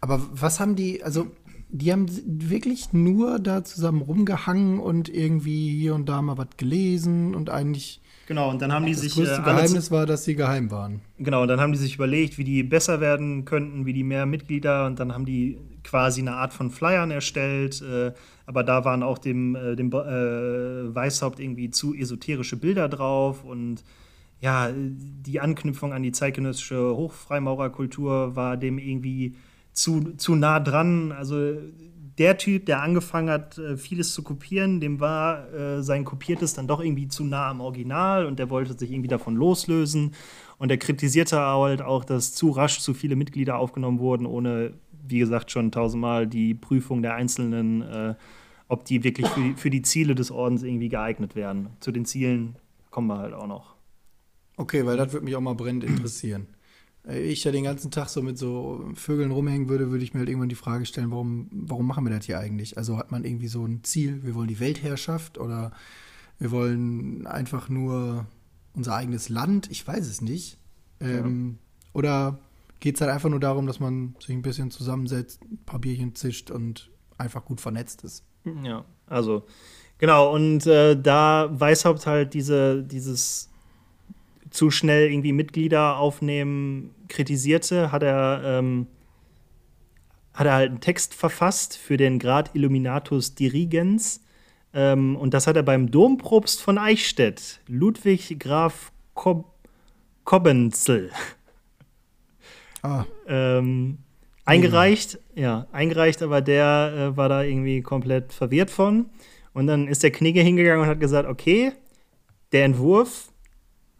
Aber 0.00 0.20
was 0.32 0.60
haben 0.60 0.74
die, 0.74 1.02
also 1.02 1.28
die 1.68 1.90
haben 1.90 2.06
wirklich 2.26 2.92
nur 2.92 3.38
da 3.38 3.64
zusammen 3.64 4.02
rumgehangen 4.02 4.78
und 4.78 5.08
irgendwie 5.08 5.70
hier 5.78 5.94
und 5.94 6.08
da 6.08 6.20
mal 6.20 6.36
was 6.36 6.48
gelesen 6.56 7.34
und 7.34 7.48
eigentlich 7.48 8.02
Genau, 8.26 8.50
und 8.50 8.62
dann 8.62 8.72
haben 8.72 8.86
die 8.86 8.92
das 8.92 9.00
sich. 9.00 9.14
Das 9.14 9.24
größte 9.24 9.42
äh, 9.42 9.44
Geheimnis 9.44 9.90
war, 9.90 10.06
dass 10.06 10.24
sie 10.24 10.34
geheim 10.34 10.70
waren. 10.70 11.00
Genau, 11.18 11.42
und 11.42 11.48
dann 11.48 11.60
haben 11.60 11.72
die 11.72 11.78
sich 11.78 11.96
überlegt, 11.96 12.38
wie 12.38 12.44
die 12.44 12.62
besser 12.62 13.00
werden 13.00 13.44
könnten, 13.44 13.84
wie 13.84 13.92
die 13.92 14.04
mehr 14.04 14.26
Mitglieder, 14.26 14.86
und 14.86 15.00
dann 15.00 15.12
haben 15.12 15.26
die 15.26 15.58
quasi 15.84 16.20
eine 16.20 16.34
Art 16.34 16.52
von 16.52 16.70
Flyern 16.70 17.10
erstellt. 17.10 17.82
Äh, 17.82 18.12
aber 18.46 18.64
da 18.64 18.84
waren 18.84 19.02
auch 19.02 19.18
dem, 19.18 19.56
äh, 19.56 19.76
dem 19.76 19.92
äh, 19.92 20.94
Weißhaupt 20.94 21.40
irgendwie 21.40 21.70
zu 21.70 21.94
esoterische 21.94 22.56
Bilder 22.56 22.88
drauf 22.88 23.44
und 23.44 23.84
ja, 24.40 24.70
die 24.74 25.38
Anknüpfung 25.38 25.92
an 25.92 26.02
die 26.02 26.10
zeitgenössische 26.10 26.96
Hochfreimaurerkultur 26.96 28.34
war 28.34 28.56
dem 28.56 28.76
irgendwie 28.78 29.36
zu, 29.72 30.14
zu 30.16 30.34
nah 30.34 30.58
dran. 30.58 31.12
Also 31.12 31.58
der 32.22 32.38
Typ, 32.38 32.66
der 32.66 32.80
angefangen 32.80 33.28
hat, 33.28 33.58
äh, 33.58 33.76
vieles 33.76 34.14
zu 34.14 34.22
kopieren, 34.22 34.80
dem 34.80 35.00
war 35.00 35.52
äh, 35.52 35.82
sein 35.82 36.04
Kopiertes 36.04 36.54
dann 36.54 36.68
doch 36.68 36.80
irgendwie 36.80 37.08
zu 37.08 37.24
nah 37.24 37.50
am 37.50 37.60
Original 37.60 38.26
und 38.26 38.38
der 38.38 38.48
wollte 38.48 38.78
sich 38.78 38.92
irgendwie 38.92 39.08
davon 39.08 39.34
loslösen. 39.34 40.14
Und 40.56 40.70
er 40.70 40.76
kritisierte 40.76 41.40
halt 41.40 41.82
auch, 41.82 42.04
dass 42.04 42.32
zu 42.32 42.50
rasch 42.50 42.78
zu 42.78 42.94
viele 42.94 43.16
Mitglieder 43.16 43.58
aufgenommen 43.58 43.98
wurden, 43.98 44.24
ohne, 44.24 44.74
wie 45.04 45.18
gesagt, 45.18 45.50
schon 45.50 45.72
tausendmal 45.72 46.28
die 46.28 46.54
Prüfung 46.54 47.02
der 47.02 47.16
Einzelnen, 47.16 47.82
äh, 47.82 48.14
ob 48.68 48.84
die 48.84 49.02
wirklich 49.02 49.26
für 49.26 49.40
die, 49.40 49.54
für 49.54 49.70
die 49.70 49.82
Ziele 49.82 50.14
des 50.14 50.30
Ordens 50.30 50.62
irgendwie 50.62 50.88
geeignet 50.88 51.34
wären. 51.34 51.70
Zu 51.80 51.90
den 51.90 52.04
Zielen 52.04 52.54
kommen 52.92 53.08
wir 53.08 53.18
halt 53.18 53.34
auch 53.34 53.48
noch. 53.48 53.74
Okay, 54.56 54.86
weil 54.86 54.96
das 54.96 55.12
würde 55.12 55.24
mich 55.24 55.34
auch 55.34 55.40
mal 55.40 55.56
brennend 55.56 55.82
interessieren. 55.82 56.46
Äh, 57.06 57.20
ich 57.20 57.44
ja 57.44 57.52
den 57.52 57.64
ganzen 57.64 57.90
Tag 57.90 58.08
so 58.08 58.22
mit 58.22 58.38
so 58.38 58.84
Vögeln 58.94 59.30
rumhängen 59.30 59.68
würde, 59.68 59.90
würde 59.90 60.04
ich 60.04 60.14
mir 60.14 60.20
halt 60.20 60.28
irgendwann 60.28 60.48
die 60.48 60.54
Frage 60.54 60.86
stellen, 60.86 61.10
warum, 61.10 61.48
warum 61.50 61.86
machen 61.86 62.04
wir 62.04 62.14
das 62.14 62.26
hier 62.26 62.38
eigentlich? 62.38 62.76
Also 62.76 62.98
hat 62.98 63.10
man 63.10 63.24
irgendwie 63.24 63.48
so 63.48 63.64
ein 63.64 63.82
Ziel, 63.84 64.22
wir 64.24 64.34
wollen 64.34 64.48
die 64.48 64.60
Weltherrschaft 64.60 65.38
oder 65.38 65.72
wir 66.38 66.50
wollen 66.50 67.26
einfach 67.26 67.68
nur 67.68 68.26
unser 68.74 68.94
eigenes 68.94 69.28
Land? 69.28 69.70
Ich 69.70 69.86
weiß 69.86 70.06
es 70.06 70.20
nicht. 70.20 70.58
Ähm, 71.00 71.58
ja. 71.58 71.88
Oder 71.92 72.38
geht 72.80 72.96
es 72.96 73.00
halt 73.00 73.10
einfach 73.10 73.28
nur 73.28 73.40
darum, 73.40 73.66
dass 73.66 73.80
man 73.80 74.16
sich 74.18 74.30
ein 74.30 74.42
bisschen 74.42 74.70
zusammensetzt, 74.70 75.42
ein 75.44 75.58
paar 75.64 75.80
Bierchen 75.80 76.14
zischt 76.14 76.50
und 76.50 76.90
einfach 77.18 77.44
gut 77.44 77.60
vernetzt 77.60 78.02
ist? 78.02 78.24
Ja, 78.64 78.84
also 79.06 79.44
genau. 79.98 80.34
Und 80.34 80.66
äh, 80.66 81.00
da 81.00 81.48
Weißhaupt 81.52 82.06
halt 82.06 82.34
diese, 82.34 82.82
dieses 82.82 83.51
zu 84.52 84.70
schnell 84.70 85.10
irgendwie 85.10 85.32
Mitglieder 85.32 85.96
aufnehmen 85.96 86.94
kritisierte, 87.08 87.90
hat 87.90 88.02
er, 88.02 88.42
ähm, 88.44 88.86
hat 90.34 90.46
er 90.46 90.54
halt 90.54 90.70
einen 90.70 90.80
Text 90.80 91.14
verfasst 91.14 91.76
für 91.76 91.96
den 91.96 92.18
Grad 92.18 92.54
Illuminatus 92.54 93.34
Dirigens. 93.34 94.22
Ähm, 94.74 95.16
und 95.16 95.34
das 95.34 95.46
hat 95.46 95.56
er 95.56 95.62
beim 95.62 95.90
Dompropst 95.90 96.62
von 96.62 96.78
Eichstätt, 96.78 97.60
Ludwig 97.66 98.38
Graf 98.38 98.92
Kob 99.14 99.50
Kobbenzel, 100.24 101.10
ah. 102.82 103.04
ähm, 103.26 103.98
eingereicht. 104.44 105.18
Ja, 105.34 105.66
eingereicht, 105.72 106.22
aber 106.22 106.40
der 106.40 107.12
äh, 107.12 107.16
war 107.16 107.28
da 107.28 107.42
irgendwie 107.42 107.82
komplett 107.82 108.32
verwirrt 108.32 108.70
von. 108.70 109.06
Und 109.52 109.66
dann 109.66 109.88
ist 109.88 110.04
der 110.04 110.12
Knigge 110.12 110.40
hingegangen 110.40 110.82
und 110.82 110.88
hat 110.88 111.00
gesagt: 111.00 111.28
Okay, 111.28 111.72
der 112.52 112.64
Entwurf 112.64 113.31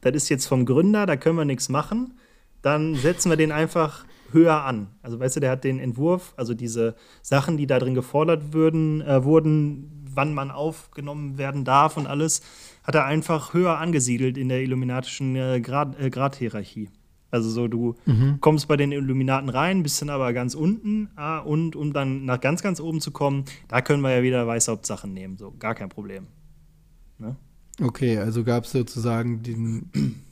das 0.02 0.14
ist 0.14 0.28
jetzt 0.28 0.46
vom 0.46 0.66
Gründer, 0.66 1.06
da 1.06 1.16
können 1.16 1.38
wir 1.38 1.44
nichts 1.44 1.68
machen, 1.68 2.14
dann 2.60 2.94
setzen 2.94 3.30
wir 3.30 3.36
den 3.36 3.52
einfach 3.52 4.04
höher 4.32 4.64
an. 4.64 4.88
Also 5.02 5.20
weißt 5.20 5.36
du, 5.36 5.40
der 5.40 5.50
hat 5.50 5.64
den 5.64 5.78
Entwurf, 5.78 6.34
also 6.36 6.54
diese 6.54 6.94
Sachen, 7.22 7.56
die 7.56 7.66
da 7.66 7.78
drin 7.78 7.94
gefordert 7.94 8.52
würden, 8.52 9.00
äh, 9.02 9.24
wurden, 9.24 10.06
wann 10.14 10.34
man 10.34 10.50
aufgenommen 10.50 11.38
werden 11.38 11.64
darf 11.64 11.96
und 11.96 12.06
alles, 12.06 12.42
hat 12.82 12.94
er 12.94 13.04
einfach 13.04 13.54
höher 13.54 13.78
angesiedelt 13.78 14.36
in 14.36 14.48
der 14.48 14.62
illuminatischen 14.62 15.36
äh, 15.36 15.60
Grad, 15.60 15.98
äh, 16.00 16.10
Gradhierarchie. 16.10 16.88
Also 17.30 17.48
so, 17.48 17.66
du 17.66 17.94
mhm. 18.04 18.38
kommst 18.40 18.68
bei 18.68 18.76
den 18.76 18.92
Illuminaten 18.92 19.48
rein, 19.48 19.82
bist 19.82 20.02
dann 20.02 20.10
aber 20.10 20.34
ganz 20.34 20.54
unten 20.54 21.08
ah, 21.16 21.38
und 21.38 21.76
um 21.76 21.94
dann 21.94 22.26
nach 22.26 22.40
ganz, 22.40 22.62
ganz 22.62 22.78
oben 22.78 23.00
zu 23.00 23.10
kommen, 23.10 23.46
da 23.68 23.80
können 23.80 24.02
wir 24.02 24.14
ja 24.14 24.22
wieder 24.22 24.46
Weißhauptsachen 24.46 25.14
nehmen, 25.14 25.38
so 25.38 25.50
gar 25.58 25.74
kein 25.74 25.88
Problem. 25.88 26.26
Ne? 27.18 27.36
Okay, 27.82 28.18
also 28.18 28.44
gab 28.44 28.64
es 28.64 28.72
sozusagen 28.72 29.42
den, 29.42 29.90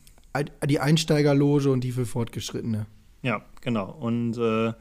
die 0.69 0.81
Einsteigerloge 0.81 1.71
und 1.71 1.83
die 1.83 1.93
für 1.93 2.07
Fortgeschrittene. 2.07 2.87
Ja, 3.23 3.43
genau. 3.61 3.91
Und 3.91 4.39
äh, 4.39 4.73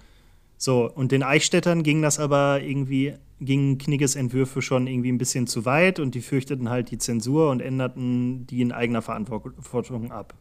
so, 0.57 0.89
und 0.89 1.11
den 1.11 1.23
Eichstättern 1.23 1.83
ging 1.83 2.01
das 2.01 2.19
aber 2.19 2.61
irgendwie, 2.61 3.15
gingen 3.39 3.77
Knigges 3.77 4.15
Entwürfe 4.15 4.61
schon 4.61 4.87
irgendwie 4.87 5.11
ein 5.11 5.17
bisschen 5.17 5.47
zu 5.47 5.65
weit 5.65 5.99
und 5.99 6.15
die 6.15 6.21
fürchteten 6.21 6.69
halt 6.69 6.91
die 6.91 6.97
Zensur 6.97 7.49
und 7.49 7.61
änderten 7.61 8.45
die 8.45 8.61
in 8.61 8.71
eigener 8.71 9.01
Verantwortung 9.01 10.11
ab. 10.11 10.35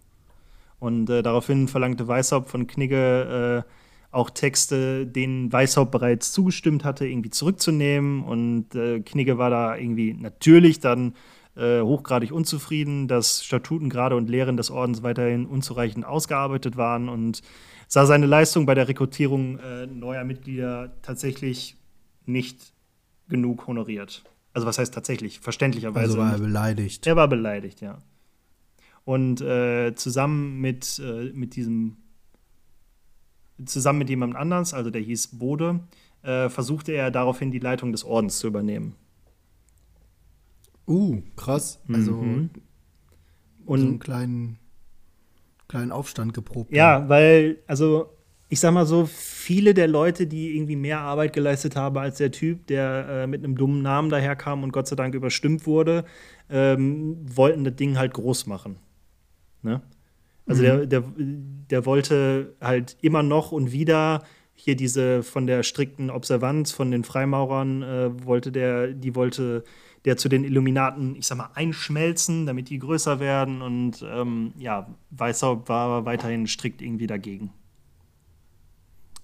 Und 0.80 1.10
äh, 1.10 1.22
daraufhin 1.22 1.66
verlangte 1.66 2.06
Weishaupt 2.06 2.50
von 2.50 2.66
Knigge 2.66 3.64
äh, 3.64 3.70
auch 4.10 4.30
Texte, 4.30 5.06
denen 5.06 5.52
Weishaupt 5.52 5.90
bereits 5.90 6.32
zugestimmt 6.32 6.84
hatte, 6.84 7.06
irgendwie 7.06 7.30
zurückzunehmen. 7.30 8.22
Und 8.22 8.74
äh, 8.74 9.00
Knigge 9.00 9.38
war 9.38 9.50
da 9.50 9.76
irgendwie 9.76 10.14
natürlich 10.14 10.80
dann 10.80 11.14
äh, 11.58 11.80
hochgradig 11.82 12.32
unzufrieden, 12.32 13.08
dass 13.08 13.44
Statuten 13.44 13.90
gerade 13.90 14.16
und 14.16 14.28
Lehren 14.30 14.56
des 14.56 14.70
Ordens 14.70 15.02
weiterhin 15.02 15.44
unzureichend 15.44 16.06
ausgearbeitet 16.06 16.76
waren 16.76 17.08
und 17.08 17.42
sah 17.88 18.06
seine 18.06 18.26
Leistung 18.26 18.64
bei 18.64 18.74
der 18.74 18.86
Rekrutierung 18.86 19.58
äh, 19.58 19.86
neuer 19.86 20.24
Mitglieder 20.24 20.94
tatsächlich 21.02 21.76
nicht 22.26 22.72
genug 23.28 23.66
honoriert. 23.66 24.24
Also 24.52 24.66
was 24.66 24.78
heißt 24.78 24.94
tatsächlich? 24.94 25.40
Verständlicherweise. 25.40 26.12
Also 26.12 26.18
war 26.18 26.32
er 26.32 26.38
beleidigt. 26.38 27.06
Er 27.06 27.16
war 27.16 27.28
beleidigt, 27.28 27.80
ja. 27.80 27.98
Und 29.04 29.40
äh, 29.40 29.94
zusammen 29.94 30.60
mit, 30.60 31.00
äh, 31.02 31.32
mit 31.32 31.56
diesem, 31.56 31.96
zusammen 33.64 34.00
mit 34.00 34.10
jemand 34.10 34.36
anders, 34.36 34.74
also 34.74 34.90
der 34.90 35.00
hieß 35.00 35.38
Bode, 35.38 35.80
äh, 36.22 36.48
versuchte 36.48 36.92
er 36.92 37.10
daraufhin 37.10 37.50
die 37.50 37.58
Leitung 37.58 37.92
des 37.92 38.04
Ordens 38.04 38.38
zu 38.38 38.46
übernehmen. 38.46 38.94
Uh, 40.88 41.22
krass. 41.36 41.80
Also 41.92 42.12
Mhm. 42.12 42.50
und 43.66 43.80
so 43.80 43.86
einen 43.86 43.98
kleinen, 43.98 44.58
kleinen 45.68 45.92
Aufstand 45.92 46.32
geprobt. 46.34 46.72
ja, 46.72 47.08
weil, 47.08 47.58
also 47.66 48.10
ich 48.48 48.60
sag 48.60 48.72
mal 48.72 48.86
so, 48.86 49.04
viele 49.04 49.74
der 49.74 49.88
Leute, 49.88 50.26
die 50.26 50.56
irgendwie 50.56 50.76
mehr 50.76 51.00
Arbeit 51.00 51.34
geleistet 51.34 51.76
haben 51.76 51.98
als 51.98 52.16
der 52.16 52.30
Typ, 52.30 52.66
der 52.66 53.06
äh, 53.08 53.26
mit 53.26 53.44
einem 53.44 53.56
dummen 53.56 53.82
Namen 53.82 54.08
daherkam 54.08 54.62
und 54.62 54.72
Gott 54.72 54.88
sei 54.88 54.96
Dank 54.96 55.14
überstimmt 55.14 55.66
wurde, 55.66 56.06
ähm, 56.48 57.18
wollten 57.22 57.64
das 57.64 57.76
Ding 57.76 57.98
halt 57.98 58.14
groß 58.14 58.46
machen. 58.46 58.76
Ne? 59.62 59.82
Also 60.46 60.62
der, 60.62 60.86
der, 60.86 61.04
der 61.18 61.84
wollte 61.84 62.54
halt 62.58 62.96
immer 63.02 63.22
noch 63.22 63.52
und 63.52 63.70
wieder 63.70 64.22
hier 64.54 64.76
diese 64.76 65.22
von 65.22 65.46
der 65.46 65.62
strikten 65.62 66.08
Observanz 66.08 66.72
von 66.72 66.90
den 66.90 67.04
Freimaurern 67.04 67.82
äh, 67.82 68.24
wollte 68.24 68.50
der, 68.50 68.88
die 68.88 69.14
wollte 69.14 69.62
der 70.08 70.16
zu 70.16 70.30
den 70.30 70.42
Illuminaten, 70.42 71.16
ich 71.16 71.26
sag 71.26 71.36
mal, 71.36 71.50
einschmelzen, 71.54 72.46
damit 72.46 72.70
die 72.70 72.78
größer 72.78 73.20
werden 73.20 73.60
und 73.60 74.02
ähm, 74.10 74.54
ja, 74.58 74.88
Weißhaupt 75.10 75.68
war 75.68 75.84
aber 75.84 76.06
weiterhin 76.06 76.46
strikt 76.46 76.80
irgendwie 76.80 77.06
dagegen. 77.06 77.50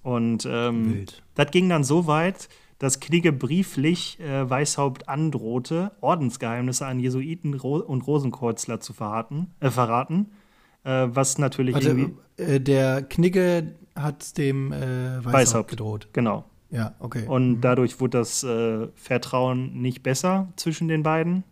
Und 0.03 0.47
ähm, 0.47 1.07
das 1.33 1.49
ging 1.49 1.69
dann 1.69 1.83
so 1.83 2.05
weit, 2.05 2.49
dass 2.77 2.99
Knigge 2.99 3.33
brieflich 3.33 4.19
äh, 4.19 4.47
Weishaupt 4.47 5.09
androhte, 5.09 5.91
Ordensgeheimnisse 6.01 6.85
an 6.85 6.99
Jesuiten 6.99 7.55
Ro 7.55 7.77
und 7.77 8.05
Rosenkreuzler 8.05 8.79
zu 8.79 8.93
verraten, 8.93 9.55
äh, 9.61 9.71
verraten 9.71 10.33
äh, 10.83 11.07
was 11.09 11.39
natürlich 11.39 11.73
Warte, 11.73 11.87
irgendwie. 11.87 12.13
äh, 12.37 12.61
der 12.61 13.01
Knigge 13.01 13.73
hat 13.95 14.37
dem 14.37 14.71
äh, 14.71 14.81
Weißhaupt, 14.81 15.33
Weißhaupt. 15.33 15.69
gedroht. 15.71 16.09
Genau. 16.13 16.45
Ja, 16.69 16.95
okay. 16.99 17.25
Und 17.27 17.61
dadurch 17.61 17.99
wurde 17.99 18.17
das 18.17 18.43
äh, 18.43 18.87
Vertrauen 18.95 19.81
nicht 19.81 20.03
besser 20.03 20.51
zwischen 20.55 20.87
den 20.87 21.03
beiden. 21.03 21.43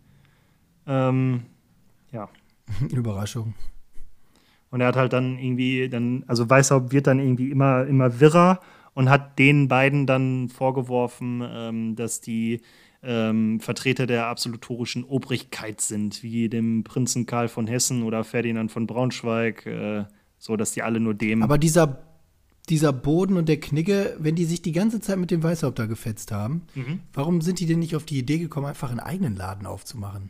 Ähm, 0.87 1.43
ja. 2.11 2.29
Überraschung. 2.91 3.53
Und 4.69 4.81
er 4.81 4.87
hat 4.87 4.95
halt 4.95 5.13
dann 5.13 5.37
irgendwie, 5.37 5.87
dann, 5.87 6.23
also 6.27 6.49
Weißhaupt 6.49 6.91
wird 6.91 7.07
dann 7.07 7.19
irgendwie 7.19 7.51
immer, 7.51 7.85
immer 7.85 8.19
wirrer 8.19 8.59
und 8.95 9.09
hat 9.09 9.37
den 9.37 9.67
beiden 9.67 10.07
dann 10.07 10.49
vorgeworfen, 10.49 11.43
ähm, 11.45 11.95
dass 11.95 12.21
die 12.21 12.61
ähm, 13.03 13.59
Vertreter 13.59 14.07
der 14.07 14.27
absolutorischen 14.27 15.03
Obrigkeit 15.03 15.81
sind, 15.81 16.23
wie 16.23 16.49
dem 16.49 16.83
Prinzen 16.83 17.25
Karl 17.25 17.49
von 17.49 17.67
Hessen 17.67 18.03
oder 18.03 18.23
Ferdinand 18.23 18.71
von 18.71 18.87
Braunschweig, 18.87 19.65
äh, 19.65 20.05
so 20.37 20.55
dass 20.55 20.71
die 20.71 20.81
alle 20.81 20.99
nur 20.99 21.13
dem. 21.13 21.43
Aber 21.43 21.57
dieser, 21.57 21.99
dieser 22.69 22.93
Boden 22.93 23.35
und 23.37 23.49
der 23.49 23.59
Knigge, 23.59 24.15
wenn 24.19 24.35
die 24.35 24.45
sich 24.45 24.61
die 24.61 24.71
ganze 24.71 25.01
Zeit 25.01 25.17
mit 25.17 25.31
dem 25.31 25.43
Weißhaupt 25.43 25.77
da 25.79 25.85
gefetzt 25.85 26.31
haben, 26.31 26.61
Mhm. 26.75 27.01
warum 27.13 27.41
sind 27.41 27.59
die 27.59 27.65
denn 27.65 27.79
nicht 27.79 27.95
auf 27.95 28.05
die 28.05 28.17
Idee 28.17 28.37
gekommen, 28.39 28.67
einfach 28.67 28.89
einen 28.89 28.99
eigenen 29.01 29.35
Laden 29.35 29.65
aufzumachen? 29.65 30.29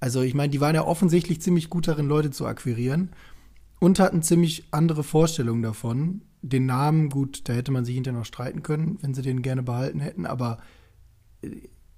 Also, 0.00 0.20
ich 0.22 0.34
meine, 0.34 0.50
die 0.50 0.60
waren 0.60 0.74
ja 0.74 0.84
offensichtlich 0.84 1.40
ziemlich 1.40 1.70
gut 1.70 1.88
darin, 1.88 2.06
Leute 2.06 2.30
zu 2.30 2.46
akquirieren 2.46 3.10
und 3.80 3.98
hatten 3.98 4.22
ziemlich 4.22 4.64
andere 4.70 5.02
Vorstellungen 5.02 5.62
davon. 5.62 6.22
Den 6.42 6.66
Namen, 6.66 7.08
gut, 7.08 7.48
da 7.48 7.52
hätte 7.54 7.72
man 7.72 7.84
sich 7.84 7.94
hinterher 7.96 8.18
noch 8.20 8.26
streiten 8.26 8.62
können, 8.62 8.98
wenn 9.00 9.14
sie 9.14 9.22
den 9.22 9.42
gerne 9.42 9.62
behalten 9.64 9.98
hätten, 10.00 10.24
aber 10.26 10.58
äh, 11.42 11.48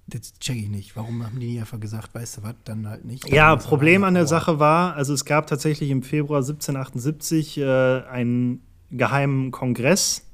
das 0.07 0.33
check 0.39 0.57
ich 0.57 0.69
nicht. 0.69 0.95
Warum 0.95 1.23
haben 1.23 1.39
die 1.39 1.47
nicht 1.47 1.59
einfach 1.59 1.79
gesagt, 1.79 2.15
weißt 2.15 2.37
du 2.37 2.43
was, 2.43 2.55
dann 2.65 2.87
halt 2.87 3.05
nicht? 3.05 3.27
Ja, 3.29 3.53
Das 3.55 3.63
war 3.65 3.69
Problem 3.69 4.03
an 4.03 4.13
der. 4.15 4.25
Sache 4.27 4.59
war, 4.59 4.95
also 4.95 5.13
es 5.13 5.25
gab 5.25 5.45
tatsächlich 5.47 5.89
im 5.91 6.01
Februar 6.03 6.39
1778 6.39 7.57
äh, 7.59 8.01
einen 8.09 8.61
geheimen 8.91 9.51
Kongress, 9.51 10.27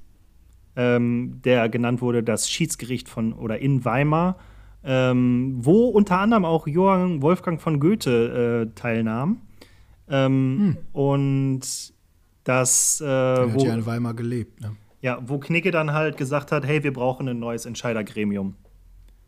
ähm, 0.75 1.41
der 1.43 1.69
genannt 1.69 2.01
wurde 2.01 2.23
das 2.23 2.49
Schiedsgericht 2.49 3.09
von 3.09 3.33
oder 3.33 3.59
in 3.59 3.85
Weimar, 3.85 4.37
ähm, 4.83 5.55
wo 5.59 5.87
unter 5.87 6.19
anderem 6.19 6.45
auch 6.45 6.67
Johann 6.67 7.21
Wolfgang 7.21 7.61
von 7.61 7.79
Goethe 7.79 8.67
äh, 8.69 8.75
teilnahm. 8.75 9.41
Ähm, 10.09 10.77
Und 10.93 11.93
das, 12.43 13.01
äh, 13.01 13.05
Er 13.05 13.41
hat 13.41 13.55
wo, 13.55 13.65
ja 13.65 13.73
in 13.73 13.85
Weimar 13.85 14.13
gelebt, 14.13 14.61
ne? 14.61 14.75
ja, 15.01 15.19
wo 15.25 15.37
Knigge 15.37 15.71
dann 15.71 15.93
halt 15.93 16.17
gesagt 16.17 16.51
hat, 16.51 16.65
hey, 16.65 16.83
wir 16.83 16.93
brauchen 16.93 17.27
ein 17.27 17.39
neues 17.39 17.65
Entscheidergremium. 17.65 18.55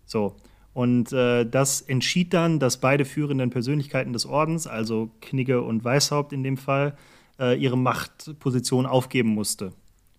So. 0.06 0.36
Und 0.74 1.12
äh, 1.12 1.46
das 1.46 1.82
entschied 1.82 2.34
dann, 2.34 2.60
dass 2.60 2.78
beide 2.78 3.04
führenden 3.04 3.50
Persönlichkeiten 3.50 4.14
des 4.14 4.26
Ordens, 4.26 4.68
also 4.68 5.10
Knigge 5.20 5.62
und 5.62 5.84
Weishaupt 5.84 6.32
in 6.32 6.44
dem 6.44 6.58
Fall, 6.58 6.96
äh, 7.40 7.58
ihre 7.58 7.78
Machtposition 7.78 8.86
aufgeben 8.86 9.30
musste. 9.30 9.74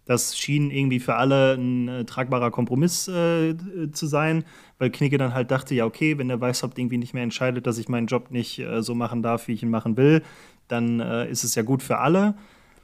Das 0.07 0.37
schien 0.37 0.71
irgendwie 0.71 0.99
für 0.99 1.15
alle 1.15 1.55
ein 1.55 1.89
äh, 1.89 2.05
tragbarer 2.05 2.51
Kompromiss 2.51 3.07
äh, 3.07 3.55
zu 3.93 4.07
sein, 4.07 4.45
weil 4.79 4.91
Knigge 4.91 5.19
dann 5.19 5.35
halt 5.35 5.51
dachte, 5.51 5.75
ja, 5.75 5.85
okay, 5.85 6.19
wenn 6.19 6.29
der 6.29 6.41
Weishaupt 6.41 6.79
irgendwie 6.79 6.99
nicht 6.99 7.15
mehr 7.15 7.23
entscheidet, 7.23 7.67
dass 7.67 7.79
ich 7.79 7.89
meinen 7.89 8.09
Job 8.09 8.31
nicht 8.31 8.59
äh, 8.59 8.83
so 8.83 8.95
machen 8.95 9.23
darf, 9.23 9.47
wie 9.47 9.53
ich 9.53 9.63
ihn 9.63 9.71
machen 9.71 9.97
will, 9.97 10.23
dann 10.67 11.01
äh, 11.01 11.31
ist 11.31 11.45
es 11.45 11.55
ja 11.55 11.63
gut 11.63 11.83
für 11.83 11.99
alle. 11.99 12.35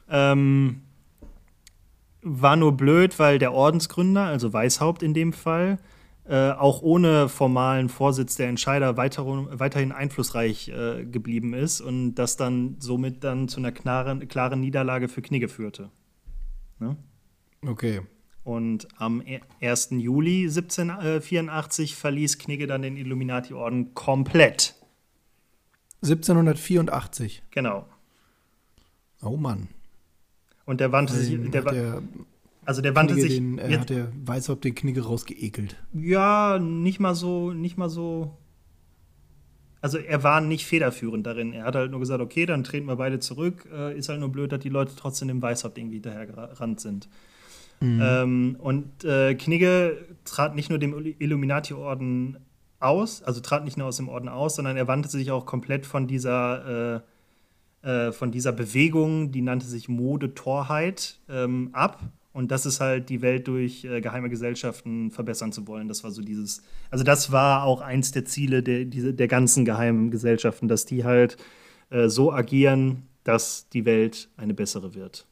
Ähm, 0.09 0.83
war 2.21 2.55
nur 2.55 2.77
blöd, 2.77 3.19
weil 3.19 3.39
der 3.39 3.53
Ordensgründer, 3.53 4.23
also 4.23 4.53
Weishaupt 4.53 5.03
in 5.03 5.13
dem 5.13 5.33
Fall, 5.33 5.79
äh, 6.29 6.51
auch 6.51 6.81
ohne 6.81 7.29
formalen 7.29 7.89
Vorsitz 7.89 8.35
der 8.35 8.49
Entscheider 8.49 8.97
weiter, 8.97 9.25
weiterhin 9.25 9.91
einflussreich 9.91 10.69
äh, 10.69 11.05
geblieben 11.05 11.53
ist 11.53 11.79
und 11.79 12.15
das 12.15 12.35
dann 12.35 12.75
somit 12.79 13.23
dann 13.23 13.47
zu 13.47 13.59
einer 13.59 13.71
klaren, 13.71 14.27
klaren 14.27 14.59
Niederlage 14.59 15.07
für 15.07 15.21
Knigge 15.21 15.47
führte. 15.47 15.89
Ne? 16.79 16.97
Okay. 17.65 18.01
Und 18.43 18.87
am 18.97 19.21
e- 19.21 19.41
1. 19.61 19.89
Juli 19.91 20.43
1784 20.43 21.95
verließ 21.95 22.39
Knigge 22.39 22.67
dann 22.67 22.81
den 22.81 22.97
Illuminati-Orden 22.97 23.93
komplett. 23.93 24.75
1784. 26.01 27.43
Genau. 27.51 27.85
Oh 29.21 29.37
Mann. 29.37 29.69
Und 30.65 30.81
der 30.81 30.91
wandte 30.91 31.13
sich, 31.13 31.29
Den 31.29 31.51
der, 31.51 31.61
der 31.63 32.01
also 32.67 32.81
der 32.81 32.95
wandte 32.95 33.13
Knigge 33.13 33.29
sich, 33.29 33.39
den, 33.39 33.57
äh, 33.57 33.69
jetzt- 33.69 33.79
hat 33.81 33.89
der 33.89 34.11
Weißhaupt 34.25 34.63
den 34.65 34.75
Knigge 34.75 35.01
rausgeekelt. 35.05 35.75
Ja, 35.93 36.59
nicht 36.59 36.99
mal 36.99 37.15
so, 37.15 37.53
nicht 37.53 37.77
mal 37.77 37.89
so. 37.89 38.37
Also 39.79 39.97
er 39.99 40.23
war 40.23 40.41
nicht 40.41 40.65
federführend 40.65 41.25
darin. 41.25 41.53
Er 41.53 41.63
hat 41.63 41.75
halt 41.75 41.91
nur 41.91 41.99
gesagt, 41.99 42.21
okay, 42.21 42.45
dann 42.45 42.63
treten 42.63 42.87
wir 42.87 42.95
beide 42.97 43.19
zurück. 43.19 43.67
Äh, 43.71 43.97
ist 43.97 44.09
halt 44.09 44.19
nur 44.19 44.29
blöd, 44.29 44.51
dass 44.51 44.59
die 44.59 44.69
Leute 44.69 44.93
trotzdem 44.97 45.27
dem 45.29 45.41
Weißhaupt 45.41 45.77
irgendwie 45.77 45.95
hinterhergerannt 45.95 46.79
sind. 46.81 47.07
Ähm, 47.79 48.57
und 48.59 49.03
äh, 49.05 49.35
Knigge 49.35 49.97
trat 50.25 50.55
nicht 50.55 50.69
nur 50.71 50.79
dem 50.79 50.95
Illuminati-Orden 51.19 52.37
aus, 52.79 53.21
also 53.21 53.39
trat 53.39 53.65
nicht 53.65 53.77
nur 53.77 53.85
aus 53.87 53.97
dem 53.97 54.09
Orden 54.09 54.29
aus, 54.29 54.55
sondern 54.55 54.77
er 54.77 54.87
wandte 54.87 55.09
sich 55.09 55.29
auch 55.29 55.45
komplett 55.45 55.85
von 55.85 56.07
dieser, 56.07 57.03
äh, 57.83 57.87
äh, 57.87 58.11
von 58.11 58.31
dieser 58.31 58.51
Bewegung, 58.51 59.31
die 59.31 59.43
nannte 59.43 59.67
sich 59.67 59.89
Mode 59.89 60.33
Torheit, 60.33 61.19
ähm, 61.29 61.69
ab. 61.73 61.99
Und 62.37 62.51
das 62.51 62.67
ist 62.67 62.81
halt 62.81 63.09
die 63.09 63.23
Welt 63.23 63.47
durch 63.47 63.83
äh, 63.83 63.99
geheime 63.99 64.29
Gesellschaften 64.29 65.09
verbessern 65.09 65.51
zu 65.51 65.65
wollen. 65.65 65.87
Das 65.87 66.03
war 66.03 66.11
so 66.11 66.21
dieses, 66.21 66.61
also 66.91 67.03
das 67.03 67.31
war 67.31 67.63
auch 67.63 67.81
eins 67.81 68.11
der 68.11 68.25
Ziele 68.25 68.61
der, 68.61 68.85
diese, 68.85 69.11
der 69.11 69.27
ganzen 69.27 69.65
geheimen 69.65 70.11
Gesellschaften, 70.11 70.67
dass 70.67 70.85
die 70.85 71.03
halt 71.03 71.37
äh, 71.89 72.09
so 72.09 72.31
agieren, 72.31 73.07
dass 73.23 73.69
die 73.69 73.85
Welt 73.85 74.29
eine 74.37 74.53
bessere 74.53 74.93
wird. 74.93 75.25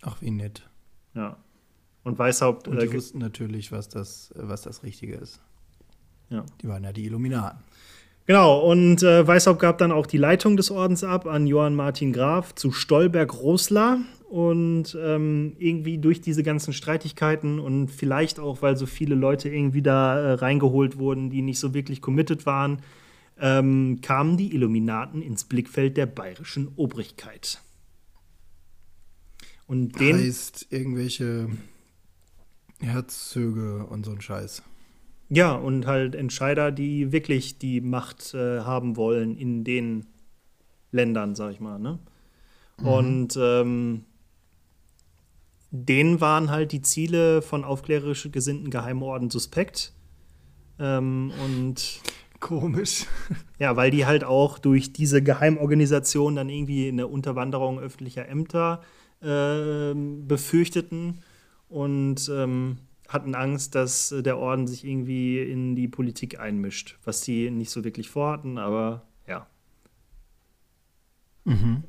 Ach, 0.00 0.22
wie 0.22 0.30
nett. 0.30 0.66
Ja. 1.12 1.36
Und 2.02 2.18
Weißhaupt, 2.18 2.66
Und 2.66 2.78
äh, 2.78 2.86
die 2.86 2.94
wussten 2.94 3.18
natürlich, 3.18 3.70
was 3.70 3.90
das, 3.90 4.30
äh, 4.30 4.38
was 4.38 4.62
das 4.62 4.84
Richtige 4.84 5.16
ist. 5.16 5.42
ja. 6.30 6.46
Die 6.62 6.68
waren 6.68 6.82
ja 6.82 6.94
die 6.94 7.04
Illuminaten. 7.04 7.62
Genau, 8.26 8.60
und 8.60 9.02
äh, 9.02 9.26
Weishaupt 9.26 9.60
gab 9.60 9.78
dann 9.78 9.92
auch 9.92 10.06
die 10.06 10.16
Leitung 10.16 10.56
des 10.56 10.70
Ordens 10.70 11.04
ab 11.04 11.26
an 11.26 11.46
Johann 11.46 11.74
Martin 11.74 12.12
Graf 12.12 12.54
zu 12.54 12.72
Stolberg-Rosler. 12.72 13.98
Und 14.28 14.98
ähm, 15.00 15.54
irgendwie 15.60 15.98
durch 15.98 16.20
diese 16.20 16.42
ganzen 16.42 16.72
Streitigkeiten 16.72 17.60
und 17.60 17.88
vielleicht 17.88 18.40
auch, 18.40 18.62
weil 18.62 18.76
so 18.76 18.84
viele 18.84 19.14
Leute 19.14 19.48
irgendwie 19.48 19.82
da 19.82 20.18
äh, 20.18 20.32
reingeholt 20.32 20.98
wurden, 20.98 21.30
die 21.30 21.40
nicht 21.40 21.60
so 21.60 21.72
wirklich 21.72 22.00
committed 22.00 22.44
waren, 22.44 22.82
ähm, 23.38 24.00
kamen 24.02 24.36
die 24.36 24.52
Illuminaten 24.52 25.22
ins 25.22 25.44
Blickfeld 25.44 25.96
der 25.96 26.06
bayerischen 26.06 26.72
Obrigkeit. 26.74 27.60
Und 29.68 30.00
den 30.00 30.16
heißt 30.16 30.66
irgendwelche 30.70 31.48
Herzöge 32.80 33.86
und 33.86 34.04
so 34.04 34.10
ein 34.10 34.20
Scheiß. 34.20 34.62
Ja, 35.28 35.54
und 35.54 35.86
halt 35.86 36.14
Entscheider, 36.14 36.70
die 36.70 37.12
wirklich 37.12 37.58
die 37.58 37.80
Macht 37.80 38.34
äh, 38.34 38.60
haben 38.60 38.96
wollen 38.96 39.36
in 39.36 39.64
den 39.64 40.06
Ländern, 40.92 41.34
sag 41.34 41.52
ich 41.52 41.60
mal. 41.60 41.78
Ne? 41.78 41.98
Mhm. 42.78 42.86
Und 42.86 43.38
ähm, 43.40 44.04
denen 45.70 46.20
waren 46.20 46.50
halt 46.50 46.72
die 46.72 46.82
Ziele 46.82 47.42
von 47.42 47.64
aufklärerisch 47.64 48.28
gesinnten 48.30 48.70
Geheimorden 48.70 49.30
suspekt. 49.30 49.92
Ähm, 50.78 51.32
und 51.44 52.00
komisch. 52.40 53.06
Ja, 53.60 53.76
weil 53.76 53.92
die 53.92 54.04
halt 54.04 54.24
auch 54.24 54.58
durch 54.58 54.92
diese 54.92 55.22
Geheimorganisation 55.22 56.34
dann 56.34 56.48
irgendwie 56.50 56.88
eine 56.88 57.06
Unterwanderung 57.06 57.78
öffentlicher 57.78 58.28
Ämter 58.28 58.82
äh, 59.22 59.94
befürchteten 59.94 61.22
und 61.68 62.28
ähm, 62.28 62.78
hatten 63.08 63.34
Angst, 63.34 63.74
dass 63.74 64.14
der 64.16 64.38
Orden 64.38 64.66
sich 64.66 64.84
irgendwie 64.84 65.40
in 65.40 65.76
die 65.76 65.88
Politik 65.88 66.40
einmischt, 66.40 66.98
was 67.04 67.22
sie 67.22 67.50
nicht 67.50 67.70
so 67.70 67.84
wirklich 67.84 68.08
vorhatten, 68.08 68.58
aber 68.58 69.02
ja. 69.28 69.46
Mhm. 71.44 71.84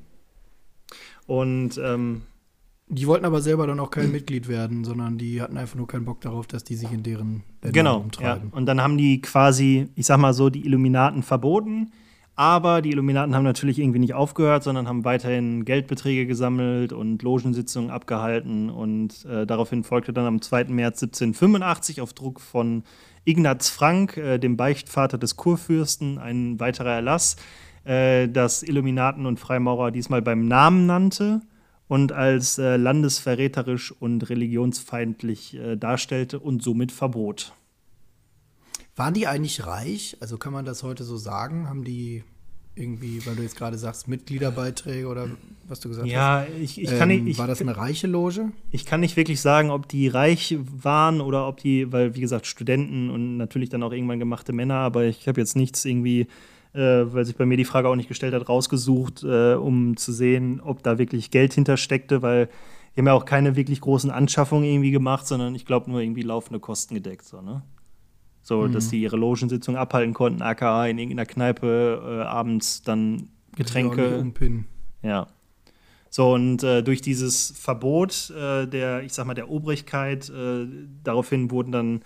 Und 1.28 1.78
ähm, 1.78 2.24
die 2.88 3.08
wollten 3.08 3.26
aber 3.26 3.42
selber 3.42 3.66
dann 3.66 3.80
auch 3.80 3.90
kein 3.90 4.12
Mitglied 4.12 4.48
werden, 4.48 4.84
sondern 4.84 5.18
die 5.18 5.42
hatten 5.42 5.58
einfach 5.58 5.76
nur 5.76 5.88
keinen 5.88 6.06
Bock 6.06 6.22
darauf, 6.22 6.46
dass 6.46 6.64
die 6.64 6.76
sich 6.76 6.92
in 6.92 7.02
deren 7.02 7.44
Ländern 7.62 7.74
genau, 7.74 7.98
umtreiben. 8.00 8.50
Ja. 8.52 8.58
Und 8.58 8.68
dann 8.68 8.80
haben 8.80 8.98
die 8.98 9.22
quasi, 9.22 9.90
ich 9.96 10.06
sag 10.06 10.18
mal 10.20 10.34
so, 10.34 10.50
die 10.50 10.66
Illuminaten 10.66 11.24
verboten. 11.24 11.92
Aber 12.38 12.82
die 12.82 12.90
Illuminaten 12.92 13.34
haben 13.34 13.44
natürlich 13.44 13.80
irgendwie 13.80 14.00
nicht 14.00 14.14
aufgehört, 14.14 14.64
sondern 14.64 14.90
haben 14.90 15.06
weiterhin 15.06 15.64
Geldbeträge 15.64 16.28
gesammelt 16.28 16.92
und 16.92 17.24
Logensitzungen 17.24 17.90
abgehalten. 17.90 18.70
Und 18.70 19.24
äh, 19.26 19.46
daraufhin 19.46 19.86
folgte 19.86 20.12
dann 20.12 20.26
am 20.26 20.42
2. 20.42 20.66
März 20.66 21.02
1785 21.04 22.02
auf 22.02 22.14
Druck 22.14 22.42
von 22.42 22.84
Ignaz 23.24 23.70
Frank, 23.70 24.18
äh, 24.18 24.38
dem 24.38 24.58
Beichtvater 24.58 25.18
des 25.18 25.38
Kurfürsten, 25.38 26.18
ein 26.18 26.60
weiterer 26.60 26.92
Erlass, 26.92 27.38
äh, 27.86 28.28
das 28.28 28.64
Illuminaten 28.64 29.26
und 29.26 29.40
Freimaurer 29.40 29.92
diesmal 29.92 30.22
beim 30.22 30.46
Namen 30.46 30.86
nannte 30.86 31.40
und 31.88 32.12
als 32.12 32.58
äh, 32.58 32.76
landesverräterisch 32.76 33.94
und 33.94 34.30
religionsfeindlich 34.30 35.56
äh, 35.56 35.78
darstellte 35.78 36.40
und 36.40 36.62
somit 36.62 36.92
verbot. 36.92 37.54
Waren 38.96 39.14
die 39.14 39.28
eigentlich 39.28 39.66
reich? 39.66 40.18
Also 40.20 40.38
kann 40.38 40.54
man 40.54 40.66
das 40.66 40.84
heute 40.84 41.04
so 41.04 41.18
sagen? 41.18 41.68
Haben 41.68 41.84
die 41.84 42.24
irgendwie, 42.76 43.26
weil 43.26 43.36
du 43.36 43.42
jetzt 43.42 43.56
gerade 43.56 43.78
sagst, 43.78 44.08
Mitgliederbeiträge 44.08 45.08
oder 45.08 45.30
was 45.68 45.80
du 45.80 45.90
gesagt 45.90 46.08
ja, 46.08 46.42
hast? 46.42 46.50
Ja, 46.50 46.56
ich, 46.62 46.82
ich 46.82 46.98
kann 46.98 47.10
ähm, 47.10 47.24
nicht. 47.24 47.40
war 47.40 47.48
das 47.48 47.62
eine 47.62 47.76
reiche 47.76 48.08
Loge? 48.08 48.52
Ich 48.72 48.86
kann 48.86 49.00
nicht 49.00 49.16
wirklich 49.16 49.42
sagen, 49.42 49.70
ob 49.70 49.88
die 49.88 50.08
reich 50.08 50.58
waren 50.82 51.22
oder 51.22 51.48
ob 51.48 51.58
die, 51.58 51.92
weil 51.92 52.16
wie 52.16 52.22
gesagt, 52.22 52.48
Studenten 52.48 53.10
und 53.10 53.38
natürlich 53.38 53.70
dann 53.70 53.84
auch 53.84 53.94
irgendwann 53.94 54.20
gemachte 54.20 54.54
Männer, 54.54 54.76
aber 54.76 55.06
ich 55.06 55.28
habe 55.28 55.40
jetzt 55.40 55.56
nichts 55.56 55.86
irgendwie 55.86 56.28
äh, 56.76 57.14
weil 57.14 57.24
sich 57.24 57.38
bei 57.38 57.46
mir 57.46 57.56
die 57.56 57.66
Frage 57.66 57.88
auch 57.88 57.96
nicht 57.96 58.10
gestellt 58.10 58.34
hat, 58.34 58.50
rausgesucht, 58.50 59.24
äh, 59.24 59.54
um 59.54 59.96
zu 59.96 60.12
sehen, 60.12 60.60
ob 60.60 60.84
da 60.84 60.98
wirklich 60.98 61.32
Geld 61.32 61.54
hintersteckte, 61.54 62.22
weil 62.22 62.50
die 62.96 63.00
haben 63.00 63.08
ja 63.08 63.14
auch 63.14 63.26
keine 63.26 63.56
wirklich 63.56 63.80
großen 63.80 64.12
Anschaffungen 64.12 64.66
irgendwie 64.66 64.92
gemacht, 64.92 65.26
sondern 65.26 65.56
ich 65.56 65.66
glaube 65.66 65.90
nur 65.90 66.02
irgendwie 66.02 66.22
laufende 66.22 66.60
Kosten 66.60 66.94
gedeckt. 66.94 67.26
So, 67.26 67.42
ne? 67.42 67.62
So 68.46 68.62
mhm. 68.62 68.74
dass 68.74 68.90
die 68.90 69.02
ihre 69.02 69.18
Logensitzung 69.18 69.76
abhalten 69.76 70.14
konnten, 70.14 70.44
aka 70.44 70.86
in 70.86 71.00
irgendeiner 71.00 71.26
Kneipe 71.26 72.22
äh, 72.22 72.22
abends 72.24 72.84
dann 72.84 73.30
Getränke. 73.56 74.32
Ja. 75.02 75.28
So, 76.12 76.34
und 76.34 76.64
äh, 76.64 76.84
durch 76.84 77.02
dieses 77.02 77.52
Verbot 77.58 78.30
äh, 78.30 78.68
der, 78.68 79.02
ich 79.02 79.14
sag 79.14 79.26
mal, 79.26 79.34
der 79.34 79.50
Obrigkeit, 79.50 80.30
äh, 80.30 80.68
daraufhin 81.04 81.50
wurden 81.50 81.72
dann 81.72 82.02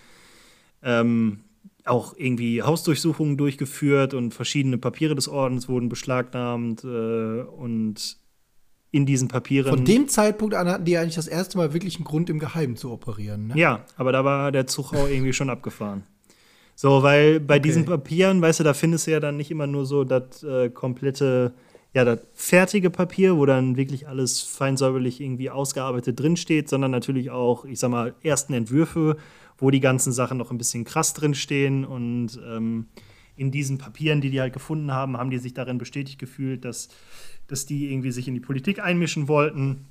ähm, 0.81 1.41
auch 1.83 2.13
irgendwie 2.15 2.63
Hausdurchsuchungen 2.63 3.35
durchgeführt 3.35 4.13
und 4.13 4.33
verschiedene 4.33 4.77
Papiere 4.77 5.15
des 5.15 5.27
Ordens 5.27 5.67
wurden 5.67 5.89
beschlagnahmt 5.89 6.85
äh, 6.85 7.41
und 7.41 8.17
in 8.91 9.05
diesen 9.05 9.27
Papieren. 9.27 9.69
Von 9.69 9.85
dem 9.85 10.07
Zeitpunkt 10.07 10.55
an 10.55 10.69
hatten 10.69 10.85
die 10.85 10.97
eigentlich 10.97 11.15
das 11.15 11.27
erste 11.27 11.57
Mal 11.57 11.73
wirklich 11.73 11.97
einen 11.97 12.05
Grund, 12.05 12.29
im 12.29 12.39
Geheimen 12.39 12.77
zu 12.77 12.91
operieren. 12.91 13.47
Ne? 13.47 13.57
Ja, 13.57 13.83
aber 13.97 14.13
da 14.13 14.23
war 14.23 14.53
der 14.53 14.67
Zug 14.67 14.93
auch 14.93 15.07
irgendwie 15.07 15.33
schon 15.33 15.49
abgefahren. 15.49 16.03
So, 16.79 17.03
weil 17.03 17.41
bei 17.41 17.55
okay. 17.55 17.63
diesen 17.63 17.85
Papieren, 17.85 18.41
weißt 18.41 18.61
du, 18.61 18.63
da 18.63 18.73
findest 18.73 19.07
du 19.07 19.11
ja 19.11 19.19
dann 19.19 19.35
nicht 19.35 19.51
immer 19.51 19.67
nur 19.67 19.85
so 19.85 20.05
das 20.05 20.43
äh, 20.43 20.69
komplette, 20.69 21.53
ja, 21.93 22.05
das 22.05 22.19
fertige 22.33 22.89
Papier, 22.89 23.35
wo 23.35 23.45
dann 23.45 23.75
wirklich 23.75 24.07
alles 24.07 24.41
feinsäuberlich 24.41 25.19
irgendwie 25.19 25.49
ausgearbeitet 25.49 26.17
drinsteht, 26.19 26.69
sondern 26.69 26.91
natürlich 26.91 27.31
auch, 27.31 27.65
ich 27.65 27.79
sag 27.79 27.91
mal, 27.91 28.13
ersten 28.23 28.53
Entwürfe 28.53 29.17
wo 29.59 29.71
die 29.71 29.79
ganzen 29.79 30.11
Sachen 30.11 30.37
noch 30.37 30.51
ein 30.51 30.57
bisschen 30.57 30.85
krass 30.85 31.13
drinstehen. 31.13 31.85
Und 31.85 32.39
ähm, 32.45 32.87
in 33.35 33.51
diesen 33.51 33.77
Papieren, 33.77 34.21
die 34.21 34.29
die 34.29 34.41
halt 34.41 34.53
gefunden 34.53 34.91
haben, 34.91 35.17
haben 35.17 35.29
die 35.29 35.37
sich 35.37 35.53
darin 35.53 35.77
bestätigt 35.77 36.19
gefühlt, 36.19 36.65
dass, 36.65 36.89
dass 37.47 37.65
die 37.65 37.91
irgendwie 37.91 38.11
sich 38.11 38.27
in 38.27 38.33
die 38.33 38.39
Politik 38.39 38.83
einmischen 38.83 39.27
wollten 39.27 39.85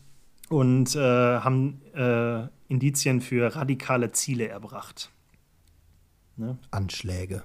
und 0.48 0.96
äh, 0.96 0.98
haben 0.98 1.80
äh, 1.94 2.48
Indizien 2.68 3.20
für 3.20 3.54
radikale 3.54 4.12
Ziele 4.12 4.48
erbracht. 4.48 5.10
Ne? 6.38 6.56
Anschläge. 6.70 7.42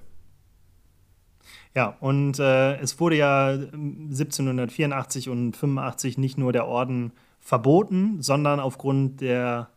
Ja, 1.75 1.97
und 1.99 2.39
äh, 2.39 2.77
es 2.77 2.99
wurde 2.99 3.17
ja 3.17 3.47
1784 3.47 5.29
und 5.29 5.57
85 5.57 6.17
nicht 6.17 6.37
nur 6.37 6.53
der 6.53 6.67
Orden 6.67 7.11
verboten, 7.39 8.21
sondern 8.21 8.59
aufgrund 8.59 9.21
der 9.21 9.69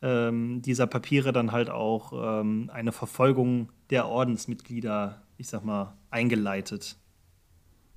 ähm, 0.00 0.62
dieser 0.62 0.86
Papiere 0.86 1.32
dann 1.32 1.52
halt 1.52 1.70
auch 1.70 2.40
ähm, 2.40 2.70
eine 2.72 2.92
Verfolgung 2.92 3.70
der 3.90 4.08
Ordensmitglieder, 4.08 5.22
ich 5.36 5.48
sag 5.48 5.64
mal, 5.64 5.94
eingeleitet. 6.10 6.96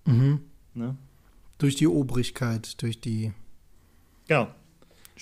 Mhm. 0.06 0.42
Ne? 0.74 0.96
Durch 1.58 1.76
die 1.76 1.88
Obrigkeit, 1.88 2.82
durch 2.82 3.02
die. 3.02 3.34
Genau. 4.28 4.48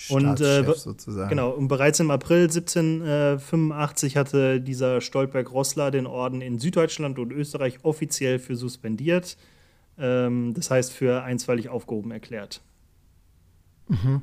Und, 0.08 0.40
äh, 0.40 0.64
sozusagen. 0.74 1.28
Genau, 1.28 1.50
und 1.50 1.68
bereits 1.68 2.00
im 2.00 2.10
April 2.10 2.48
1785 2.48 4.16
hatte 4.16 4.60
dieser 4.60 5.00
Stolberg-Rossler 5.00 5.92
den 5.92 6.06
Orden 6.06 6.40
in 6.40 6.58
Süddeutschland 6.58 7.18
und 7.18 7.32
Österreich 7.32 7.78
offiziell 7.84 8.40
für 8.40 8.56
suspendiert, 8.56 9.36
ähm, 9.96 10.52
das 10.54 10.70
heißt 10.70 10.92
für 10.92 11.22
einstweilig 11.22 11.68
aufgehoben 11.68 12.10
erklärt. 12.10 12.60
Mhm. 13.86 14.22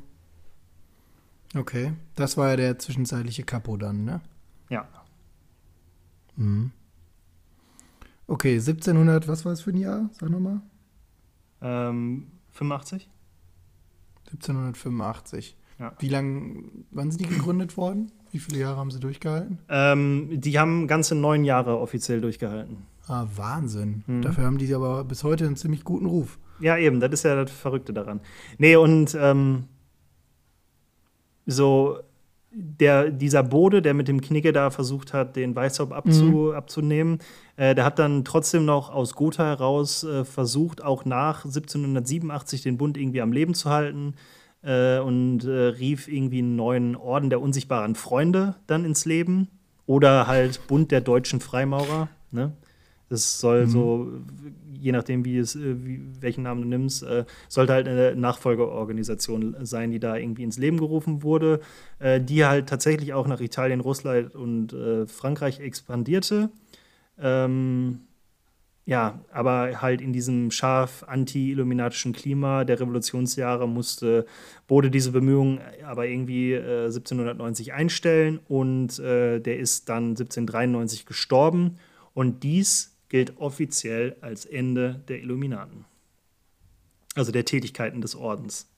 Okay, 1.54 1.92
das 2.16 2.36
war 2.36 2.50
ja 2.50 2.56
der 2.56 2.78
zwischenzeitliche 2.78 3.44
Kapo 3.44 3.78
dann, 3.78 4.04
ne? 4.04 4.20
Ja. 4.68 4.86
Mhm. 6.36 6.70
Okay, 8.26 8.54
1700, 8.54 9.26
was 9.26 9.44
war 9.44 9.52
es 9.52 9.62
für 9.62 9.70
ein 9.70 9.76
Jahr? 9.78 10.10
Sag 10.18 10.28
nochmal. 10.28 10.60
Ähm, 11.62 12.26
85? 12.50 13.08
1785. 14.26 15.56
Ja. 15.82 15.92
Wie 15.98 16.08
lange, 16.08 16.62
wann 16.92 17.10
sind 17.10 17.20
die 17.20 17.26
gegründet 17.34 17.76
worden? 17.76 18.12
Wie 18.30 18.38
viele 18.38 18.60
Jahre 18.60 18.76
haben 18.76 18.92
sie 18.92 19.00
durchgehalten? 19.00 19.58
Ähm, 19.68 20.28
die 20.30 20.56
haben 20.56 20.86
ganze 20.86 21.16
neun 21.16 21.44
Jahre 21.44 21.80
offiziell 21.80 22.20
durchgehalten. 22.20 22.86
Ah, 23.08 23.26
Wahnsinn. 23.34 24.04
Mhm. 24.06 24.22
Dafür 24.22 24.44
haben 24.44 24.58
die 24.58 24.72
aber 24.72 25.02
bis 25.02 25.24
heute 25.24 25.44
einen 25.44 25.56
ziemlich 25.56 25.82
guten 25.82 26.06
Ruf. 26.06 26.38
Ja, 26.60 26.78
eben, 26.78 27.00
das 27.00 27.10
ist 27.10 27.24
ja 27.24 27.34
das 27.34 27.50
Verrückte 27.50 27.92
daran. 27.92 28.20
Nee, 28.58 28.76
und 28.76 29.16
ähm, 29.20 29.64
so 31.46 31.98
der, 32.52 33.10
dieser 33.10 33.42
Bode, 33.42 33.82
der 33.82 33.94
mit 33.94 34.06
dem 34.06 34.20
Knicke 34.20 34.52
da 34.52 34.70
versucht 34.70 35.12
hat, 35.12 35.34
den 35.34 35.56
Weißhaupt 35.56 35.92
abzu, 35.92 36.24
mhm. 36.24 36.52
abzunehmen, 36.52 37.18
äh, 37.56 37.74
der 37.74 37.84
hat 37.84 37.98
dann 37.98 38.24
trotzdem 38.24 38.64
noch 38.64 38.88
aus 38.90 39.14
Gotha 39.14 39.44
heraus 39.44 40.04
äh, 40.04 40.24
versucht, 40.24 40.84
auch 40.84 41.04
nach 41.04 41.44
1787 41.44 42.62
den 42.62 42.76
Bund 42.78 42.96
irgendwie 42.96 43.20
am 43.20 43.32
Leben 43.32 43.54
zu 43.54 43.68
halten 43.68 44.14
äh, 44.62 44.98
und 44.98 45.44
äh, 45.44 45.50
rief 45.50 46.08
irgendwie 46.08 46.38
einen 46.38 46.56
neuen 46.56 46.96
Orden 46.96 47.30
der 47.30 47.40
unsichtbaren 47.40 47.94
Freunde 47.94 48.56
dann 48.66 48.84
ins 48.84 49.04
Leben 49.04 49.48
oder 49.86 50.26
halt 50.26 50.66
Bund 50.66 50.90
der 50.90 51.00
deutschen 51.00 51.40
Freimaurer. 51.40 52.08
Ne? 52.30 52.52
Das 53.08 53.40
soll 53.40 53.66
mhm. 53.66 53.70
so 53.70 54.12
je 54.82 54.90
nachdem, 54.90 55.24
wie 55.24 55.38
es, 55.38 55.54
äh, 55.54 55.76
wie, 55.84 56.00
welchen 56.20 56.42
Namen 56.42 56.62
du 56.62 56.68
nimmst, 56.68 57.04
äh, 57.04 57.24
sollte 57.48 57.72
halt 57.72 57.86
eine 57.86 58.16
Nachfolgeorganisation 58.16 59.56
sein, 59.62 59.92
die 59.92 60.00
da 60.00 60.16
irgendwie 60.16 60.42
ins 60.42 60.58
Leben 60.58 60.76
gerufen 60.78 61.22
wurde, 61.22 61.60
äh, 62.00 62.20
die 62.20 62.44
halt 62.44 62.68
tatsächlich 62.68 63.14
auch 63.14 63.28
nach 63.28 63.40
Italien, 63.40 63.80
Russland 63.80 64.34
und 64.34 64.72
äh, 64.72 65.06
Frankreich 65.06 65.60
expandierte. 65.60 66.50
Ähm, 67.18 68.00
ja, 68.84 69.20
aber 69.30 69.80
halt 69.80 70.00
in 70.00 70.12
diesem 70.12 70.50
scharf 70.50 71.04
anti-illuminatischen 71.06 72.12
Klima 72.12 72.64
der 72.64 72.80
Revolutionsjahre 72.80 73.68
musste 73.68 74.26
Bode 74.66 74.90
diese 74.90 75.12
Bemühungen 75.12 75.60
aber 75.84 76.08
irgendwie 76.08 76.54
äh, 76.54 76.86
1790 76.86 77.72
einstellen 77.72 78.40
und 78.48 78.98
äh, 78.98 79.38
der 79.38 79.58
ist 79.58 79.88
dann 79.88 80.10
1793 80.10 81.06
gestorben. 81.06 81.78
Und 82.12 82.42
dies 82.42 82.96
gilt 83.08 83.38
offiziell 83.38 84.16
als 84.20 84.46
Ende 84.46 85.00
der 85.06 85.20
Illuminaten. 85.20 85.84
Also 87.14 87.30
der 87.30 87.44
Tätigkeiten 87.44 88.00
des 88.00 88.16
Ordens. 88.16 88.68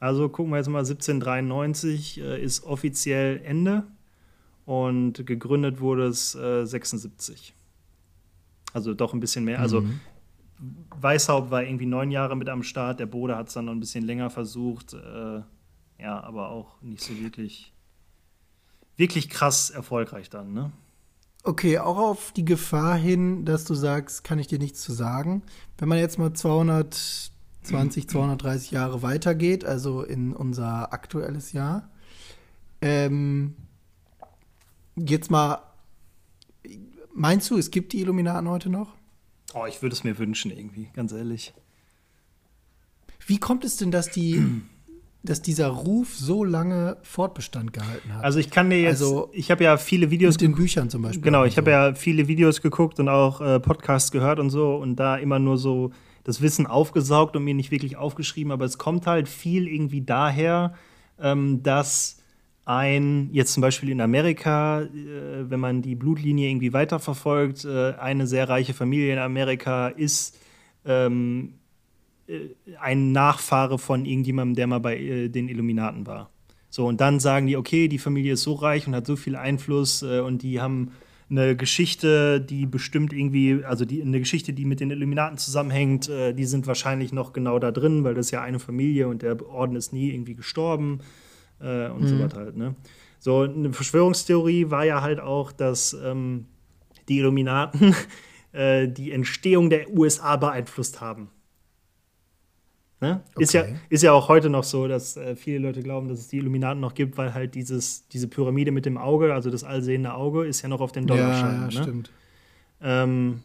Also 0.00 0.28
gucken 0.28 0.52
wir 0.52 0.58
jetzt 0.58 0.68
mal, 0.68 0.78
1793 0.78 2.20
äh, 2.20 2.42
ist 2.42 2.64
offiziell 2.64 3.40
Ende 3.44 3.84
und 4.64 5.26
gegründet 5.26 5.80
wurde 5.80 6.06
es 6.06 6.34
äh, 6.34 6.64
76. 6.64 7.54
Also 8.74 8.92
doch 8.92 9.14
ein 9.14 9.20
bisschen 9.20 9.44
mehr. 9.44 9.60
Also 9.60 9.80
mhm. 9.80 10.00
Weißhaupt 11.00 11.50
war 11.50 11.62
irgendwie 11.62 11.86
neun 11.86 12.10
Jahre 12.10 12.36
mit 12.36 12.48
am 12.48 12.62
Start, 12.62 13.00
der 13.00 13.06
Bode 13.06 13.36
hat 13.36 13.48
es 13.48 13.54
dann 13.54 13.64
noch 13.66 13.72
ein 13.72 13.80
bisschen 13.80 14.04
länger 14.04 14.30
versucht. 14.30 14.92
Äh, 14.92 15.40
ja, 15.98 16.22
aber 16.22 16.50
auch 16.50 16.80
nicht 16.82 17.02
so 17.02 17.18
wirklich, 17.20 17.72
wirklich 18.96 19.30
krass 19.30 19.70
erfolgreich 19.70 20.28
dann, 20.28 20.52
ne? 20.52 20.72
Okay, 21.46 21.78
auch 21.78 21.98
auf 21.98 22.32
die 22.32 22.44
Gefahr 22.44 22.96
hin, 22.96 23.44
dass 23.44 23.64
du 23.64 23.74
sagst, 23.74 24.24
kann 24.24 24.38
ich 24.38 24.46
dir 24.46 24.58
nichts 24.58 24.80
zu 24.80 24.92
sagen. 24.92 25.42
Wenn 25.76 25.90
man 25.90 25.98
jetzt 25.98 26.18
mal 26.18 26.32
220, 26.32 28.08
230 28.08 28.70
Jahre 28.70 29.02
weitergeht, 29.02 29.64
also 29.64 30.02
in 30.02 30.34
unser 30.34 30.94
aktuelles 30.94 31.52
Jahr, 31.52 31.90
ähm, 32.80 33.56
jetzt 34.96 35.30
mal, 35.30 35.58
meinst 37.14 37.50
du, 37.50 37.56
es 37.56 37.70
gibt 37.70 37.92
die 37.92 38.00
Illuminaten 38.00 38.48
heute 38.48 38.68
noch? 38.68 38.94
Oh, 39.54 39.66
ich 39.66 39.82
würde 39.82 39.94
es 39.94 40.04
mir 40.04 40.18
wünschen 40.18 40.50
irgendwie, 40.50 40.88
ganz 40.94 41.12
ehrlich. 41.12 41.54
Wie 43.26 43.38
kommt 43.38 43.64
es 43.64 43.76
denn, 43.76 43.90
dass 43.90 44.10
die 44.10 44.42
dass 45.24 45.40
dieser 45.40 45.68
Ruf 45.68 46.14
so 46.14 46.44
lange 46.44 46.98
Fortbestand 47.02 47.72
gehalten 47.72 48.12
hat. 48.14 48.22
Also 48.22 48.38
ich 48.38 48.50
kann 48.50 48.68
dir 48.68 48.82
jetzt, 48.82 49.00
also, 49.00 49.30
ich 49.32 49.50
habe 49.50 49.64
ja 49.64 49.78
viele 49.78 50.10
Videos 50.10 50.34
mit 50.34 50.42
den 50.42 50.54
Büchern 50.54 50.90
zum 50.90 51.00
Beispiel. 51.00 51.22
Genau, 51.22 51.44
ich 51.44 51.56
habe 51.56 51.70
ja 51.70 51.94
viele 51.94 52.28
Videos 52.28 52.60
geguckt 52.60 53.00
und 53.00 53.08
auch 53.08 53.40
äh, 53.40 53.58
Podcasts 53.58 54.10
gehört 54.10 54.38
und 54.38 54.50
so 54.50 54.76
und 54.76 54.96
da 54.96 55.16
immer 55.16 55.38
nur 55.38 55.56
so 55.56 55.92
das 56.24 56.42
Wissen 56.42 56.66
aufgesaugt 56.66 57.36
und 57.36 57.44
mir 57.44 57.54
nicht 57.54 57.70
wirklich 57.70 57.96
aufgeschrieben, 57.96 58.52
aber 58.52 58.66
es 58.66 58.76
kommt 58.76 59.06
halt 59.06 59.28
viel 59.28 59.66
irgendwie 59.66 60.02
daher, 60.02 60.74
ähm, 61.18 61.62
dass 61.62 62.18
ein, 62.64 63.28
jetzt 63.32 63.52
zum 63.52 63.60
Beispiel 63.60 63.90
in 63.90 64.00
Amerika, 64.00 64.82
äh, 64.82 65.50
wenn 65.50 65.60
man 65.60 65.82
die 65.82 65.94
Blutlinie 65.94 66.48
irgendwie 66.48 66.72
weiterverfolgt, 66.72 67.64
äh, 67.64 67.94
eine 67.94 68.26
sehr 68.26 68.48
reiche 68.48 68.72
Familie 68.72 69.12
in 69.12 69.18
Amerika 69.18 69.88
ist 69.88 70.38
ähm, 70.84 71.54
äh, 72.26 72.48
ein 72.80 73.12
Nachfahre 73.12 73.78
von 73.78 74.06
irgendjemandem, 74.06 74.56
der 74.56 74.66
mal 74.66 74.80
bei 74.80 74.98
äh, 74.98 75.28
den 75.28 75.48
Illuminaten 75.48 76.06
war. 76.06 76.30
So, 76.70 76.86
und 76.86 77.00
dann 77.00 77.20
sagen 77.20 77.46
die, 77.46 77.56
okay, 77.56 77.86
die 77.88 77.98
Familie 77.98 78.32
ist 78.32 78.42
so 78.42 78.54
reich 78.54 78.86
und 78.86 78.94
hat 78.94 79.06
so 79.06 79.16
viel 79.16 79.36
Einfluss 79.36 80.02
äh, 80.02 80.20
und 80.20 80.42
die 80.42 80.60
haben 80.60 80.92
eine 81.30 81.56
Geschichte, 81.56 82.40
die 82.40 82.66
bestimmt 82.66 83.12
irgendwie, 83.12 83.64
also 83.64 83.84
die, 83.84 84.02
eine 84.02 84.18
Geschichte, 84.18 84.52
die 84.52 84.64
mit 84.64 84.80
den 84.80 84.90
Illuminaten 84.90 85.38
zusammenhängt, 85.38 86.08
äh, 86.08 86.32
die 86.32 86.44
sind 86.44 86.66
wahrscheinlich 86.66 87.12
noch 87.12 87.32
genau 87.32 87.58
da 87.58 87.70
drin, 87.72 88.04
weil 88.04 88.14
das 88.14 88.26
ist 88.26 88.30
ja 88.32 88.42
eine 88.42 88.58
Familie 88.58 89.08
und 89.08 89.22
der 89.22 89.46
Orden 89.48 89.76
ist 89.76 89.92
nie 89.92 90.10
irgendwie 90.10 90.34
gestorben 90.34 91.00
äh, 91.64 91.90
und 91.90 92.02
mhm. 92.02 92.08
so 92.08 92.18
was 92.20 92.34
halt, 92.34 92.56
ne? 92.56 92.74
So, 93.18 93.40
eine 93.40 93.72
Verschwörungstheorie 93.72 94.70
war 94.70 94.84
ja 94.84 95.00
halt 95.00 95.18
auch, 95.18 95.50
dass 95.50 95.94
ähm, 95.94 96.46
die 97.08 97.18
Illuminaten 97.18 97.94
äh, 98.52 98.86
die 98.86 99.12
Entstehung 99.12 99.70
der 99.70 99.90
USA 99.90 100.36
beeinflusst 100.36 101.00
haben. 101.00 101.30
Ne? 103.00 103.22
Okay. 103.34 103.42
Ist, 103.42 103.52
ja, 103.52 103.64
ist 103.88 104.02
ja 104.02 104.12
auch 104.12 104.28
heute 104.28 104.50
noch 104.50 104.64
so, 104.64 104.88
dass 104.88 105.16
äh, 105.16 105.36
viele 105.36 105.58
Leute 105.58 105.82
glauben, 105.82 106.08
dass 106.08 106.20
es 106.20 106.28
die 106.28 106.38
Illuminaten 106.38 106.80
noch 106.80 106.94
gibt, 106.94 107.16
weil 107.18 107.34
halt 107.34 107.54
dieses, 107.54 108.08
diese 108.08 108.28
Pyramide 108.28 108.72
mit 108.72 108.86
dem 108.86 108.96
Auge, 108.96 109.34
also 109.34 109.50
das 109.50 109.64
allsehende 109.64 110.14
Auge, 110.14 110.44
ist 110.44 110.62
ja 110.62 110.68
noch 110.68 110.80
auf 110.80 110.92
den 110.92 111.06
Dollarscheinen. 111.06 111.54
Ja, 111.54 111.68
ja, 111.68 111.78
ne? 111.78 111.82
stimmt. 111.82 112.10
Ähm, 112.80 113.42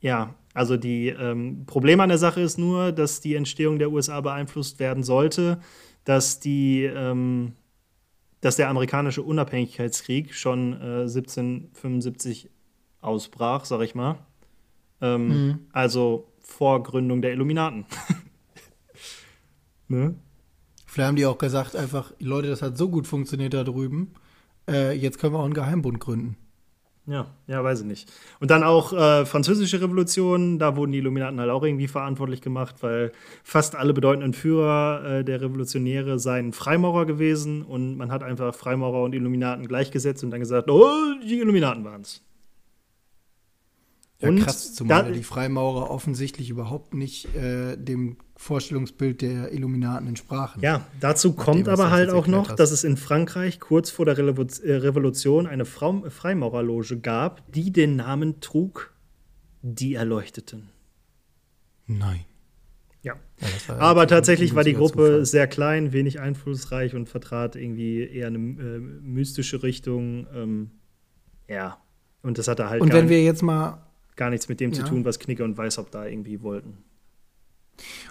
ja, 0.00 0.34
also 0.54 0.76
die 0.76 1.08
ähm, 1.08 1.64
Problem 1.66 2.00
an 2.00 2.08
der 2.08 2.18
Sache 2.18 2.40
ist 2.40 2.58
nur, 2.58 2.92
dass 2.92 3.20
die 3.20 3.34
Entstehung 3.34 3.78
der 3.78 3.90
USA 3.90 4.20
beeinflusst 4.20 4.80
werden 4.80 5.02
sollte, 5.02 5.60
dass 6.04 6.40
die 6.40 6.84
ähm, 6.84 7.52
dass 8.40 8.56
der 8.56 8.68
amerikanische 8.68 9.22
Unabhängigkeitskrieg 9.22 10.34
schon 10.34 10.72
äh, 10.72 11.02
1775 11.02 12.50
ausbrach, 13.00 13.64
sag 13.64 13.82
ich 13.82 13.94
mal. 13.94 14.18
Ähm, 15.00 15.28
mhm. 15.28 15.58
Also 15.72 16.32
vor 16.40 16.82
Gründung 16.82 17.22
der 17.22 17.32
Illuminaten. 17.32 17.86
Ne? 19.90 20.14
Vielleicht 20.86 21.08
haben 21.08 21.16
die 21.16 21.26
auch 21.26 21.38
gesagt, 21.38 21.74
einfach, 21.74 22.12
Leute, 22.20 22.46
das 22.46 22.62
hat 22.62 22.78
so 22.78 22.88
gut 22.88 23.08
funktioniert 23.08 23.54
da 23.54 23.64
drüben, 23.64 24.12
äh, 24.68 24.92
jetzt 24.96 25.18
können 25.18 25.34
wir 25.34 25.40
auch 25.40 25.44
einen 25.44 25.52
Geheimbund 25.52 25.98
gründen. 25.98 26.36
Ja, 27.06 27.26
ja, 27.46 27.64
weiß 27.64 27.80
ich 27.80 27.86
nicht. 27.86 28.12
Und 28.40 28.50
dann 28.50 28.62
auch 28.62 28.92
äh, 28.92 29.24
französische 29.26 29.80
Revolution, 29.80 30.58
da 30.58 30.76
wurden 30.76 30.92
die 30.92 30.98
Illuminaten 30.98 31.40
halt 31.40 31.50
auch 31.50 31.62
irgendwie 31.62 31.88
verantwortlich 31.88 32.40
gemacht, 32.40 32.76
weil 32.82 33.12
fast 33.42 33.74
alle 33.74 33.94
bedeutenden 33.94 34.32
Führer 34.32 35.18
äh, 35.18 35.24
der 35.24 35.40
Revolutionäre 35.40 36.18
seien 36.18 36.52
Freimaurer 36.52 37.06
gewesen 37.06 37.62
und 37.62 37.96
man 37.96 38.12
hat 38.12 38.22
einfach 38.22 38.54
Freimaurer 38.54 39.02
und 39.02 39.14
Illuminaten 39.14 39.66
gleichgesetzt 39.66 40.22
und 40.22 40.30
dann 40.30 40.40
gesagt, 40.40 40.70
oh, 40.70 40.88
die 41.24 41.40
Illuminaten 41.40 41.84
waren 41.84 42.02
es. 42.02 42.22
Ja, 44.20 44.28
und 44.28 44.40
krass, 44.40 44.74
zumal 44.74 45.12
die 45.12 45.22
Freimaurer 45.22 45.90
offensichtlich 45.90 46.50
überhaupt 46.50 46.92
nicht 46.94 47.34
äh, 47.34 47.76
dem 47.76 48.18
Vorstellungsbild 48.40 49.20
der 49.20 49.52
Illuminaten 49.52 50.08
entsprachen. 50.08 50.62
Ja, 50.62 50.86
dazu 50.98 51.34
kommt 51.34 51.66
dem, 51.66 51.72
aber 51.74 51.90
halt 51.90 52.08
auch 52.08 52.26
noch, 52.26 52.48
hast. 52.48 52.58
dass 52.58 52.70
es 52.70 52.84
in 52.84 52.96
Frankreich 52.96 53.60
kurz 53.60 53.90
vor 53.90 54.06
der 54.06 54.16
äh, 54.16 54.76
Revolution 54.76 55.46
eine 55.46 55.66
Freimaurerloge 55.66 57.00
gab, 57.00 57.42
die 57.52 57.70
den 57.70 57.96
Namen 57.96 58.40
trug 58.40 58.94
Die 59.60 59.92
Erleuchteten. 59.92 60.70
Nein. 61.86 62.24
Ja. 63.02 63.16
ja 63.68 63.76
aber 63.76 64.06
tatsächlich 64.06 64.54
war 64.54 64.64
die 64.64 64.72
Gruppe 64.72 64.96
Zufall. 64.96 65.26
sehr 65.26 65.46
klein, 65.46 65.92
wenig 65.92 66.18
einflussreich 66.18 66.94
und 66.94 67.10
vertrat 67.10 67.56
irgendwie 67.56 68.00
eher 68.04 68.28
eine 68.28 68.38
äh, 68.38 68.78
mystische 68.80 69.62
Richtung. 69.62 70.26
Ähm, 70.34 70.70
ja. 71.46 71.76
Und 72.22 72.38
das 72.38 72.48
hatte 72.48 72.70
halt. 72.70 72.80
Und 72.80 72.94
wenn 72.94 73.10
wir 73.10 73.22
jetzt 73.22 73.42
mal 73.42 73.86
gar 74.16 74.30
nichts 74.30 74.48
mit 74.48 74.60
dem 74.60 74.72
ja. 74.72 74.78
zu 74.78 74.84
tun, 74.86 75.04
was 75.04 75.18
Knicke 75.18 75.44
und 75.44 75.58
Weißhaupt 75.58 75.94
da 75.94 76.06
irgendwie 76.06 76.40
wollten. 76.40 76.78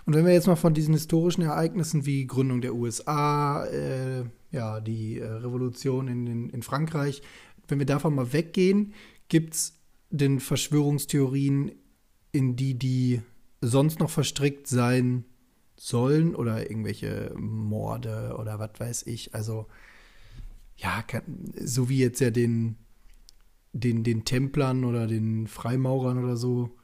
Und 0.05 0.15
wenn 0.15 0.26
wir 0.26 0.34
jetzt 0.34 0.47
mal 0.47 0.55
von 0.55 0.74
diesen 0.74 0.93
historischen 0.93 1.41
Ereignissen 1.41 2.05
wie 2.05 2.28
Gründung 2.28 2.61
der 2.61 2.76
USA, 2.76 3.65
äh, 3.65 4.26
ja, 4.51 4.80
die 4.82 5.20
äh, 5.20 5.26
Revolution 5.26 6.07
in, 6.07 6.28
in, 6.28 6.49
in, 6.49 6.61
Frankreich, 6.61 7.22
wenn 7.67 7.80
wir 7.80 7.86
davon 7.86 8.15
mal 8.15 8.34
weggehen, 8.34 8.93
gibt 9.28 9.53
es 9.53 9.80
denn 10.09 10.39
Verschwörungstheorien, 10.39 11.72
in 12.32 12.55
die 12.55 12.78
die 12.78 13.22
sonst 13.61 13.99
noch 13.99 14.09
verstrickt 14.09 14.67
sein 14.67 15.26
sollen 15.76 16.36
oder 16.36 16.70
irgendwelche 16.70 17.34
Morde 17.38 18.36
oder 18.39 18.59
was 18.59 18.72
weiß 18.80 19.07
ich. 19.07 19.36
Also, 19.36 19.67
ja, 20.78 21.03
so 21.59 21.89
wie 21.89 21.99
jetzt 21.99 22.22
ja 22.22 22.32
den 22.32 22.78
den, 23.74 24.03
den 24.03 24.26
Templern 24.26 24.84
oder 24.84 25.07
den 25.07 25.47
Freimaurern 25.47 26.24
oder 26.24 26.38
so 26.38 26.76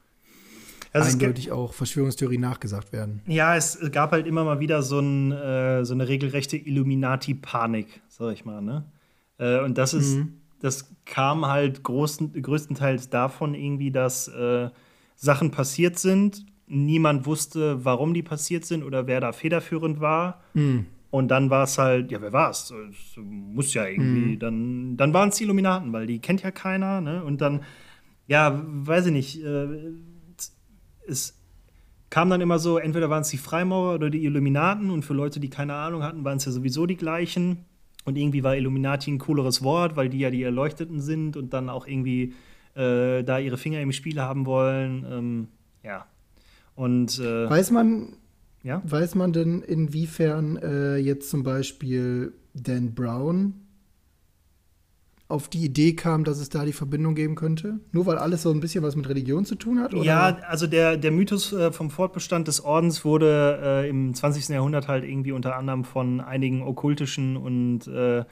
also 1.04 1.16
eindeutig 1.16 1.52
auch 1.52 1.72
Verschwörungstheorien 1.72 2.40
nachgesagt 2.40 2.92
werden. 2.92 3.22
Ja, 3.26 3.56
es 3.56 3.78
gab 3.92 4.12
halt 4.12 4.26
immer 4.26 4.44
mal 4.44 4.60
wieder 4.60 4.82
so, 4.82 5.00
ein, 5.00 5.32
äh, 5.32 5.84
so 5.84 5.94
eine 5.94 6.08
regelrechte 6.08 6.56
Illuminati-Panik, 6.56 8.00
sag 8.08 8.32
ich 8.32 8.44
mal. 8.44 8.62
Ne? 8.62 8.84
Äh, 9.38 9.60
und 9.60 9.78
das 9.78 9.94
ist, 9.94 10.16
mhm. 10.16 10.34
das 10.60 10.94
kam 11.04 11.46
halt 11.46 11.82
großen, 11.82 12.40
größtenteils 12.40 13.10
davon 13.10 13.54
irgendwie, 13.54 13.90
dass 13.90 14.28
äh, 14.28 14.70
Sachen 15.14 15.50
passiert 15.50 15.98
sind. 15.98 16.46
Niemand 16.68 17.26
wusste, 17.26 17.84
warum 17.84 18.12
die 18.12 18.22
passiert 18.22 18.64
sind 18.64 18.82
oder 18.82 19.06
wer 19.06 19.20
da 19.20 19.32
federführend 19.32 20.00
war. 20.00 20.42
Mhm. 20.54 20.86
Und 21.10 21.28
dann 21.28 21.48
war 21.50 21.64
es 21.64 21.78
halt, 21.78 22.10
ja, 22.10 22.20
wer 22.20 22.32
war 22.32 22.50
es? 22.50 22.74
Muss 23.16 23.72
ja 23.72 23.86
irgendwie. 23.86 24.34
Mhm. 24.34 24.38
Dann, 24.38 24.96
dann 24.96 25.14
waren 25.14 25.28
es 25.30 25.36
die 25.36 25.44
Illuminaten, 25.44 25.92
weil 25.92 26.06
die 26.06 26.18
kennt 26.18 26.42
ja 26.42 26.50
keiner. 26.50 27.00
Ne? 27.00 27.24
Und 27.24 27.40
dann, 27.40 27.62
ja, 28.26 28.60
weiß 28.66 29.06
ich 29.06 29.12
nicht. 29.12 29.42
Äh, 29.42 29.68
es 31.08 31.38
kam 32.10 32.30
dann 32.30 32.40
immer 32.40 32.58
so, 32.58 32.78
entweder 32.78 33.10
waren 33.10 33.22
es 33.22 33.28
die 33.28 33.38
Freimaurer 33.38 33.94
oder 33.94 34.10
die 34.10 34.24
Illuminaten. 34.24 34.90
Und 34.90 35.04
für 35.04 35.14
Leute, 35.14 35.40
die 35.40 35.50
keine 35.50 35.74
Ahnung 35.74 36.02
hatten, 36.02 36.24
waren 36.24 36.38
es 36.38 36.44
ja 36.44 36.52
sowieso 36.52 36.86
die 36.86 36.96
gleichen. 36.96 37.64
Und 38.04 38.16
irgendwie 38.16 38.44
war 38.44 38.56
Illuminati 38.56 39.10
ein 39.10 39.18
cooleres 39.18 39.62
Wort, 39.62 39.96
weil 39.96 40.08
die 40.08 40.20
ja 40.20 40.30
die 40.30 40.42
Erleuchteten 40.42 41.00
sind 41.00 41.36
und 41.36 41.52
dann 41.52 41.68
auch 41.68 41.86
irgendwie 41.86 42.34
äh, 42.74 43.24
da 43.24 43.38
ihre 43.38 43.56
Finger 43.56 43.80
im 43.80 43.92
Spiel 43.92 44.20
haben 44.20 44.46
wollen. 44.46 45.04
Ähm, 45.10 45.48
ja. 45.82 46.06
Und 46.76 47.18
äh, 47.18 47.50
weiß 47.50 47.72
man, 47.72 48.16
ja? 48.62 48.82
Weiß 48.84 49.14
man 49.14 49.32
denn, 49.32 49.62
inwiefern 49.62 50.56
äh, 50.56 50.96
jetzt 50.96 51.30
zum 51.30 51.42
Beispiel 51.42 52.32
Dan 52.54 52.94
Brown 52.94 53.65
auf 55.28 55.48
die 55.48 55.64
Idee 55.64 55.94
kam, 55.94 56.22
dass 56.22 56.38
es 56.38 56.50
da 56.50 56.64
die 56.64 56.72
Verbindung 56.72 57.14
geben 57.16 57.34
könnte? 57.34 57.80
Nur 57.90 58.06
weil 58.06 58.16
alles 58.16 58.42
so 58.42 58.50
ein 58.50 58.60
bisschen 58.60 58.84
was 58.84 58.94
mit 58.94 59.08
Religion 59.08 59.44
zu 59.44 59.56
tun 59.56 59.80
hat? 59.80 59.92
Oder? 59.92 60.04
Ja, 60.04 60.38
also 60.48 60.66
der, 60.66 60.96
der 60.96 61.10
Mythos 61.10 61.52
äh, 61.52 61.72
vom 61.72 61.90
Fortbestand 61.90 62.46
des 62.46 62.64
Ordens 62.64 63.04
wurde 63.04 63.58
äh, 63.62 63.88
im 63.88 64.14
20. 64.14 64.48
Jahrhundert 64.50 64.86
halt 64.86 65.04
irgendwie 65.04 65.32
unter 65.32 65.56
anderem 65.56 65.84
von 65.84 66.20
einigen 66.20 66.62
okkultischen 66.62 67.36
und 67.36 67.88
äh, 67.88 68.24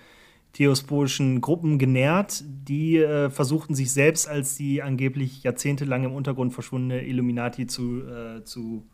theospoischen 0.53 1.41
Gruppen 1.41 1.79
genährt, 1.79 2.45
die 2.47 2.99
äh, 2.99 3.29
versuchten 3.29 3.75
sich 3.75 3.93
selbst 3.93 4.29
als 4.29 4.55
die 4.55 4.83
angeblich 4.83 5.43
jahrzehntelang 5.43 6.05
im 6.05 6.13
Untergrund 6.13 6.55
verschwundene 6.55 7.05
Illuminati 7.05 7.67
zu, 7.67 8.03
äh, 8.03 8.45
zu, 8.45 8.87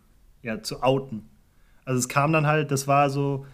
ja, 0.43 0.63
zu 0.63 0.83
outen. 0.83 1.29
Also 1.85 1.99
es 1.99 2.09
kam 2.09 2.33
dann 2.33 2.47
halt, 2.47 2.71
das 2.71 2.89
war 2.89 3.11
so 3.11 3.45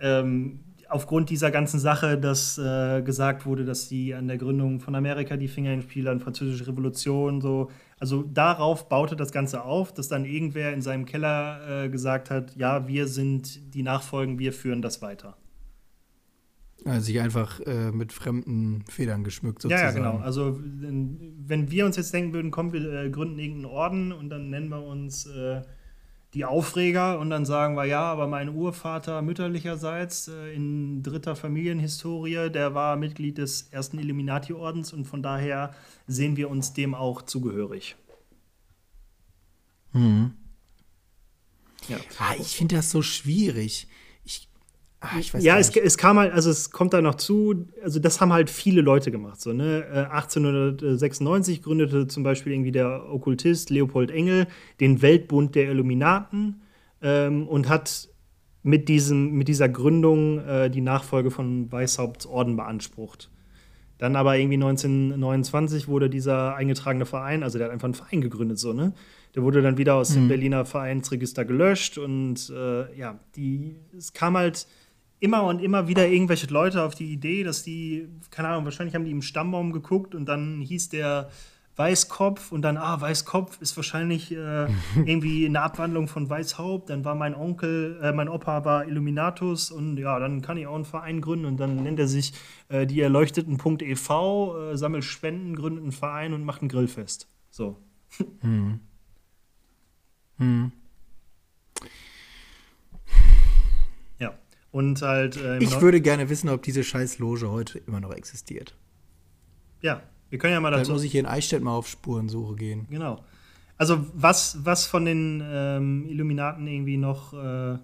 ähm, 0.00 0.58
aufgrund 0.88 1.30
dieser 1.30 1.50
ganzen 1.50 1.80
Sache, 1.80 2.18
dass 2.18 2.58
äh, 2.58 3.02
gesagt 3.02 3.46
wurde, 3.46 3.64
dass 3.64 3.88
die 3.88 4.14
an 4.14 4.28
der 4.28 4.38
Gründung 4.38 4.80
von 4.80 4.94
Amerika 4.94 5.36
die 5.36 5.48
Finger 5.48 5.72
im 5.72 5.82
Spiel 5.82 6.08
an 6.08 6.20
französische 6.20 6.66
Revolution 6.66 7.40
so. 7.40 7.70
Also 7.98 8.22
darauf 8.22 8.88
baute 8.88 9.16
das 9.16 9.32
Ganze 9.32 9.62
auf, 9.62 9.92
dass 9.94 10.08
dann 10.08 10.24
irgendwer 10.24 10.72
in 10.72 10.82
seinem 10.82 11.06
Keller 11.06 11.84
äh, 11.84 11.88
gesagt 11.88 12.30
hat, 12.30 12.54
ja, 12.56 12.86
wir 12.86 13.06
sind 13.06 13.74
die 13.74 13.82
Nachfolgen, 13.82 14.38
wir 14.38 14.52
führen 14.52 14.82
das 14.82 15.02
weiter. 15.02 15.36
Also 16.84 17.00
sich 17.00 17.20
einfach 17.20 17.58
äh, 17.60 17.90
mit 17.90 18.12
fremden 18.12 18.84
Federn 18.88 19.24
geschmückt 19.24 19.62
sozusagen. 19.62 19.96
Ja, 19.96 20.04
ja, 20.04 20.10
genau. 20.12 20.22
Also 20.22 20.60
wenn 20.62 21.70
wir 21.70 21.86
uns 21.86 21.96
jetzt 21.96 22.14
denken 22.14 22.32
würden, 22.32 22.50
komm, 22.50 22.72
wir 22.72 22.92
äh, 22.92 23.10
gründen 23.10 23.38
irgendeinen 23.38 23.64
Orden 23.64 24.12
und 24.12 24.28
dann 24.28 24.50
nennen 24.50 24.68
wir 24.68 24.84
uns 24.84 25.26
äh, 25.26 25.62
die 26.36 26.44
Aufreger 26.44 27.18
und 27.18 27.30
dann 27.30 27.46
sagen 27.46 27.76
wir, 27.76 27.86
ja, 27.86 28.02
aber 28.02 28.26
mein 28.26 28.50
Urvater 28.50 29.22
mütterlicherseits 29.22 30.28
äh, 30.28 30.54
in 30.54 31.02
dritter 31.02 31.34
Familienhistorie, 31.34 32.50
der 32.50 32.74
war 32.74 32.96
Mitglied 32.96 33.38
des 33.38 33.68
ersten 33.70 33.98
Illuminati-Ordens 33.98 34.92
und 34.92 35.06
von 35.06 35.22
daher 35.22 35.74
sehen 36.06 36.36
wir 36.36 36.50
uns 36.50 36.74
dem 36.74 36.94
auch 36.94 37.22
zugehörig. 37.22 37.96
Hm. 39.92 40.32
Ja. 41.88 41.96
Ah, 42.18 42.34
ich 42.38 42.54
finde 42.54 42.76
das 42.76 42.90
so 42.90 43.00
schwierig. 43.00 43.88
Ah, 45.12 45.38
ja, 45.38 45.58
es, 45.58 45.74
es, 45.76 45.98
kam 45.98 46.18
halt, 46.18 46.32
also 46.32 46.50
es 46.50 46.70
kommt 46.70 46.92
da 46.92 47.00
noch 47.00 47.16
zu, 47.16 47.66
also 47.82 47.98
das 47.98 48.20
haben 48.20 48.32
halt 48.32 48.50
viele 48.50 48.80
Leute 48.80 49.10
gemacht. 49.10 49.40
So, 49.40 49.52
ne? 49.52 50.08
1896 50.10 51.58
äh, 51.58 51.62
gründete 51.62 52.06
zum 52.06 52.22
Beispiel 52.22 52.52
irgendwie 52.52 52.72
der 52.72 53.12
Okkultist 53.12 53.70
Leopold 53.70 54.10
Engel 54.10 54.46
den 54.80 55.02
Weltbund 55.02 55.54
der 55.54 55.70
Illuminaten 55.70 56.62
ähm, 57.02 57.46
und 57.46 57.68
hat 57.68 58.08
mit, 58.62 58.88
diesem, 58.88 59.32
mit 59.32 59.48
dieser 59.48 59.68
Gründung 59.68 60.40
äh, 60.40 60.70
die 60.70 60.80
Nachfolge 60.80 61.30
von 61.30 61.70
Weishaupts 61.70 62.26
Orden 62.26 62.56
beansprucht. 62.56 63.30
Dann 63.98 64.16
aber 64.16 64.36
irgendwie 64.36 64.56
1929 64.56 65.88
wurde 65.88 66.10
dieser 66.10 66.56
eingetragene 66.56 67.06
Verein, 67.06 67.42
also 67.42 67.58
der 67.58 67.68
hat 67.68 67.72
einfach 67.72 67.86
einen 67.86 67.94
Verein 67.94 68.20
gegründet, 68.20 68.58
so, 68.58 68.72
ne? 68.72 68.92
Der 69.34 69.42
wurde 69.42 69.62
dann 69.62 69.78
wieder 69.78 69.94
aus 69.94 70.10
mhm. 70.10 70.14
dem 70.14 70.28
Berliner 70.28 70.64
Vereinsregister 70.64 71.44
gelöscht 71.44 71.98
und 71.98 72.50
äh, 72.50 72.98
ja, 72.98 73.20
die, 73.36 73.76
es 73.96 74.12
kam 74.12 74.36
halt 74.36 74.66
immer 75.20 75.44
und 75.44 75.60
immer 75.60 75.88
wieder 75.88 76.06
irgendwelche 76.08 76.46
Leute 76.48 76.82
auf 76.82 76.94
die 76.94 77.12
Idee, 77.12 77.42
dass 77.42 77.62
die, 77.62 78.08
keine 78.30 78.48
Ahnung, 78.48 78.64
wahrscheinlich 78.64 78.94
haben 78.94 79.04
die 79.04 79.10
im 79.10 79.22
Stammbaum 79.22 79.72
geguckt 79.72 80.14
und 80.14 80.26
dann 80.26 80.60
hieß 80.60 80.90
der 80.90 81.30
Weißkopf 81.76 82.52
und 82.52 82.62
dann, 82.62 82.78
ah, 82.78 83.00
Weißkopf 83.00 83.60
ist 83.60 83.76
wahrscheinlich 83.76 84.32
äh, 84.32 84.66
irgendwie 84.96 85.46
eine 85.46 85.60
Abwandlung 85.60 86.08
von 86.08 86.28
Weißhaupt. 86.28 86.88
Dann 86.88 87.04
war 87.04 87.14
mein 87.14 87.34
Onkel, 87.34 88.00
äh, 88.02 88.12
mein 88.12 88.28
Opa 88.28 88.64
war 88.64 88.86
Illuminatus 88.86 89.70
und 89.70 89.98
ja, 89.98 90.18
dann 90.18 90.40
kann 90.40 90.56
ich 90.56 90.66
auch 90.66 90.74
einen 90.74 90.86
Verein 90.86 91.20
gründen 91.20 91.44
und 91.44 91.58
dann 91.58 91.82
nennt 91.82 91.98
er 91.98 92.08
sich 92.08 92.32
äh, 92.68 92.86
die 92.86 93.00
Erleuchteten.ev, 93.00 94.10
äh, 94.10 94.76
sammelt 94.76 95.04
Spenden, 95.04 95.54
gründet 95.54 95.82
einen 95.82 95.92
Verein 95.92 96.32
und 96.32 96.44
macht 96.44 96.62
ein 96.62 96.68
Grillfest. 96.68 97.28
So. 97.50 97.76
Hm. 98.40 98.80
Hm. 100.38 100.72
Und 104.76 105.00
halt. 105.00 105.38
Äh, 105.38 105.56
ich 105.56 105.80
würde 105.80 106.02
gerne 106.02 106.28
wissen, 106.28 106.50
ob 106.50 106.62
diese 106.62 106.84
scheiß 106.84 107.18
Loge 107.18 107.50
heute 107.50 107.78
immer 107.78 107.98
noch 107.98 108.12
existiert. 108.12 108.76
Ja, 109.80 110.02
wir 110.28 110.38
können 110.38 110.52
ja 110.52 110.60
mal 110.60 110.70
dazu. 110.70 110.84
Dann 110.84 110.92
muss 110.92 111.02
ich 111.02 111.12
hier 111.12 111.20
in 111.20 111.26
Eichstätt 111.26 111.62
mal 111.62 111.74
auf 111.74 111.88
Spurensuche 111.88 112.56
gehen. 112.56 112.86
Genau. 112.90 113.24
Also, 113.78 114.04
was, 114.12 114.66
was 114.66 114.84
von 114.84 115.06
den 115.06 115.42
ähm, 115.42 116.04
Illuminaten 116.06 116.66
irgendwie 116.66 116.98
noch, 116.98 117.32
äh, 117.32 117.78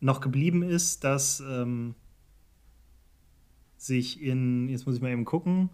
noch 0.00 0.20
geblieben 0.20 0.62
ist, 0.62 1.04
dass 1.04 1.40
ähm, 1.40 1.94
sich 3.78 4.20
in. 4.22 4.68
Jetzt 4.68 4.84
muss 4.84 4.96
ich 4.96 5.00
mal 5.00 5.10
eben 5.10 5.24
gucken. 5.24 5.70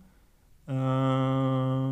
Äh, 0.68 1.90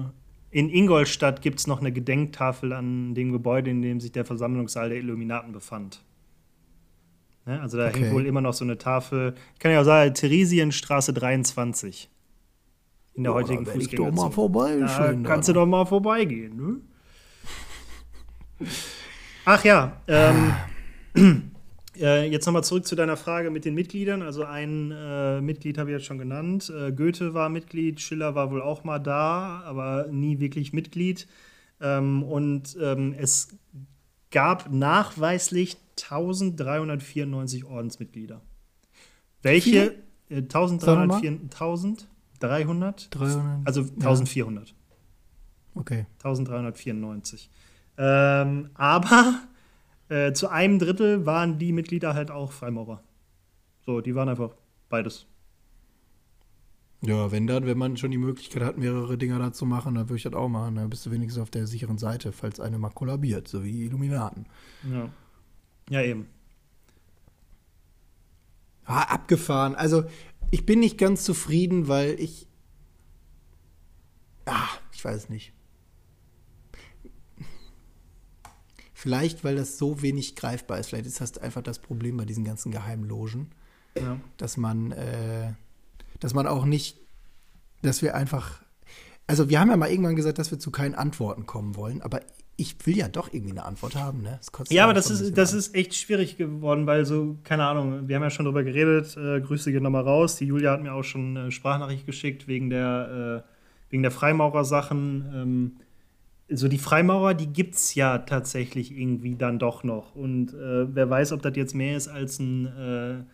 in 0.57 0.71
Ingolstadt 0.71 1.43
gibt 1.43 1.59
es 1.59 1.67
noch 1.67 1.81
eine 1.81 1.91
Gedenktafel 1.91 2.73
an 2.73 3.17
dem 3.17 3.33
Gebäude, 3.33 3.69
in 3.69 3.83
dem 3.83 3.99
sich 3.99 4.13
der 4.13 4.25
Versammlungssaal 4.25 4.91
der 4.91 4.99
Illuminaten 4.99 5.51
befand. 5.51 6.05
Ne? 7.47 7.61
Also 7.61 7.78
da 7.78 7.88
okay. 7.88 8.01
hängt 8.01 8.12
wohl 8.12 8.26
immer 8.26 8.40
noch 8.40 8.53
so 8.53 8.64
eine 8.64 8.76
Tafel. 8.76 9.34
Ich 9.55 9.61
kann 9.61 9.72
ja 9.72 9.80
auch 9.80 9.84
sagen, 9.84 10.12
Theresienstraße 10.12 11.14
23. 11.14 12.11
In 13.14 13.22
der 13.22 13.32
ja, 13.32 13.36
heutigen 13.36 13.64
da 13.64 13.74
ich 13.74 13.88
doch 13.88 14.12
mal 14.12 14.30
vorbei. 14.30 14.76
Da 14.78 15.14
kannst 15.22 15.49
du 15.49 15.55
doch 15.55 15.64
mal 15.64 15.86
vorbeigehen. 15.86 16.82
Ne? 18.59 18.68
Ach 19.47 19.64
ja, 19.64 20.01
ähm, 20.09 20.53
äh, 21.99 22.28
jetzt 22.28 22.47
nochmal 22.47 22.64
zurück 22.64 22.86
zu 22.86 22.97
deiner 22.97 23.16
Frage 23.16 23.51
mit 23.51 23.64
den 23.64 23.74
Mitgliedern. 23.74 24.22
Also 24.22 24.44
ein 24.44 24.92
äh, 24.92 25.40
Mitglied 25.40 25.78
habe 25.78 25.90
ich 25.90 25.97
jetzt 25.97 26.07
schon 26.07 26.18
genannt. 26.18 26.70
Äh, 26.76 26.92
Goethe 26.92 27.32
war 27.32 27.49
Mitglied, 27.49 28.01
Schiller 28.01 28.34
war 28.34 28.51
wohl 28.51 28.61
auch 28.61 28.84
mal 28.84 28.99
da, 28.99 29.62
aber 29.64 30.09
nie 30.11 30.40
wirklich 30.40 30.72
Mitglied. 30.72 31.26
Ähm, 31.80 32.22
und 32.22 32.76
ähm, 32.82 33.14
es 33.16 33.57
gab 34.37 34.70
nachweislich 34.70 35.78
1394 35.93 37.64
Ordensmitglieder. 37.64 38.43
Welche? 39.41 39.95
Äh, 40.28 40.43
1300? 40.43 41.22
300? 42.41 43.14
300? 43.14 43.66
Also 43.66 43.80
1400. 43.80 44.68
Ja. 44.68 44.74
Okay. 45.74 46.05
1394. 46.18 47.49
Ähm, 47.97 48.68
aber 48.74 49.41
äh, 50.11 50.34
zu 50.34 50.49
einem 50.49 50.78
Drittel 50.80 51.24
waren 51.24 51.59
die 51.59 51.72
Mitglieder 51.72 52.12
halt 52.12 52.30
auch 52.30 52.53
Freimaurer. 52.53 53.03
So, 53.87 54.03
die 54.03 54.14
waren 54.14 54.28
einfach 54.28 54.51
beides. 54.91 55.24
Ja, 57.03 57.30
wenn 57.30 57.47
dann, 57.47 57.66
wenn 57.66 57.78
man 57.78 57.97
schon 57.97 58.11
die 58.11 58.18
Möglichkeit 58.18 58.62
hat, 58.62 58.78
mehrere 58.78 59.18
Dinger 59.18 59.38
da 59.38 59.53
zu 59.53 59.66
machen, 59.66 59.94
dann 59.94 60.09
würde 60.09 60.16
ich 60.16 60.22
das 60.22 60.32
auch 60.32 60.49
machen. 60.49 60.76
Dann 60.76 60.90
bist 60.90 61.05
du 61.07 61.11
wenigstens 61.11 61.42
auf 61.42 61.51
der 61.51 61.66
sicheren 61.66 61.99
Seite, 61.99 62.32
falls 62.32 62.59
eine 62.59 62.78
mal 62.78 62.90
kollabiert, 62.90 63.49
so 63.49 63.62
wie 63.62 63.84
Illuminaten. 63.84 64.47
Ja. 64.90 65.11
Ja, 65.90 66.03
eben. 66.03 66.26
Ah, 68.84 69.03
abgefahren. 69.03 69.74
Also, 69.74 70.05
ich 70.51 70.64
bin 70.64 70.80
nicht 70.80 70.97
ganz 70.99 71.24
zufrieden, 71.24 71.88
weil 71.88 72.18
ich. 72.20 72.47
Ah, 74.47 74.68
ich 74.92 75.05
weiß 75.05 75.28
nicht. 75.28 75.53
Vielleicht, 78.94 79.44
weil 79.44 79.57
das 79.57 79.76
so 79.76 80.03
wenig 80.03 80.36
greifbar 80.36 80.78
ist. 80.78 80.88
Vielleicht 80.88 81.07
ist 81.07 81.20
das 81.20 81.36
einfach 81.38 81.62
das 81.62 81.80
Problem 81.80 82.16
bei 82.16 82.24
diesen 82.24 82.44
ganzen 82.44 82.72
geheimen 82.72 83.05
Logen. 83.05 83.51
Ja. 83.97 84.18
Dass 84.36 84.57
man, 84.57 84.92
äh, 84.92 85.53
dass 86.21 86.35
man 86.35 86.47
auch 86.47 86.64
nicht, 86.64 86.99
dass 87.83 88.03
wir 88.03 88.14
einfach. 88.14 88.62
Also, 89.27 89.49
wir 89.49 89.59
haben 89.59 89.71
ja 89.71 89.77
mal 89.77 89.91
irgendwann 89.91 90.17
gesagt, 90.17 90.39
dass 90.39 90.51
wir 90.51 90.59
zu 90.59 90.71
keinen 90.71 90.95
Antworten 90.95 91.47
kommen 91.47 91.75
wollen, 91.75 92.01
aber 92.01 92.21
ich 92.57 92.75
will 92.87 92.97
ja 92.97 93.09
doch 93.09 93.33
irgendwie 93.33 93.53
eine 93.53 93.64
Antwort 93.64 93.97
haben, 93.97 94.23
ne? 94.23 94.41
ja, 94.71 94.85
aber 94.85 94.95
das 94.95 95.11
ist, 95.11 95.37
das 95.37 95.53
ist 95.53 95.75
echt 95.75 95.95
schwierig 95.95 96.39
geworden, 96.39 96.87
weil 96.87 97.05
so, 97.05 97.37
keine 97.45 97.67
Ahnung, 97.67 98.09
wir 98.09 98.17
haben 98.17 98.23
ja 98.23 98.31
schon 98.31 98.47
drüber 98.47 98.64
geredet, 98.64 99.14
äh, 99.17 99.41
Grüße 99.41 99.73
gehen 99.73 99.83
nochmal 99.83 100.05
raus. 100.05 100.37
Die 100.37 100.47
Julia 100.47 100.73
hat 100.73 100.83
mir 100.83 100.93
auch 100.93 101.03
schon 101.03 101.37
eine 101.37 101.53
Sprachnachricht 101.53 102.07
geschickt 102.07 102.49
wegen 102.49 102.71
der, 102.71 103.45
äh, 103.45 103.91
wegen 103.91 104.03
der 104.03 104.11
Freimaurer-Sachen. 104.11 105.33
Ähm, 105.35 105.77
so 106.49 106.69
die 106.69 106.79
Freimaurer, 106.79 107.35
die 107.35 107.49
gibt's 107.49 107.95
ja 107.95 108.19
tatsächlich 108.19 108.97
irgendwie 108.97 109.35
dann 109.35 109.59
doch 109.59 109.85
noch. 109.85 110.14
Und 110.14 110.55
äh, 110.55 110.95
wer 110.95 111.11
weiß, 111.11 111.33
ob 111.33 111.43
das 111.43 111.57
jetzt 111.57 111.75
mehr 111.75 111.97
ist 111.97 112.09
als 112.09 112.39
ein, 112.39 112.67
äh, 112.67 113.25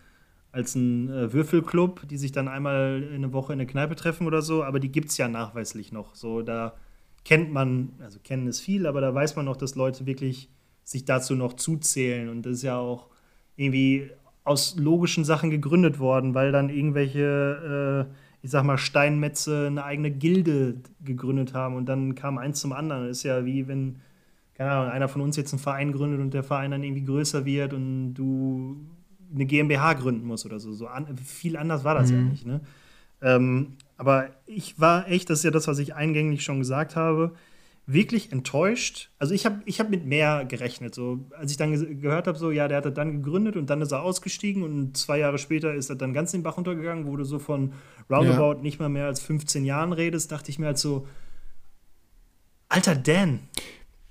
als 0.53 0.75
ein 0.75 1.09
äh, 1.09 1.33
Würfelclub, 1.33 2.07
die 2.09 2.19
sich 2.19 2.31
dann 2.31 2.47
einmal 2.47 3.03
in 3.03 3.17
eine 3.17 3.33
Woche 3.33 3.55
in 3.55 3.61
eine 3.61 3.67
Kneipe 3.67 3.97
treffen 3.97 4.27
oder 4.27 4.43
so, 4.43 4.63
aber 4.63 4.81
die 4.81 4.93
gibt's 4.93 5.17
ja 5.17 5.27
nachweislich 5.27 5.93
noch. 5.93 6.15
So, 6.15 6.43
da 6.43 6.75
kennt 7.25 7.53
man, 7.53 7.95
also 8.01 8.19
kennen 8.23 8.47
ist 8.47 8.61
viel, 8.61 8.87
aber 8.87 9.01
da 9.01 9.15
weiß 9.15 9.35
man 9.37 9.47
noch, 9.47 9.57
dass 9.57 9.75
Leute 9.75 10.07
wirklich 10.07 10.51
sich 10.85 11.05
dazu 11.05 11.35
noch 11.35 11.55
zuzählen. 11.55 12.29
Und 12.29 12.45
das 12.45 12.55
ist 12.55 12.63
ja 12.63 12.77
auch 12.77 13.09
irgendwie 13.57 14.11
aus 14.45 14.77
logischen 14.77 15.25
Sachen 15.25 15.51
gegründet 15.51 15.99
worden, 15.99 16.35
weil 16.35 16.53
dann 16.53 16.69
irgendwelche, 16.69 18.09
äh, 18.11 18.15
ich 18.45 18.51
sag 18.51 18.65
mal, 18.65 18.77
Steinmetze 18.77 19.69
eine 19.69 19.85
eigene 19.85 20.11
Gilde 20.11 20.77
gegründet 21.03 21.55
haben 21.55 21.77
und 21.77 21.87
dann 21.87 22.15
kam 22.15 22.39
eins 22.39 22.61
zum 22.61 22.73
anderen. 22.73 23.07
Das 23.07 23.19
ist 23.19 23.23
ja 23.23 23.45
wie 23.45 23.69
wenn, 23.69 24.01
keine 24.55 24.71
Ahnung, 24.71 24.93
einer 24.93 25.09
von 25.09 25.23
uns 25.23 25.37
jetzt 25.37 25.53
einen 25.53 25.61
Verein 25.61 25.93
gründet 25.93 26.21
und 26.21 26.35
der 26.35 26.43
Verein 26.43 26.73
dann 26.73 26.83
irgendwie 26.83 27.05
größer 27.05 27.45
wird 27.45 27.73
und 27.73 28.15
du 28.15 28.85
eine 29.35 29.47
GmbH 29.47 29.95
gründen 29.95 30.27
musst 30.27 30.47
oder 30.47 30.61
so. 30.61 30.73
so 30.73 30.87
an, 30.87 31.17
viel 31.17 31.57
anders 31.57 31.85
war 31.85 31.95
das 31.95 32.11
mhm. 32.11 32.17
ja 32.17 32.23
nicht. 32.23 32.47
Ne? 32.47 32.61
Ähm, 33.21 33.77
aber 33.97 34.31
ich 34.47 34.81
war 34.81 35.09
echt, 35.09 35.31
das 35.31 35.39
ist 35.39 35.45
ja 35.45 35.51
das, 35.51 35.69
was 35.69 35.79
ich 35.79 35.95
eingänglich 35.95 36.43
schon 36.43 36.59
gesagt 36.59 36.97
habe, 36.97 37.33
wirklich 37.87 38.33
enttäuscht. 38.33 39.11
Also 39.19 39.35
ich 39.35 39.45
habe 39.45 39.61
ich 39.65 39.81
hab 39.81 39.91
mit 39.91 40.07
mehr 40.07 40.45
gerechnet. 40.45 40.95
So, 40.95 41.21
als 41.37 41.51
ich 41.51 41.57
dann 41.57 41.73
ge 41.73 41.95
gehört 41.95 42.27
habe, 42.27 42.39
so, 42.39 42.51
ja, 42.51 42.69
der 42.69 42.79
hat 42.79 42.85
das 42.85 42.95
dann 42.95 43.23
gegründet 43.23 43.57
und 43.57 43.71
dann 43.71 43.81
ist 43.81 43.93
er 43.93 44.03
ausgestiegen 44.03 44.63
und 44.63 44.97
zwei 44.97 45.19
Jahre 45.19 45.39
später 45.39 45.75
ist 45.75 45.91
er 45.91 45.97
dann 45.97 46.13
ganz 46.13 46.33
den 46.33 46.43
Bach 46.43 46.57
runtergegangen, 46.57 47.07
wo 47.07 47.17
du 47.17 47.25
so 47.25 47.39
von 47.39 47.73
Roundabout 48.11 48.57
ja. 48.57 48.63
nicht 48.63 48.79
mal 48.79 48.89
mehr 48.89 49.07
als 49.07 49.21
15 49.21 49.65
Jahren 49.65 49.93
redest, 49.93 50.31
dachte 50.31 50.51
ich 50.51 50.59
mir 50.59 50.67
halt 50.67 50.79
so, 50.79 51.07
alter 52.69 52.95
Dan. 52.95 53.41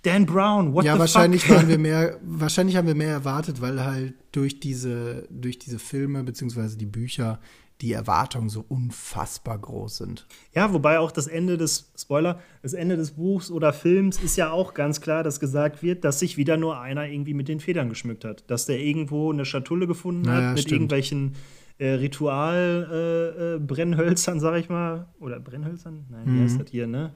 Dan 0.03 0.25
Brown, 0.25 0.73
what 0.73 0.83
ja, 0.83 0.93
the 0.93 0.99
wahrscheinlich 0.99 1.43
fuck? 1.43 1.57
Waren 1.57 1.67
wir 1.67 1.77
mehr, 1.77 2.17
wahrscheinlich 2.23 2.75
haben 2.75 2.87
wir 2.87 2.95
mehr 2.95 3.11
erwartet, 3.11 3.61
weil 3.61 3.83
halt 3.83 4.13
durch 4.31 4.59
diese, 4.59 5.27
durch 5.29 5.59
diese 5.59 5.79
Filme 5.79 6.23
beziehungsweise 6.23 6.77
die 6.77 6.85
Bücher 6.85 7.39
die 7.81 7.91
Erwartungen 7.93 8.49
so 8.49 8.63
unfassbar 8.67 9.57
groß 9.57 9.95
sind. 9.97 10.27
Ja, 10.53 10.71
wobei 10.71 10.99
auch 10.99 11.11
das 11.11 11.25
Ende 11.27 11.57
des, 11.57 11.91
Spoiler, 11.97 12.39
das 12.61 12.73
Ende 12.73 12.95
des 12.95 13.09
Buchs 13.11 13.49
oder 13.49 13.73
Films 13.73 14.21
ist 14.21 14.35
ja 14.37 14.51
auch 14.51 14.75
ganz 14.75 15.01
klar, 15.01 15.23
dass 15.23 15.39
gesagt 15.39 15.81
wird, 15.81 16.03
dass 16.03 16.19
sich 16.19 16.37
wieder 16.37 16.57
nur 16.57 16.79
einer 16.79 17.07
irgendwie 17.07 17.33
mit 17.33 17.47
den 17.47 17.59
Federn 17.59 17.89
geschmückt 17.89 18.23
hat. 18.23 18.43
Dass 18.47 18.67
der 18.67 18.79
irgendwo 18.79 19.31
eine 19.31 19.45
Schatulle 19.45 19.87
gefunden 19.87 20.29
hat 20.29 20.37
naja, 20.37 20.51
mit 20.51 20.59
stimmt. 20.61 20.73
irgendwelchen 20.73 21.33
äh, 21.79 21.93
Ritual-Brennhölzern, 21.93 24.35
äh, 24.35 24.37
äh 24.37 24.41
sag 24.41 24.59
ich 24.59 24.69
mal. 24.69 25.07
Oder 25.19 25.39
Brennhölzern? 25.39 26.05
Nein, 26.09 26.25
mhm. 26.25 26.37
wie 26.37 26.43
heißt 26.43 26.61
das 26.61 26.69
hier, 26.69 26.85
ne? 26.85 27.15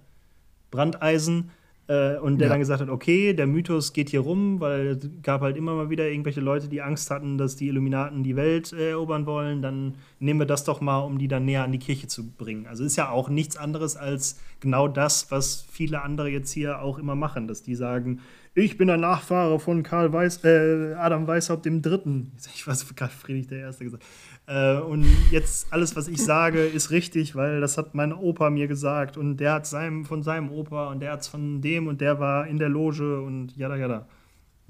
Brandeisen 0.71 1.51
äh, 1.87 2.17
und 2.17 2.39
der 2.39 2.47
ja. 2.47 2.53
dann 2.53 2.59
gesagt 2.59 2.81
hat, 2.81 2.89
okay, 2.89 3.33
der 3.33 3.45
Mythos 3.45 3.93
geht 3.93 4.09
hier 4.09 4.21
rum, 4.21 4.59
weil 4.59 4.87
es 4.87 5.09
gab 5.21 5.41
halt 5.41 5.55
immer 5.55 5.75
mal 5.75 5.89
wieder 5.89 6.09
irgendwelche 6.09 6.41
Leute, 6.41 6.67
die 6.67 6.81
Angst 6.81 7.11
hatten, 7.11 7.37
dass 7.37 7.55
die 7.55 7.67
Illuminaten 7.67 8.23
die 8.23 8.35
Welt 8.35 8.73
äh, 8.73 8.91
erobern 8.91 9.25
wollen. 9.25 9.61
Dann 9.61 9.95
nehmen 10.19 10.39
wir 10.39 10.47
das 10.47 10.63
doch 10.63 10.81
mal, 10.81 10.99
um 10.99 11.19
die 11.19 11.27
dann 11.27 11.45
näher 11.45 11.63
an 11.63 11.71
die 11.71 11.79
Kirche 11.79 12.07
zu 12.07 12.27
bringen. 12.27 12.65
Also 12.65 12.83
ist 12.83 12.95
ja 12.95 13.09
auch 13.09 13.29
nichts 13.29 13.55
anderes 13.55 13.97
als 13.97 14.39
genau 14.59 14.87
das, 14.87 15.29
was 15.29 15.65
viele 15.71 16.01
andere 16.01 16.29
jetzt 16.29 16.51
hier 16.51 16.81
auch 16.81 16.97
immer 16.97 17.15
machen, 17.15 17.47
dass 17.47 17.61
die 17.61 17.75
sagen, 17.75 18.19
ich 18.57 18.77
bin 18.77 18.87
der 18.87 18.97
Nachfahre 18.97 19.59
von 19.59 19.83
Karl 19.83 20.13
Weiß, 20.13 20.43
äh, 20.45 20.93
Adam 20.97 21.27
Weishaupt 21.27 21.65
dem 21.65 21.81
Dritten. 21.81 22.31
Ich 22.55 22.65
weiß, 22.65 22.95
Karl 22.95 23.09
Friedrich 23.09 23.47
der 23.47 23.59
Erste 23.59 23.83
gesagt. 23.83 24.03
Äh, 24.47 24.77
und 24.77 25.05
jetzt 25.31 25.73
alles, 25.73 25.95
was 25.95 26.07
ich 26.07 26.23
sage, 26.23 26.65
ist 26.65 26.91
richtig, 26.91 27.35
weil 27.35 27.61
das 27.61 27.77
hat 27.77 27.95
mein 27.95 28.13
Opa 28.13 28.49
mir 28.49 28.67
gesagt 28.67 29.17
und 29.17 29.37
der 29.37 29.53
hat 29.53 29.65
seinem, 29.65 30.05
von 30.05 30.21
seinem 30.21 30.51
Opa 30.51 30.91
und 30.91 30.99
der 30.99 31.13
hat 31.13 31.21
es 31.21 31.27
von 31.27 31.61
dem 31.61 31.87
und 31.87 32.01
der 32.01 32.19
war 32.19 32.47
in 32.47 32.57
der 32.57 32.69
Loge 32.69 33.21
und 33.21 33.55
jada 33.57 33.75
jada. 33.75 34.07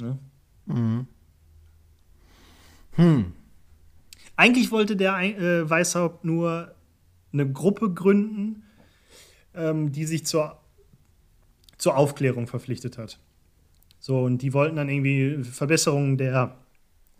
Ne? 0.02 0.18
Mhm. 0.66 1.08
Hm. 2.92 3.34
Eigentlich 4.38 4.72
wollte 4.72 4.96
der 4.96 5.20
äh, 5.20 5.70
Weishaupt 5.70 6.24
nur 6.24 6.74
eine 7.34 7.52
Gruppe 7.52 7.94
gründen, 7.94 8.64
ähm, 9.54 9.92
die 9.92 10.06
sich 10.06 10.26
zur, 10.26 10.58
zur 11.78 11.98
Aufklärung 11.98 12.48
verpflichtet 12.48 12.98
hat. 12.98 13.20
So, 14.00 14.22
und 14.22 14.42
die 14.42 14.54
wollten 14.54 14.78
dann 14.78 14.88
irgendwie 14.88 15.44
Verbesserungen 15.44 16.18
der, 16.18 16.58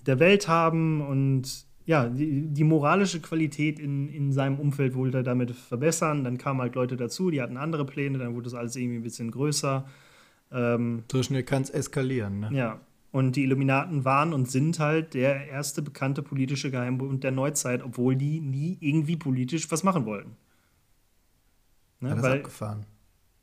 der 0.06 0.20
Welt 0.20 0.48
haben 0.48 1.02
und 1.02 1.65
ja, 1.86 2.10
die, 2.10 2.48
die, 2.48 2.64
moralische 2.64 3.20
Qualität 3.22 3.80
in, 3.80 4.10
in 4.10 4.32
seinem 4.32 4.60
Umfeld 4.60 4.96
wollte 4.96 5.18
er 5.18 5.24
damit 5.24 5.52
verbessern. 5.52 6.24
Dann 6.24 6.38
kamen 6.38 6.60
halt 6.62 6.76
Leute 6.76 6.98
dazu, 6.98 7.30
die 7.30 7.42
hatten 7.42 7.58
andere 7.58 7.86
Pläne, 7.86 8.18
dann 8.18 8.34
wurde 8.34 8.46
das 8.46 8.56
alles 8.56 8.76
irgendwie 8.76 8.98
ein 8.98 9.04
bisschen 9.04 9.30
größer. 9.30 9.86
Ähm, 10.52 11.04
so 11.12 11.22
schnell 11.22 11.44
kann 11.44 11.62
es 11.62 11.70
eskalieren, 11.70 12.40
ne? 12.40 12.50
Ja. 12.54 12.80
Und 13.12 13.38
die 13.38 13.44
Illuminaten 13.44 14.04
waren 14.04 14.34
und 14.34 14.52
sind 14.52 14.80
halt 14.80 15.14
der 15.14 15.48
erste 15.48 15.82
bekannte 15.82 16.22
politische 16.22 16.70
Geheimbund 16.70 17.24
der 17.24 17.32
Neuzeit, 17.32 17.82
obwohl 17.82 18.18
die 18.18 18.42
nie 18.42 18.78
irgendwie 18.82 19.16
politisch 19.16 19.72
was 19.72 19.84
machen 19.84 20.06
wollten. 20.06 20.36
Ne? 22.02 22.12
Alles 22.12 22.24
Weil, 22.24 22.38
abgefahren. 22.40 22.86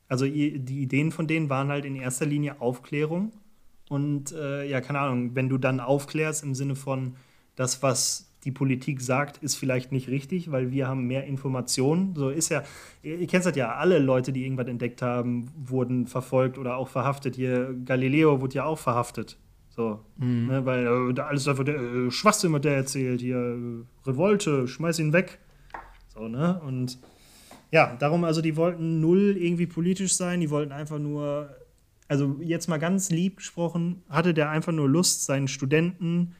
Also 0.09 0.27
die 0.27 0.83
Ideen 0.83 1.11
von 1.11 1.27
denen 1.27 1.49
waren 1.49 1.69
halt 1.69 1.87
in 1.87 1.97
erster 1.97 2.27
Linie 2.27 2.61
Aufklärung. 2.61 3.33
Und 3.89 4.33
äh, 4.33 4.69
ja, 4.69 4.83
keine 4.83 4.99
Ahnung, 4.99 5.35
wenn 5.35 5.49
du 5.49 5.57
dann 5.57 5.81
aufklärst 5.81 6.43
im 6.43 6.55
Sinne 6.55 6.77
von 6.77 7.17
das, 7.57 7.83
was 7.83 8.32
die 8.45 8.51
Politik 8.51 9.01
sagt, 9.01 9.39
ist 9.39 9.55
vielleicht 9.55 9.93
nicht 9.93 10.09
richtig, 10.09 10.51
weil 10.51 10.73
wir 10.73 10.89
haben 10.89 11.07
mehr 11.07 11.25
Informationen. 11.25 12.15
So 12.17 12.29
ist 12.29 12.49
ja, 12.49 12.63
ihr 13.03 13.27
kennt 13.27 13.47
das 13.47 13.55
ja, 13.55 13.75
alle 13.75 13.99
Leute, 13.99 14.33
die 14.33 14.45
irgendwas 14.45 14.67
entdeckt 14.67 15.01
haben, 15.01 15.51
wurden 15.57 16.07
verfolgt 16.07 16.59
oder 16.59 16.77
auch 16.77 16.89
verhaftet. 16.89 17.37
Hier, 17.37 17.75
Galileo 17.85 18.41
wurde 18.41 18.57
ja 18.57 18.65
auch 18.65 18.79
verhaftet. 18.79 19.39
So, 19.75 20.01
mhm. 20.19 20.49
ne, 20.49 20.67
weil 20.67 20.87
äh, 20.87 21.21
alles 21.21 21.45
dafür 21.45 21.65
der 21.65 21.77
äh, 21.77 22.11
Schwachsinn, 22.11 22.53
was 22.53 22.61
der 22.61 22.77
erzählt, 22.77 23.21
hier, 23.21 23.39
äh, 23.39 24.07
Revolte, 24.07 24.69
schmeiß 24.69 24.99
ihn 24.99 25.13
weg. 25.13 25.39
So, 26.09 26.29
ne? 26.29 26.61
Und 26.67 26.99
ja, 27.71 27.97
darum, 27.99 28.25
also 28.25 28.43
die 28.43 28.57
wollten 28.57 29.01
null 29.01 29.37
irgendwie 29.39 29.67
politisch 29.67 30.15
sein, 30.15 30.41
die 30.41 30.51
wollten 30.51 30.73
einfach 30.73 30.99
nur, 30.99 31.57
also 32.07 32.37
jetzt 32.43 32.69
mal 32.69 32.79
ganz 32.79 33.11
lieb 33.11 33.37
gesprochen, 33.37 34.03
hatte 34.11 34.35
der 34.35 34.51
einfach 34.51 34.73
nur 34.73 34.91
Lust, 34.91 35.25
seinen 35.25 35.49
Studenten 35.49 36.35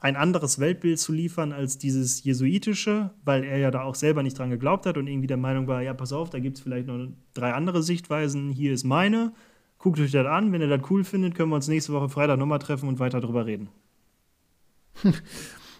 ein 0.00 0.16
anderes 0.16 0.58
Weltbild 0.58 0.98
zu 0.98 1.12
liefern 1.12 1.52
als 1.52 1.76
dieses 1.76 2.24
jesuitische, 2.24 3.10
weil 3.22 3.44
er 3.44 3.58
ja 3.58 3.70
da 3.70 3.82
auch 3.82 3.94
selber 3.94 4.22
nicht 4.22 4.38
dran 4.38 4.50
geglaubt 4.50 4.86
hat 4.86 4.96
und 4.96 5.06
irgendwie 5.06 5.26
der 5.26 5.36
Meinung 5.36 5.66
war, 5.66 5.82
ja, 5.82 5.92
pass 5.92 6.12
auf, 6.12 6.30
da 6.30 6.38
gibt 6.38 6.56
es 6.56 6.62
vielleicht 6.62 6.86
noch 6.86 7.08
drei 7.34 7.52
andere 7.52 7.82
Sichtweisen, 7.82 8.50
hier 8.50 8.72
ist 8.72 8.84
meine, 8.84 9.34
guckt 9.78 10.00
euch 10.00 10.12
das 10.12 10.26
an, 10.26 10.52
wenn 10.52 10.62
ihr 10.62 10.68
das 10.68 10.90
cool 10.90 11.04
findet, 11.04 11.34
können 11.34 11.50
wir 11.50 11.56
uns 11.56 11.68
nächste 11.68 11.92
Woche 11.92 12.08
Freitag 12.08 12.38
nochmal 12.38 12.58
treffen 12.58 12.88
und 12.88 12.98
weiter 12.98 13.20
drüber 13.20 13.44
reden. 13.44 13.68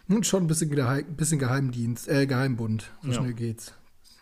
Nun 0.06 0.22
schon 0.22 0.44
ein 0.44 0.46
bisschen, 0.48 0.70
bisschen 1.16 1.38
Geheimdienst, 1.38 2.08
äh, 2.08 2.26
Geheimbund, 2.26 2.90
so 3.02 3.08
ja. 3.08 3.14
schnell 3.14 3.32
geht's. 3.32 3.74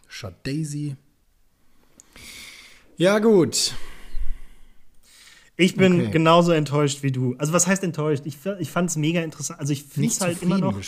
Shot 0.07 0.35
Daisy. 0.45 0.97
Ja, 2.97 3.19
gut. 3.19 3.75
Ich 5.61 5.75
bin 5.75 6.03
okay. 6.03 6.11
genauso 6.13 6.53
enttäuscht 6.53 7.03
wie 7.03 7.11
du. 7.11 7.35
Also 7.37 7.53
was 7.53 7.67
heißt 7.67 7.83
enttäuscht? 7.83 8.23
Ich, 8.27 8.39
ich 8.61 8.71
fand 8.71 8.91
es 8.91 8.97
mega 8.97 9.21
interessant. 9.21 9.59
Also 9.59 9.73
ich 9.73 9.83
finde 9.83 10.09
es 10.09 10.21
halt 10.21 10.41
immer 10.41 10.57
noch. 10.57 10.81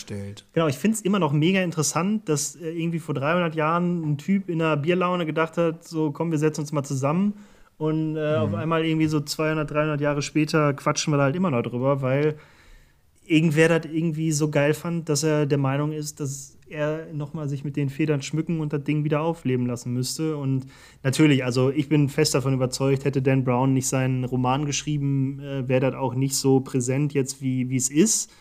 Genau, 0.53 0.69
ich 0.69 0.77
finde 0.77 0.95
es 0.95 1.01
immer 1.01 1.19
noch 1.19 1.33
mega 1.33 1.61
interessant, 1.61 2.29
dass 2.29 2.55
äh, 2.55 2.71
irgendwie 2.71 3.01
vor 3.01 3.17
300 3.17 3.57
Jahren 3.57 4.13
ein 4.13 4.17
Typ 4.17 4.49
in 4.49 4.63
einer 4.63 4.77
Bierlaune 4.77 5.27
gedacht 5.27 5.57
hat, 5.57 5.83
so 5.89 6.13
komm, 6.13 6.31
wir 6.31 6.39
setzen 6.39 6.61
uns 6.61 6.71
mal 6.71 6.85
zusammen. 6.85 7.35
Und 7.79 8.17
äh, 8.17 8.37
mhm. 8.37 8.43
auf 8.43 8.55
einmal 8.55 8.85
irgendwie 8.85 9.09
so 9.09 9.19
200, 9.19 9.69
300 9.69 10.01
Jahre 10.01 10.23
später 10.23 10.73
quatschen 10.73 11.13
wir 11.13 11.19
da 11.19 11.25
halt 11.25 11.35
immer 11.35 11.51
noch 11.51 11.63
drüber, 11.63 12.01
weil 12.01 12.37
irgendwer 13.27 13.77
das 13.77 13.93
irgendwie 13.93 14.31
so 14.31 14.51
geil 14.51 14.75
fand, 14.75 15.09
dass 15.09 15.25
er 15.25 15.47
der 15.47 15.59
Meinung 15.59 15.91
ist, 15.91 16.21
dass 16.21 16.57
er 16.71 17.13
nochmal 17.13 17.49
sich 17.49 17.65
mit 17.65 17.77
den 17.77 17.89
Federn 17.89 18.23
schmücken 18.23 18.61
und 18.61 18.73
das 18.73 18.85
Ding 18.85 19.05
wieder 19.05 19.21
aufleben 19.21 19.67
lassen 19.67 19.93
müsste. 19.93 20.37
Und 20.37 20.67
natürlich, 21.03 21.45
also 21.45 21.71
ich 21.71 21.89
bin 21.89 22.09
fest 22.09 22.35
davon 22.35 22.55
überzeugt, 22.55 23.05
hätte 23.05 23.23
Dan 23.23 23.45
Brown 23.45 23.73
nicht 23.73 23.89
seinen 23.89 24.25
Roman 24.25 24.67
geschrieben, 24.67 25.41
äh, 25.41 25.69
wäre 25.69 25.81
das 25.81 25.95
auch 25.95 26.15
nicht 26.15 26.37
so 26.37 26.61
präsent 26.61 27.13
jetzt, 27.13 27.43
wie 27.43 27.77
es 27.77 27.91
ist. 27.91 28.33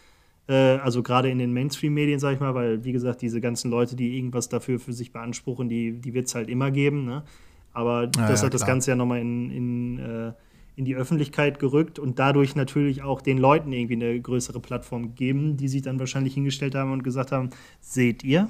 Äh, 0.49 0.53
also 0.53 1.03
gerade 1.03 1.29
in 1.29 1.37
den 1.37 1.53
Mainstream-Medien, 1.53 2.19
sag 2.19 2.33
ich 2.33 2.39
mal, 2.39 2.55
weil, 2.55 2.83
wie 2.83 2.91
gesagt, 2.91 3.21
diese 3.21 3.39
ganzen 3.39 3.69
Leute, 3.69 3.95
die 3.95 4.17
irgendwas 4.17 4.49
dafür 4.49 4.79
für 4.79 4.93
sich 4.93 5.13
beanspruchen, 5.13 5.69
die, 5.69 5.93
die 6.01 6.13
wird 6.13 6.27
es 6.27 6.35
halt 6.35 6.49
immer 6.49 6.71
geben. 6.71 7.05
Ne? 7.05 7.23
Aber 7.71 8.03
ja, 8.03 8.07
das 8.07 8.17
ja, 8.17 8.29
hat 8.29 8.37
klar. 8.39 8.49
das 8.49 8.65
Ganze 8.65 8.91
ja 8.91 8.95
nochmal 8.95 9.19
in, 9.19 9.51
in 9.51 9.99
äh, 9.99 10.31
in 10.79 10.85
die 10.85 10.95
Öffentlichkeit 10.95 11.59
gerückt 11.59 11.99
und 11.99 12.19
dadurch 12.19 12.55
natürlich 12.55 13.03
auch 13.03 13.21
den 13.21 13.37
Leuten 13.37 13.73
irgendwie 13.73 13.95
eine 13.95 14.17
größere 14.17 14.61
Plattform 14.61 15.07
gegeben, 15.09 15.57
die 15.57 15.67
sich 15.67 15.81
dann 15.81 15.99
wahrscheinlich 15.99 16.33
hingestellt 16.33 16.73
haben 16.73 16.93
und 16.93 17.03
gesagt 17.03 17.33
haben: 17.33 17.49
Seht 17.81 18.23
ihr? 18.23 18.47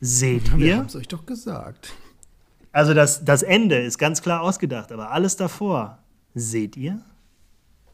Seht 0.00 0.48
ihr? 0.48 0.58
Wir 0.58 0.76
haben 0.78 0.86
es 0.86 0.96
euch 0.96 1.06
doch 1.06 1.24
gesagt. 1.24 1.94
Also 2.72 2.94
das, 2.94 3.24
das 3.24 3.44
Ende 3.44 3.76
ist 3.76 3.96
ganz 3.96 4.22
klar 4.22 4.42
ausgedacht, 4.42 4.90
aber 4.90 5.12
alles 5.12 5.36
davor, 5.36 6.00
seht 6.34 6.76
ihr? 6.76 7.00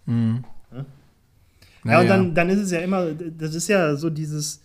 Mhm. 0.06 0.44
Ja, 0.72 0.86
naja. 1.84 2.00
und 2.00 2.08
dann, 2.08 2.34
dann 2.34 2.48
ist 2.48 2.58
es 2.58 2.70
ja 2.70 2.78
immer, 2.78 3.12
das 3.12 3.54
ist 3.54 3.68
ja 3.68 3.96
so 3.96 4.08
dieses, 4.08 4.62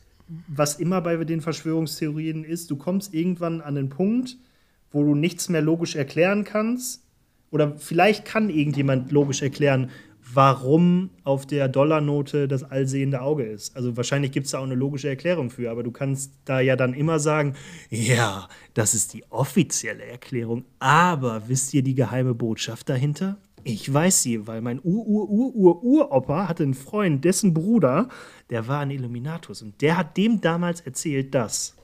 was 0.48 0.80
immer 0.80 1.02
bei 1.02 1.18
den 1.26 1.42
Verschwörungstheorien 1.42 2.46
ist, 2.46 2.72
du 2.72 2.78
kommst 2.78 3.14
irgendwann 3.14 3.60
an 3.60 3.76
den 3.76 3.90
Punkt, 3.90 4.38
wo 4.92 5.04
du 5.04 5.14
nichts 5.14 5.50
mehr 5.50 5.62
logisch 5.62 5.98
erklären 5.98 6.46
kannst 6.46 7.04
oder 7.52 7.78
vielleicht 7.78 8.26
kann 8.26 8.50
irgendjemand 8.50 9.12
logisch 9.12 9.42
erklären, 9.42 9.90
warum 10.34 11.10
auf 11.24 11.46
der 11.46 11.68
Dollarnote 11.68 12.48
das 12.48 12.64
allsehende 12.64 13.22
Auge 13.22 13.44
ist. 13.44 13.76
Also 13.76 13.96
wahrscheinlich 13.96 14.32
gibt 14.32 14.46
es 14.46 14.52
da 14.52 14.60
auch 14.60 14.64
eine 14.64 14.76
logische 14.76 15.08
Erklärung 15.08 15.50
für, 15.50 15.72
aber 15.72 15.84
du 15.84 15.92
kannst 15.92 16.34
da 16.46 16.60
ja 16.60 16.76
dann 16.76 16.94
immer 16.94 17.20
sagen, 17.20 17.56
ja, 17.90 18.50
das 18.74 18.94
ist 18.94 19.14
die 19.14 19.24
offizielle 19.30 20.04
Erklärung, 20.04 20.66
aber 20.80 21.48
wisst 21.48 21.74
ihr 21.74 21.84
die 21.84 21.96
geheime 21.96 22.34
Botschaft 22.34 22.90
dahinter? 22.90 23.38
Ich 23.64 23.92
weiß 23.92 24.24
sie, 24.24 24.48
weil 24.48 24.62
mein 24.62 24.80
Ur-Ur-Ur-Ur-Uropa 24.82 26.48
hatte 26.48 26.64
einen 26.64 26.74
Freund, 26.74 27.26
dessen 27.26 27.54
Bruder, 27.54 28.08
der 28.50 28.68
war 28.68 28.80
ein 28.80 28.92
Illuminatus 28.92 29.62
und 29.62 29.82
der 29.82 29.98
hat 29.98 30.16
dem 30.16 30.40
damals 30.40 30.82
erzählt, 30.82 31.36
dass. 31.36 31.76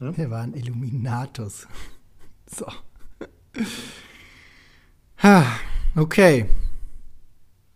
Ja? 0.00 0.12
Der 0.12 0.30
war 0.30 0.42
ein 0.42 0.54
Illuminatus. 0.54 1.66
So. 2.46 2.66
Okay. 5.96 6.46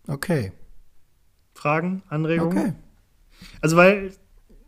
Okay. 0.07 0.51
Fragen, 1.53 2.03
Anregungen? 2.09 2.57
Okay. 2.57 2.73
Also, 3.61 3.77
weil 3.77 4.13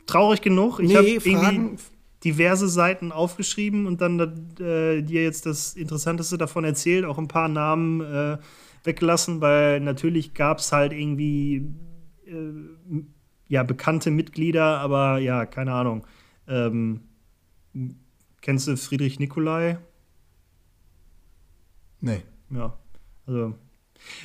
traurig 0.05 0.41
genug, 0.41 0.79
ich 0.79 0.89
nee, 0.89 0.95
habe 0.95 1.07
irgendwie 1.07 1.77
diverse 2.23 2.67
Seiten 2.67 3.11
aufgeschrieben 3.11 3.85
und 3.85 4.01
dann 4.01 4.19
äh, 4.59 5.01
dir 5.01 5.23
jetzt 5.23 5.45
das 5.45 5.75
Interessanteste 5.75 6.37
davon 6.37 6.63
erzählt, 6.63 7.05
auch 7.05 7.17
ein 7.17 7.27
paar 7.27 7.47
Namen 7.47 8.01
äh, 8.01 8.37
weggelassen, 8.83 9.41
weil 9.41 9.79
natürlich 9.79 10.33
gab 10.33 10.59
es 10.59 10.71
halt 10.71 10.93
irgendwie 10.93 11.67
äh, 12.25 13.03
ja, 13.47 13.63
bekannte 13.63 14.11
Mitglieder, 14.11 14.79
aber 14.79 15.19
ja, 15.19 15.45
keine 15.45 15.73
Ahnung. 15.73 16.05
Ähm, 16.47 17.01
kennst 18.41 18.67
du 18.67 18.75
Friedrich 18.77 19.19
Nikolai? 19.19 19.77
Nee. 21.99 22.21
ja, 22.51 22.77
also 23.25 23.55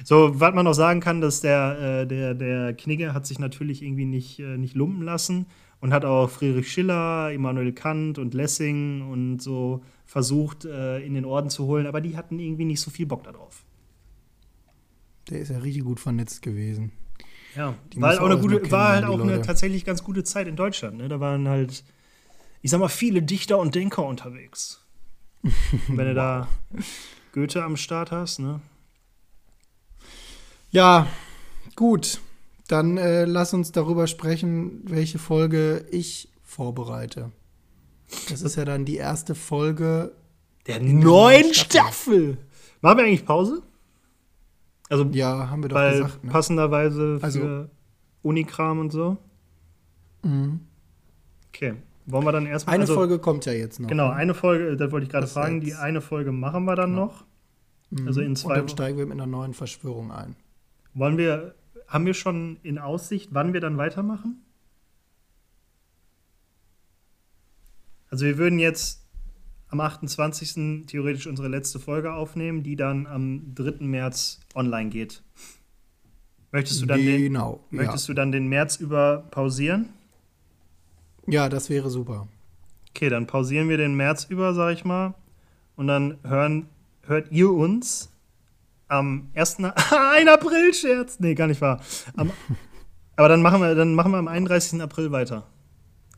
so, 0.05 0.39
was 0.39 0.55
man 0.55 0.65
noch 0.65 0.75
sagen 0.75 1.01
kann, 1.01 1.21
dass 1.21 1.41
der, 1.41 2.03
äh, 2.03 2.07
der, 2.07 2.35
der 2.35 2.75
Knigge 2.75 3.15
hat 3.15 3.27
sich 3.27 3.39
natürlich 3.39 3.83
irgendwie 3.83 4.05
nicht, 4.05 4.39
äh, 4.39 4.57
nicht 4.57 4.75
lumpen 4.75 5.03
lassen 5.03 5.47
und 5.81 5.93
hat 5.93 6.05
auch 6.05 6.31
Friedrich 6.31 6.71
Schiller, 6.71 7.33
Immanuel 7.33 7.73
Kant 7.73 8.19
und 8.19 8.35
Lessing 8.35 9.03
und 9.11 9.41
so 9.41 9.83
versucht, 10.05 10.65
äh, 10.65 10.99
in 11.01 11.15
den 11.15 11.25
Orden 11.25 11.51
zu 11.51 11.67
holen, 11.67 11.87
aber 11.87 12.01
die 12.01 12.17
hatten 12.17 12.39
irgendwie 12.39 12.65
nicht 12.65 12.81
so 12.81 12.91
viel 12.91 13.07
Bock 13.07 13.25
darauf. 13.25 13.65
Der 15.31 15.41
ist 15.41 15.51
ja 15.51 15.59
richtig 15.59 15.85
gut 15.85 16.01
vernetzt 16.01 16.43
gewesen. 16.43 16.93
Ja, 17.57 17.75
die 17.93 18.01
war, 18.01 18.11
halt 18.11 18.21
auch 18.21 18.27
eine 18.27 18.39
gute, 18.39 18.71
war 18.71 18.93
halt 18.93 19.05
auch 19.05 19.21
eine 19.21 19.43
tatsächlich 19.43 19.85
ganz 19.85 20.03
gute 20.03 20.25
Zeit 20.25 20.49
in 20.49 20.57
Deutschland. 20.57 20.99
Ne? 20.99 21.09
Da 21.09 21.21
waren 21.21 21.49
halt, 21.49 21.85
ich 22.63 22.71
sag 22.71 22.81
mal, 22.81 22.89
viele 22.89 23.23
Dichter 23.23 23.59
und 23.59 23.75
Denker 23.75 24.05
unterwegs. 24.05 24.87
wenn 25.89 26.07
du 26.07 26.15
da 26.15 26.49
Goethe 27.33 27.65
am 27.65 27.77
Start 27.77 28.11
hast, 28.11 28.39
ne? 28.39 28.61
Ja, 30.71 31.07
gut. 31.77 32.21
Dann 32.69 32.97
äh, 32.97 33.25
lass 33.25 33.53
uns 33.55 33.73
darüber 33.73 34.07
sprechen, 34.07 34.83
welche 34.85 35.19
Folge 35.19 35.85
ich 35.91 36.29
vorbereite. 36.43 37.33
Das 38.29 38.43
ist 38.43 38.57
ja 38.57 38.65
dann 38.65 38.85
die 38.85 38.97
erste 38.97 39.35
Folge 39.35 40.13
der 40.67 40.81
neuen 40.81 41.55
Staffel. 41.55 42.35
Staffel. 42.35 42.39
Machen 42.81 42.99
wir 42.99 43.05
eigentlich 43.05 43.25
Pause? 43.25 43.63
Also, 44.89 45.05
ja, 45.13 45.49
haben 45.49 45.63
wir 45.63 45.71
doch 45.71 45.77
weil 45.77 45.93
gesagt. 45.93 46.25
Ne? 46.25 46.31
Passenderweise 46.31 47.19
für 47.19 47.25
also, 47.25 47.69
Unikram 48.23 48.79
und 48.79 48.91
so. 48.91 49.17
Mhm. 50.23 50.61
Okay. 51.49 51.75
Wollen 52.07 52.25
wir 52.25 52.33
dann 52.33 52.47
erstmal. 52.47 52.75
Eine 52.75 52.83
also, 52.83 52.95
Folge 52.95 53.19
kommt 53.19 53.47
ja 53.47 53.53
jetzt 53.53 53.79
noch. 53.81 53.89
Genau, 53.89 54.09
ne? 54.09 54.15
eine 54.15 54.35
Folge, 54.35 54.77
da 54.77 54.91
wollte 54.91 55.05
ich 55.05 55.11
gerade 55.11 55.27
fragen, 55.27 55.61
die 55.61 55.75
eine 55.75 56.01
Folge 56.01 56.33
machen 56.33 56.65
wir 56.65 56.75
dann 56.75 56.91
genau. 56.91 57.07
noch. 57.07 57.25
Mhm. 57.91 58.07
Also 58.07 58.21
in 58.21 58.37
zwei 58.37 58.55
Und 58.55 58.59
dann 58.59 58.69
steigen 58.69 58.99
wir 58.99 59.07
mit 59.07 59.15
einer 59.15 59.27
neuen 59.27 59.55
Verschwörung 59.55 60.11
ein. 60.11 60.35
Wollen 60.95 61.17
wir, 61.17 61.55
haben 61.87 62.07
wir 62.07 62.15
schon 62.15 62.59
in 62.63 62.79
Aussicht, 62.79 63.31
wann 63.33 63.53
wir 63.53 63.61
dann 63.61 63.77
weitermachen? 63.77 64.43
Also 68.11 68.27
wir 68.27 68.37
würden 68.37 68.59
jetzt 68.59 69.03
am 69.69 69.81
28. 69.81 70.87
theoretisch 70.87 71.27
unsere 71.27 71.49
letzte 71.49 71.79
Folge 71.79 72.13
aufnehmen, 72.13 72.63
die 72.63 72.77
dann 72.77 73.07
am 73.07 73.55
3. 73.55 73.85
März 73.87 74.41
online 74.55 74.91
geht. 74.91 75.23
Möchtest 76.51 76.83
du 76.83 76.87
dann 76.87 77.01
genau, 77.01 77.65
den, 77.71 77.79
möchtest 77.79 78.09
ja. 78.09 78.13
du 78.13 78.17
dann 78.17 78.33
den 78.33 78.49
März 78.49 78.77
über 78.77 79.27
pausieren? 79.31 79.89
Ja, 81.27 81.49
das 81.49 81.71
wäre 81.71 81.91
super. 81.91 82.29
Okay, 82.91 83.09
dann 83.09 83.27
pausieren 83.27 83.69
wir 83.69 83.77
den 83.77 83.95
März 83.95 84.25
über, 84.25 84.55
sag 84.55 84.75
ich 84.75 84.85
mal. 84.85 85.15
Und 85.77 85.87
dann 85.87 86.19
hören, 86.25 86.69
hört 87.03 87.31
ihr 87.33 87.51
uns 87.51 88.11
am 88.89 89.31
1. 89.35 89.59
ein 90.15 90.29
April-Scherz. 90.29 91.19
Nee, 91.21 91.35
gar 91.35 91.47
nicht 91.47 91.61
wahr. 91.61 91.81
Am, 92.17 92.31
aber 93.17 93.29
dann 93.29 93.43
machen, 93.43 93.61
wir, 93.61 93.75
dann 93.75 93.95
machen 93.95 94.13
wir 94.13 94.19
am 94.19 94.29
31. 94.29 94.83
April 94.83 95.11
weiter. 95.13 95.47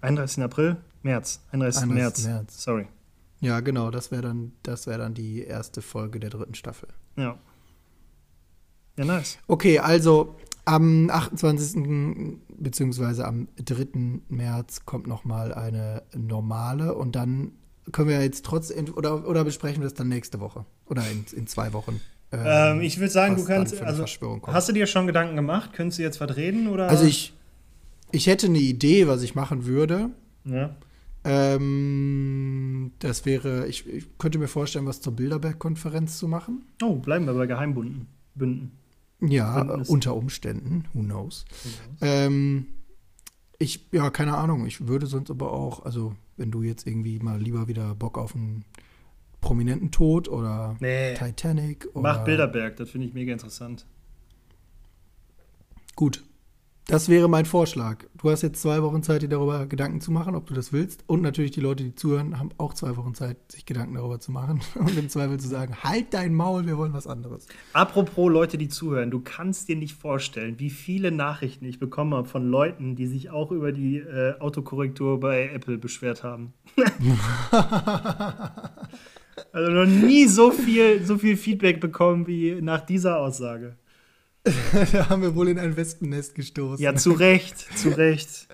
31. 0.01 0.43
April? 0.43 0.77
März. 1.03 1.41
31. 1.53 1.83
31. 1.83 1.95
März. 1.95 2.25
März. 2.27 2.63
Sorry. 2.63 2.89
Ja, 3.41 3.61
genau, 3.61 3.91
das 3.91 4.11
wäre 4.11 4.23
dann, 4.23 4.53
wär 4.65 4.99
dann 4.99 5.15
die 5.15 5.43
erste 5.43 5.83
Folge 5.83 6.19
der 6.19 6.31
dritten 6.31 6.55
Staffel. 6.55 6.89
Ja. 7.17 7.39
Ja, 8.97 9.05
nice. 9.05 9.39
Okay, 9.47 9.79
also 9.79 10.37
am 10.65 11.11
28. 11.11 12.39
beziehungsweise 12.57 13.27
am 13.27 13.49
3. 13.57 14.21
März 14.29 14.85
kommt 14.85 15.07
noch 15.07 15.25
mal 15.25 15.53
eine 15.53 16.03
normale 16.15 16.95
und 16.95 17.17
dann 17.17 17.53
können 17.93 18.09
wir 18.09 18.23
jetzt 18.23 18.45
trotzdem 18.45 18.93
oder, 18.95 19.29
oder 19.29 19.45
besprechen 19.45 19.83
wir 19.83 19.85
das 19.85 19.95
dann 19.95 20.09
nächste 20.09 20.41
Woche 20.41 20.65
oder 20.87 21.03
in, 21.11 21.25
in 21.37 21.47
zwei 21.47 21.73
Wochen. 21.73 22.01
Ähm, 22.33 22.81
ich 22.81 22.99
würde 22.99 23.13
sagen, 23.13 23.37
du 23.37 23.45
kannst. 23.45 23.81
Also, 23.81 24.05
hast 24.47 24.69
du 24.69 24.73
dir 24.73 24.87
schon 24.87 25.07
Gedanken 25.07 25.37
gemacht? 25.37 25.73
Könntest 25.73 25.99
du 25.99 26.03
jetzt 26.03 26.21
was 26.21 26.37
reden? 26.37 26.69
Oder? 26.69 26.89
Also, 26.89 27.05
ich, 27.05 27.35
ich 28.11 28.27
hätte 28.27 28.47
eine 28.47 28.59
Idee, 28.59 29.07
was 29.07 29.23
ich 29.23 29.35
machen 29.35 29.67
würde. 29.67 30.11
Ja. 30.45 30.75
Ähm, 31.25 32.93
das 32.99 33.25
wäre, 33.25 33.67
ich, 33.67 33.87
ich, 33.89 34.19
könnte 34.19 34.39
mir 34.39 34.49
vorstellen, 34.49 34.87
was 34.87 35.01
zur 35.01 35.15
Bilderberg-Konferenz 35.15 36.19
zu 36.19 36.29
machen. 36.29 36.67
Oh, 36.83 36.97
bleiben 36.97 37.25
wir 37.27 37.35
bei 37.35 37.47
Geheimbunden. 37.47 38.09
Bünden. 38.35 38.73
Ja, 39.21 39.63
unter 39.63 40.17
Umständen. 40.17 40.85
Who 40.93 41.03
knows? 41.03 41.45
Who 41.63 41.71
knows? 41.71 41.99
Ähm, 42.01 42.67
ich, 43.59 43.89
ja, 43.93 44.11
keine 44.11 44.37
Ahnung. 44.37 44.67
Ich 44.67 44.87
würde 44.87 45.07
sonst 45.07 45.31
aber 45.31 45.53
auch, 45.53 45.85
also, 45.85 46.15
wenn 46.37 46.51
du 46.51 46.63
jetzt 46.63 46.87
irgendwie 46.87 47.19
mal 47.19 47.41
lieber 47.41 47.69
wieder 47.69 47.95
Bock 47.95 48.19
auf 48.19 48.35
ein 48.35 48.65
prominenten 49.41 49.91
Tod 49.91 50.29
oder 50.29 50.77
nee. 50.81 51.15
Titanic. 51.15 51.87
Oder 51.93 52.03
Mach 52.03 52.25
Bilderberg, 52.25 52.77
das 52.77 52.91
finde 52.91 53.07
ich 53.07 53.15
mega 53.15 53.33
interessant. 53.33 53.87
Gut. 55.95 56.25
Das 56.87 57.09
wäre 57.09 57.29
mein 57.29 57.47
Vorschlag. 57.47 58.05
Du 58.19 58.31
hast 58.31 58.43
jetzt 58.43 58.61
zwei 58.61 58.83
Wochen 58.83 59.03
Zeit, 59.03 59.23
dir 59.23 59.29
darüber 59.29 59.65
Gedanken 59.65 60.03
zu 60.03 60.13
machen, 60.13 60.35
ob 60.35 60.47
du 60.47 60.53
das 60.53 60.71
willst. 60.71 61.03
Und 61.07 61.23
natürlich 61.23 61.51
die 61.51 61.63
Leute, 61.63 61.83
die 61.83 61.95
zuhören, 61.95 62.39
haben 62.39 62.51
auch 62.59 62.75
zwei 62.75 62.99
Wochen 62.99 63.15
Zeit, 63.15 63.39
sich 63.51 63.65
Gedanken 63.65 63.95
darüber 63.95 64.21
zu 64.21 64.31
machen 64.33 64.61
und 64.75 64.95
im 64.99 65.09
Zweifel 65.09 65.41
zu 65.41 65.49
sagen, 65.49 65.77
halt 65.83 66.13
dein 66.13 66.35
Maul, 66.35 66.67
wir 66.67 66.77
wollen 66.77 66.93
was 66.93 67.07
anderes. 67.07 67.47
Apropos 67.73 68.31
Leute, 68.31 68.59
die 68.59 68.69
zuhören, 68.69 69.11
du 69.11 69.21
kannst 69.21 69.69
dir 69.69 69.77
nicht 69.77 69.95
vorstellen, 69.95 70.59
wie 70.59 70.69
viele 70.69 71.11
Nachrichten 71.11 71.65
ich 71.65 71.79
bekommen 71.79 72.13
habe 72.13 72.29
von 72.29 72.47
Leuten, 72.47 72.97
die 72.97 73.07
sich 73.07 73.31
auch 73.31 73.51
über 73.51 73.73
die 73.73 73.97
äh, 73.97 74.39
Autokorrektur 74.39 75.19
bei 75.21 75.49
Apple 75.55 75.79
beschwert 75.79 76.23
haben. 76.23 76.53
Also 79.53 79.71
noch 79.71 79.87
nie 79.87 80.27
so 80.27 80.51
viel, 80.51 81.05
so 81.05 81.19
viel 81.19 81.37
Feedback 81.37 81.81
bekommen 81.81 82.27
wie 82.27 82.61
nach 82.61 82.81
dieser 82.81 83.19
Aussage. 83.19 83.77
da 84.93 85.09
haben 85.09 85.23
wir 85.23 85.35
wohl 85.35 85.49
in 85.49 85.59
ein 85.59 85.77
Wespennest 85.77 86.35
gestoßen. 86.35 86.83
Ja, 86.83 86.95
zu 86.95 87.13
Recht, 87.13 87.59
zu 87.77 87.89
Recht. 87.91 88.49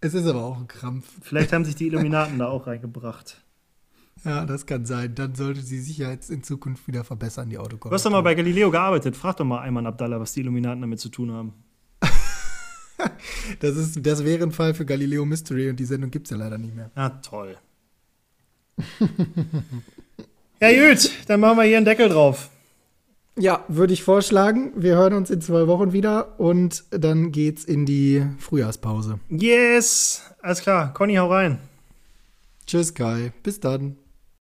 Es 0.00 0.14
ist 0.14 0.26
aber 0.26 0.42
auch 0.42 0.58
ein 0.58 0.66
Krampf. 0.66 1.06
Vielleicht 1.20 1.52
haben 1.52 1.64
sich 1.64 1.76
die 1.76 1.86
Illuminaten 1.86 2.38
da 2.38 2.48
auch 2.48 2.66
reingebracht. 2.66 3.36
Ja, 4.24 4.46
das 4.46 4.66
kann 4.66 4.86
sein. 4.86 5.14
Dann 5.14 5.34
sollte 5.34 5.60
sie 5.60 5.80
sich 5.80 5.98
ja 5.98 6.10
jetzt 6.10 6.30
in 6.30 6.42
Zukunft 6.42 6.86
wieder 6.86 7.04
verbessern, 7.04 7.50
die 7.50 7.58
Autokorrektur. 7.58 7.90
Du 7.90 7.94
hast 7.94 8.06
doch 8.06 8.10
mal 8.10 8.22
bei 8.22 8.34
Galileo 8.34 8.70
gearbeitet. 8.70 9.16
Frag 9.16 9.36
doch 9.36 9.44
mal 9.44 9.60
Ayman 9.60 9.86
Abdallah, 9.86 10.20
was 10.20 10.32
die 10.32 10.40
Illuminaten 10.40 10.80
damit 10.80 11.00
zu 11.00 11.08
tun 11.08 11.32
haben. 11.32 11.52
das, 13.60 13.76
ist, 13.76 14.06
das 14.06 14.24
wäre 14.24 14.44
ein 14.44 14.52
Fall 14.52 14.74
für 14.74 14.86
Galileo 14.86 15.24
Mystery 15.24 15.68
und 15.70 15.78
die 15.78 15.84
Sendung 15.84 16.10
gibt 16.10 16.26
es 16.26 16.30
ja 16.30 16.36
leider 16.36 16.58
nicht 16.58 16.74
mehr. 16.74 16.90
Ja, 16.96 17.10
toll. 17.10 17.58
ja, 20.60 20.88
gut, 20.88 21.10
dann 21.26 21.40
machen 21.40 21.58
wir 21.58 21.64
hier 21.64 21.76
einen 21.76 21.86
Deckel 21.86 22.08
drauf. 22.08 22.51
Ja, 23.38 23.64
würde 23.68 23.94
ich 23.94 24.02
vorschlagen. 24.02 24.72
Wir 24.76 24.96
hören 24.96 25.14
uns 25.14 25.30
in 25.30 25.40
zwei 25.40 25.66
Wochen 25.66 25.92
wieder 25.92 26.38
und 26.38 26.84
dann 26.90 27.32
geht's 27.32 27.64
in 27.64 27.86
die 27.86 28.26
Frühjahrspause. 28.38 29.20
Yes! 29.30 30.22
Alles 30.42 30.60
klar. 30.60 30.92
Conny, 30.92 31.14
hau 31.14 31.28
rein. 31.28 31.58
Tschüss, 32.66 32.92
Kai. 32.94 33.32
Bis 33.42 33.58
dann. 33.60 33.96